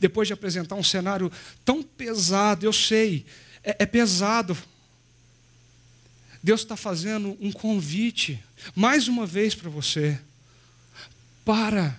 depois 0.00 0.28
de 0.28 0.34
apresentar 0.34 0.74
um 0.74 0.82
cenário 0.82 1.30
tão 1.64 1.82
pesado, 1.82 2.66
eu 2.66 2.72
sei, 2.72 3.24
é, 3.62 3.76
é 3.80 3.86
pesado. 3.86 4.56
Deus 6.42 6.60
está 6.60 6.76
fazendo 6.76 7.36
um 7.40 7.50
convite, 7.50 8.42
mais 8.74 9.08
uma 9.08 9.26
vez 9.26 9.54
para 9.54 9.70
você. 9.70 10.18
Para 11.44 11.98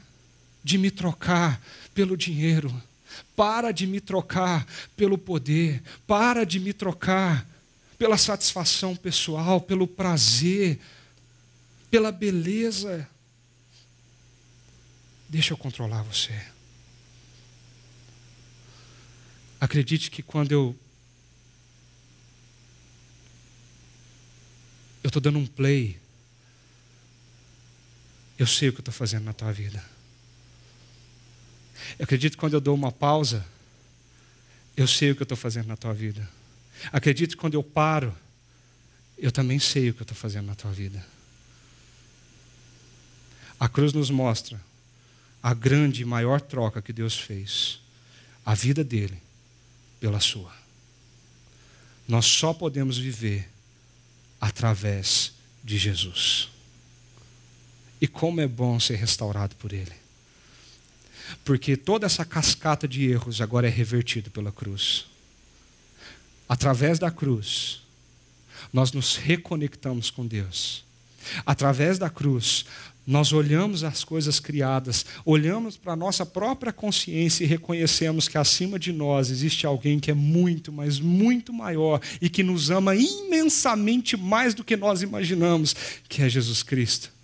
de 0.63 0.77
me 0.77 0.91
trocar 0.91 1.59
pelo 1.93 2.15
dinheiro. 2.15 2.73
Para 3.35 3.71
de 3.71 3.87
me 3.87 3.99
trocar 3.99 4.67
pelo 4.95 5.17
poder. 5.17 5.81
Para 6.05 6.45
de 6.45 6.59
me 6.59 6.73
trocar 6.73 7.47
pela 7.97 8.17
satisfação 8.17 8.95
pessoal, 8.95 9.61
pelo 9.61 9.87
prazer, 9.87 10.79
pela 11.89 12.11
beleza. 12.11 13.07
Deixa 15.29 15.53
eu 15.53 15.57
controlar 15.57 16.03
você. 16.03 16.33
Acredite 19.59 20.11
que 20.11 20.21
quando 20.21 20.51
eu 20.51 20.75
eu 25.03 25.07
estou 25.07 25.21
dando 25.21 25.37
um 25.37 25.45
play, 25.45 25.99
eu 28.39 28.47
sei 28.47 28.69
o 28.69 28.73
que 28.73 28.79
eu 28.79 28.81
estou 28.81 28.93
fazendo 28.93 29.23
na 29.23 29.33
tua 29.33 29.51
vida. 29.51 29.83
Eu 31.99 32.03
acredito 32.03 32.33
que 32.33 32.37
quando 32.39 32.53
eu 32.53 32.61
dou 32.61 32.73
uma 32.73 32.91
pausa, 32.91 33.45
eu 34.75 34.87
sei 34.87 35.11
o 35.11 35.15
que 35.15 35.21
eu 35.21 35.25
estou 35.25 35.37
fazendo 35.37 35.67
na 35.67 35.77
tua 35.77 35.93
vida. 35.93 36.27
Acredito 36.91 37.31
que 37.31 37.41
quando 37.41 37.55
eu 37.55 37.63
paro, 37.63 38.15
eu 39.17 39.31
também 39.31 39.59
sei 39.59 39.89
o 39.89 39.93
que 39.93 40.01
eu 40.01 40.05
estou 40.05 40.17
fazendo 40.17 40.47
na 40.47 40.55
tua 40.55 40.71
vida. 40.71 41.05
A 43.59 43.69
cruz 43.69 43.93
nos 43.93 44.09
mostra 44.09 44.59
a 45.41 45.53
grande 45.53 46.01
e 46.01 46.05
maior 46.05 46.41
troca 46.41 46.81
que 46.81 46.91
Deus 46.91 47.17
fez. 47.17 47.79
A 48.45 48.53
vida 48.53 48.83
dele 48.83 49.21
pela 49.99 50.19
sua. 50.19 50.53
Nós 52.07 52.25
só 52.25 52.53
podemos 52.53 52.97
viver 52.97 53.49
através 54.39 55.33
de 55.63 55.77
Jesus. 55.77 56.49
E 57.99 58.07
como 58.07 58.41
é 58.41 58.47
bom 58.47 58.79
ser 58.79 58.95
restaurado 58.95 59.55
por 59.55 59.73
Ele. 59.73 59.93
Porque 61.43 61.75
toda 61.75 62.05
essa 62.05 62.23
cascata 62.23 62.87
de 62.87 63.09
erros 63.09 63.41
agora 63.41 63.67
é 63.67 63.71
revertido 63.71 64.29
pela 64.29 64.51
cruz. 64.51 65.07
Através 66.47 66.99
da 66.99 67.09
cruz, 67.09 67.81
nós 68.71 68.91
nos 68.91 69.15
reconectamos 69.15 70.09
com 70.09 70.25
Deus. 70.25 70.83
Através 71.45 71.97
da 71.97 72.09
cruz, 72.09 72.65
nós 73.07 73.31
olhamos 73.31 73.83
as 73.83 74.03
coisas 74.03 74.39
criadas, 74.39 75.05
olhamos 75.23 75.77
para 75.77 75.93
a 75.93 75.95
nossa 75.95 76.25
própria 76.25 76.73
consciência 76.73 77.43
e 77.43 77.47
reconhecemos 77.47 78.27
que 78.27 78.37
acima 78.37 78.79
de 78.79 78.91
nós 78.91 79.29
existe 79.29 79.65
alguém 79.65 79.99
que 79.99 80.09
é 80.09 80.13
muito, 80.13 80.71
mas 80.71 80.99
muito 80.99 81.53
maior 81.53 82.01
e 82.19 82.29
que 82.29 82.41
nos 82.41 82.71
ama 82.71 82.95
imensamente 82.95 84.17
mais 84.17 84.53
do 84.55 84.63
que 84.63 84.75
nós 84.75 85.03
imaginamos, 85.03 85.75
que 86.09 86.23
é 86.23 86.29
Jesus 86.29 86.63
Cristo. 86.63 87.14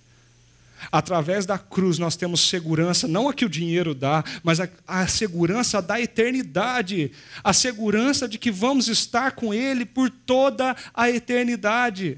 Através 0.89 1.45
da 1.45 1.57
cruz 1.57 1.99
nós 1.99 2.15
temos 2.15 2.47
segurança, 2.47 3.07
não 3.07 3.27
a 3.27 3.34
que 3.34 3.45
o 3.45 3.49
dinheiro 3.49 3.93
dá, 3.93 4.23
mas 4.41 4.59
a, 4.59 4.69
a, 4.88 5.05
segurança 5.07 5.82
da 5.82 5.99
eternidade, 5.99 7.11
a 7.43 7.51
segurança 7.51 8.27
de 8.27 8.38
que 8.38 8.51
vamos 8.51 8.88
estar 8.88 9.34
com 9.34 9.53
Ele 9.53 9.86
por 9.86 10.09
toda 10.09 10.75
a 10.93 11.09
eternidade 11.09 12.17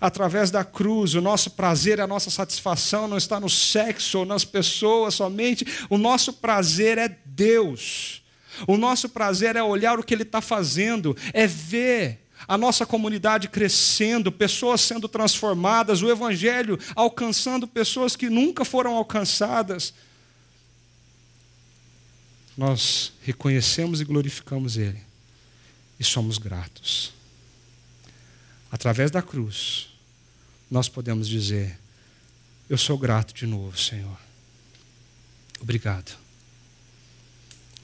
através 0.00 0.50
da 0.50 0.64
cruz. 0.64 1.14
O 1.14 1.20
nosso 1.20 1.50
prazer, 1.52 2.00
a 2.00 2.06
nossa 2.06 2.30
satisfação 2.30 3.08
não 3.08 3.16
está 3.16 3.40
no 3.40 3.48
sexo 3.48 4.20
ou 4.20 4.24
nas 4.24 4.44
pessoas 4.44 5.14
somente. 5.14 5.66
O 5.88 5.98
nosso 5.98 6.32
prazer 6.34 6.98
é 6.98 7.16
Deus. 7.24 8.22
O 8.66 8.76
nosso 8.76 9.08
prazer 9.08 9.56
é 9.56 9.62
olhar 9.62 9.98
o 9.98 10.02
que 10.02 10.12
Ele 10.12 10.22
está 10.22 10.40
fazendo, 10.40 11.16
é 11.32 11.46
ver 11.46 12.20
a 12.48 12.56
nossa 12.58 12.86
comunidade 12.86 13.48
crescendo, 13.48 14.32
pessoas 14.32 14.80
sendo 14.80 15.08
transformadas, 15.08 16.02
o 16.02 16.10
Evangelho 16.10 16.78
alcançando 16.94 17.66
pessoas 17.66 18.16
que 18.16 18.28
nunca 18.28 18.64
foram 18.64 18.96
alcançadas. 18.96 19.94
Nós 22.56 23.12
reconhecemos 23.22 24.00
e 24.00 24.04
glorificamos 24.04 24.76
Ele 24.76 25.00
e 25.98 26.04
somos 26.04 26.38
gratos. 26.38 27.12
Através 28.70 29.10
da 29.10 29.20
cruz, 29.20 29.88
nós 30.70 30.88
podemos 30.88 31.28
dizer: 31.28 31.78
Eu 32.68 32.78
sou 32.78 32.96
grato 32.96 33.34
de 33.34 33.46
novo, 33.46 33.78
Senhor. 33.78 34.18
Obrigado. 35.60 36.16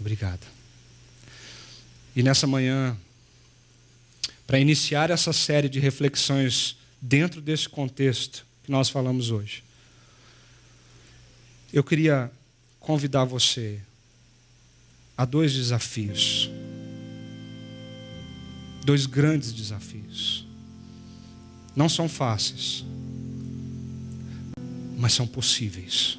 Obrigado. 0.01 0.47
E 2.15 2.23
nessa 2.23 2.47
manhã, 2.47 2.97
para 4.47 4.61
iniciar 4.61 5.11
essa 5.11 5.33
série 5.33 5.69
de 5.69 5.81
reflexões 5.81 6.77
dentro 7.01 7.41
desse 7.41 7.69
contexto 7.69 8.47
que 8.63 8.71
nós 8.71 8.89
falamos 8.89 9.31
hoje, 9.31 9.63
eu 11.73 11.83
queria 11.83 12.31
convidar 12.79 13.25
você 13.25 13.81
a 15.17 15.25
dois 15.25 15.53
desafios. 15.53 16.51
Dois 18.85 19.07
grandes 19.07 19.53
desafios. 19.53 20.47
Não 21.75 21.89
são 21.89 22.09
fáceis, 22.09 22.85
mas 24.97 25.13
são 25.13 25.27
possíveis. 25.27 26.19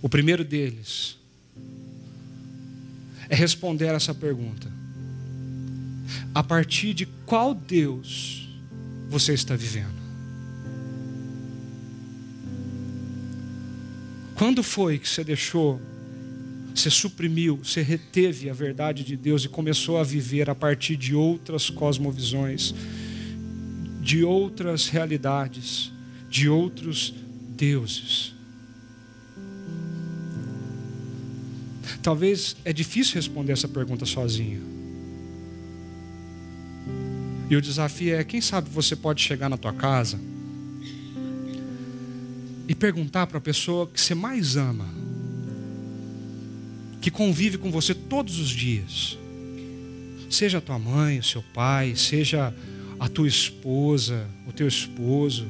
O 0.00 0.08
primeiro 0.08 0.44
deles 0.44 1.16
é 3.28 3.34
responder 3.34 3.94
essa 3.94 4.14
pergunta: 4.14 4.72
a 6.34 6.42
partir 6.42 6.94
de 6.94 7.06
qual 7.24 7.54
Deus 7.54 8.48
você 9.08 9.32
está 9.32 9.56
vivendo? 9.56 9.96
Quando 14.34 14.62
foi 14.62 14.98
que 14.98 15.08
você 15.08 15.24
deixou, 15.24 15.80
você 16.74 16.90
suprimiu, 16.90 17.60
você 17.62 17.80
reteve 17.80 18.50
a 18.50 18.52
verdade 18.52 19.02
de 19.02 19.16
Deus 19.16 19.44
e 19.44 19.48
começou 19.48 19.98
a 19.98 20.02
viver 20.02 20.50
a 20.50 20.54
partir 20.54 20.96
de 20.96 21.14
outras 21.14 21.70
cosmovisões? 21.70 22.74
de 24.06 24.22
outras 24.22 24.86
realidades, 24.86 25.90
de 26.30 26.48
outros 26.48 27.12
deuses. 27.56 28.32
Talvez 32.04 32.56
é 32.64 32.72
difícil 32.72 33.16
responder 33.16 33.50
essa 33.50 33.66
pergunta 33.66 34.06
sozinho. 34.06 34.75
E 37.48 37.56
o 37.56 37.62
desafio 37.62 38.14
é, 38.14 38.24
quem 38.24 38.40
sabe 38.40 38.68
você 38.68 38.96
pode 38.96 39.22
chegar 39.22 39.48
na 39.48 39.56
tua 39.56 39.72
casa 39.72 40.18
e 42.68 42.74
perguntar 42.74 43.26
para 43.26 43.38
a 43.38 43.40
pessoa 43.40 43.86
que 43.86 44.00
você 44.00 44.14
mais 44.14 44.56
ama, 44.56 44.88
que 47.00 47.10
convive 47.10 47.56
com 47.56 47.70
você 47.70 47.94
todos 47.94 48.40
os 48.40 48.48
dias, 48.48 49.16
seja 50.28 50.58
a 50.58 50.60
tua 50.60 50.78
mãe, 50.78 51.20
o 51.20 51.22
seu 51.22 51.42
pai, 51.54 51.94
seja 51.94 52.52
a 52.98 53.08
tua 53.08 53.28
esposa, 53.28 54.26
o 54.48 54.52
teu 54.52 54.66
esposo, 54.66 55.46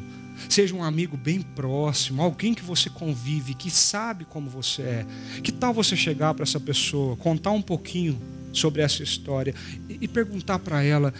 seja 0.48 0.74
um 0.74 0.84
amigo 0.84 1.16
bem 1.16 1.40
próximo, 1.40 2.22
alguém 2.22 2.52
que 2.52 2.62
você 2.62 2.90
convive, 2.90 3.54
que 3.54 3.70
sabe 3.70 4.26
como 4.26 4.50
você 4.50 4.82
é. 4.82 5.06
Que 5.42 5.50
tal 5.50 5.72
você 5.72 5.96
chegar 5.96 6.34
para 6.34 6.42
essa 6.42 6.60
pessoa, 6.60 7.16
contar 7.16 7.52
um 7.52 7.62
pouquinho 7.62 8.20
sobre 8.52 8.82
essa 8.82 9.02
história 9.02 9.54
e 9.88 10.06
perguntar 10.08 10.58
para 10.58 10.82
ela: 10.82 11.12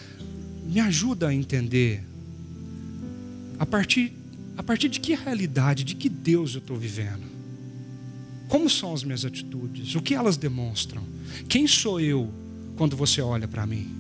me 0.69 0.81
ajuda 0.81 1.29
a 1.29 1.35
entender 1.35 2.03
a 3.59 3.65
partir, 3.65 4.13
a 4.57 4.63
partir 4.63 4.89
de 4.89 5.01
que 5.01 5.15
realidade, 5.15 5.85
de 5.85 5.95
que 5.95 6.09
Deus 6.09 6.55
eu 6.55 6.59
estou 6.59 6.77
vivendo? 6.77 7.25
Como 8.49 8.71
são 8.71 8.93
as 8.93 9.03
minhas 9.03 9.25
atitudes? 9.25 9.95
O 9.95 10.03
que 10.03 10.15
elas 10.15 10.37
demonstram? 10.37 11.03
Quem 11.49 11.67
sou 11.67 12.01
eu 12.01 12.33
quando 12.77 12.97
você 12.97 13.21
olha 13.21 13.49
para 13.49 13.67
mim? 13.67 13.91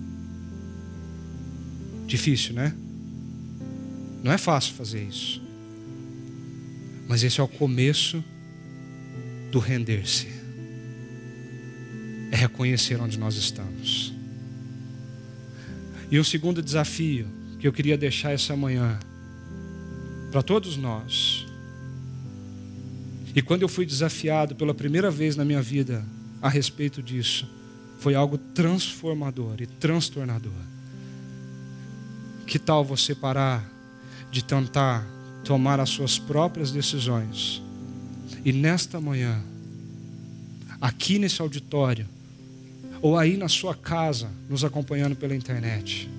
Difícil, 2.06 2.54
né? 2.54 2.74
Não 4.22 4.32
é 4.32 4.38
fácil 4.38 4.74
fazer 4.74 5.02
isso. 5.02 5.42
Mas 7.08 7.22
esse 7.22 7.40
é 7.40 7.42
o 7.42 7.48
começo 7.48 8.22
do 9.50 9.58
render-se. 9.58 10.28
É 12.30 12.36
reconhecer 12.36 13.00
onde 13.00 13.18
nós 13.18 13.36
estamos. 13.36 14.15
E 16.10 16.18
o 16.18 16.24
segundo 16.24 16.62
desafio 16.62 17.26
que 17.58 17.66
eu 17.66 17.72
queria 17.72 17.96
deixar 17.96 18.32
essa 18.32 18.56
manhã 18.56 18.98
para 20.30 20.42
todos 20.42 20.76
nós. 20.76 21.46
E 23.34 23.42
quando 23.42 23.62
eu 23.62 23.68
fui 23.68 23.84
desafiado 23.84 24.54
pela 24.54 24.74
primeira 24.74 25.10
vez 25.10 25.36
na 25.36 25.44
minha 25.44 25.62
vida 25.62 26.04
a 26.40 26.48
respeito 26.48 27.02
disso, 27.02 27.48
foi 27.98 28.14
algo 28.14 28.38
transformador 28.38 29.56
e 29.60 29.66
transtornador. 29.66 30.52
Que 32.46 32.58
tal 32.58 32.84
você 32.84 33.14
parar 33.14 33.68
de 34.30 34.44
tentar 34.44 35.06
tomar 35.44 35.80
as 35.80 35.90
suas 35.90 36.18
próprias 36.18 36.70
decisões 36.70 37.62
e 38.44 38.52
nesta 38.52 39.00
manhã, 39.00 39.42
aqui 40.80 41.18
nesse 41.18 41.42
auditório, 41.42 42.06
ou 43.06 43.16
aí 43.16 43.36
na 43.36 43.46
sua 43.46 43.72
casa, 43.72 44.28
nos 44.50 44.64
acompanhando 44.64 45.14
pela 45.14 45.32
internet, 45.32 46.10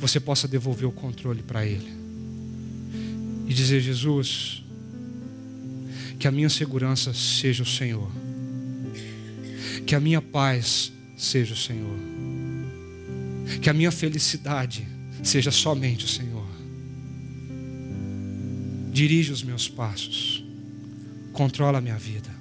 você 0.00 0.18
possa 0.18 0.48
devolver 0.48 0.88
o 0.88 0.90
controle 0.90 1.40
para 1.40 1.64
Ele 1.64 1.88
e 3.46 3.54
dizer: 3.54 3.80
Jesus, 3.80 4.64
que 6.18 6.26
a 6.26 6.32
minha 6.32 6.48
segurança 6.48 7.14
seja 7.14 7.62
o 7.62 7.66
Senhor, 7.66 8.10
que 9.86 9.94
a 9.94 10.00
minha 10.00 10.20
paz 10.20 10.92
seja 11.16 11.54
o 11.54 11.56
Senhor, 11.56 11.96
que 13.62 13.70
a 13.70 13.72
minha 13.72 13.92
felicidade 13.92 14.84
seja 15.22 15.52
somente 15.52 16.06
o 16.06 16.08
Senhor. 16.08 16.44
Dirige 18.92 19.30
os 19.30 19.44
meus 19.44 19.68
passos, 19.68 20.44
controla 21.32 21.78
a 21.78 21.80
minha 21.80 21.96
vida. 21.96 22.35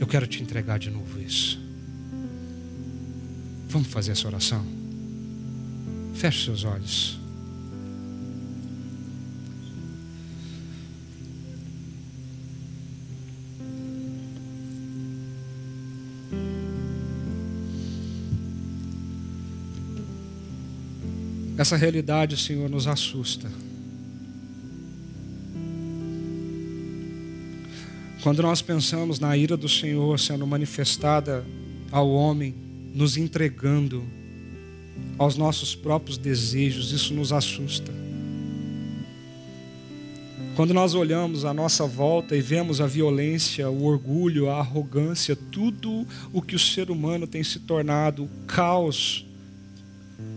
Eu 0.00 0.06
quero 0.06 0.26
te 0.26 0.42
entregar 0.42 0.78
de 0.78 0.90
novo 0.90 1.20
isso. 1.20 1.58
Vamos 3.68 3.88
fazer 3.88 4.12
essa 4.12 4.26
oração? 4.26 4.64
Feche 6.14 6.44
seus 6.44 6.64
olhos. 6.64 7.18
Essa 21.58 21.76
realidade, 21.76 22.36
Senhor, 22.36 22.70
nos 22.70 22.86
assusta. 22.86 23.50
Quando 28.28 28.42
nós 28.42 28.60
pensamos 28.60 29.18
na 29.18 29.34
ira 29.38 29.56
do 29.56 29.70
Senhor 29.70 30.20
sendo 30.20 30.46
manifestada 30.46 31.46
ao 31.90 32.10
homem, 32.10 32.54
nos 32.92 33.16
entregando 33.16 34.04
aos 35.16 35.34
nossos 35.34 35.74
próprios 35.74 36.18
desejos, 36.18 36.92
isso 36.92 37.14
nos 37.14 37.32
assusta. 37.32 37.90
Quando 40.54 40.74
nós 40.74 40.94
olhamos 40.94 41.46
à 41.46 41.54
nossa 41.54 41.86
volta 41.86 42.36
e 42.36 42.42
vemos 42.42 42.82
a 42.82 42.86
violência, 42.86 43.70
o 43.70 43.84
orgulho, 43.84 44.50
a 44.50 44.58
arrogância, 44.58 45.34
tudo 45.34 46.06
o 46.30 46.42
que 46.42 46.54
o 46.54 46.58
ser 46.58 46.90
humano 46.90 47.26
tem 47.26 47.42
se 47.42 47.60
tornado, 47.60 48.24
o 48.24 48.28
caos, 48.46 49.24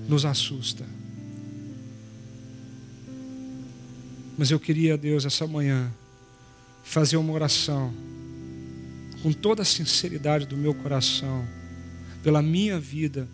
nos 0.07 0.23
assusta. 0.23 0.85
Mas 4.37 4.49
eu 4.49 4.61
queria, 4.61 4.97
Deus, 4.97 5.25
essa 5.25 5.45
manhã, 5.45 5.91
fazer 6.83 7.17
uma 7.17 7.33
oração 7.33 7.93
com 9.21 9.31
toda 9.31 9.61
a 9.61 9.65
sinceridade 9.65 10.45
do 10.45 10.57
meu 10.57 10.73
coração, 10.73 11.45
pela 12.23 12.41
minha 12.41 12.79
vida 12.79 13.27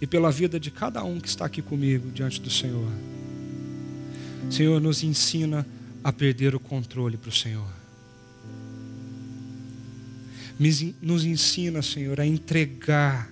e 0.00 0.06
pela 0.06 0.30
vida 0.30 0.58
de 0.60 0.70
cada 0.70 1.02
um 1.02 1.18
que 1.20 1.28
está 1.28 1.46
aqui 1.46 1.60
comigo 1.60 2.10
diante 2.10 2.40
do 2.40 2.50
Senhor. 2.50 2.90
Senhor, 4.50 4.80
nos 4.80 5.02
ensina 5.02 5.66
a 6.04 6.12
perder 6.12 6.54
o 6.54 6.60
controle 6.60 7.16
para 7.16 7.30
o 7.30 7.32
Senhor. 7.32 7.68
Nos 10.58 11.24
ensina, 11.24 11.82
Senhor, 11.82 12.20
a 12.20 12.26
entregar 12.26 13.30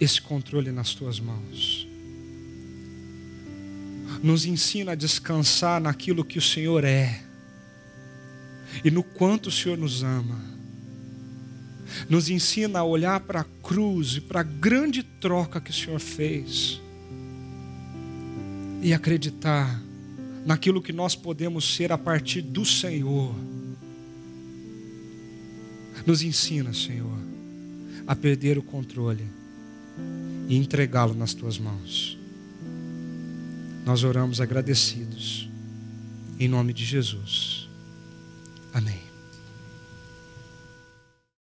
esse 0.00 0.20
controle 0.20 0.72
nas 0.72 0.94
tuas 0.94 1.20
mãos 1.20 1.90
nos 4.22 4.44
ensina 4.44 4.92
a 4.92 4.94
descansar 4.94 5.80
naquilo 5.80 6.24
que 6.24 6.38
o 6.38 6.42
Senhor 6.42 6.84
é 6.84 7.22
e 8.84 8.90
no 8.90 9.02
quanto 9.02 9.48
o 9.48 9.52
Senhor 9.52 9.76
nos 9.78 10.02
ama. 10.02 10.40
Nos 12.08 12.28
ensina 12.28 12.80
a 12.80 12.84
olhar 12.84 13.20
para 13.20 13.40
a 13.40 13.44
cruz 13.44 14.16
e 14.16 14.20
para 14.20 14.40
a 14.40 14.44
grande 14.44 15.02
troca 15.02 15.60
que 15.60 15.70
o 15.70 15.74
Senhor 15.74 15.98
fez 15.98 16.80
e 18.82 18.94
acreditar 18.94 19.82
naquilo 20.44 20.80
que 20.80 20.92
nós 20.92 21.14
podemos 21.14 21.74
ser 21.76 21.92
a 21.92 21.98
partir 21.98 22.42
do 22.42 22.64
Senhor. 22.64 23.34
Nos 26.06 26.22
ensina, 26.22 26.72
Senhor, 26.72 27.18
a 28.06 28.16
perder 28.16 28.56
o 28.56 28.62
controle 28.62 29.26
e 30.48 30.56
entregá-lo 30.56 31.14
nas 31.14 31.34
tuas 31.34 31.58
mãos. 31.58 32.18
Nós 33.84 34.02
oramos 34.02 34.40
agradecidos. 34.40 35.48
Em 36.38 36.48
nome 36.48 36.72
de 36.72 36.84
Jesus. 36.84 37.59
Amém. 38.72 39.09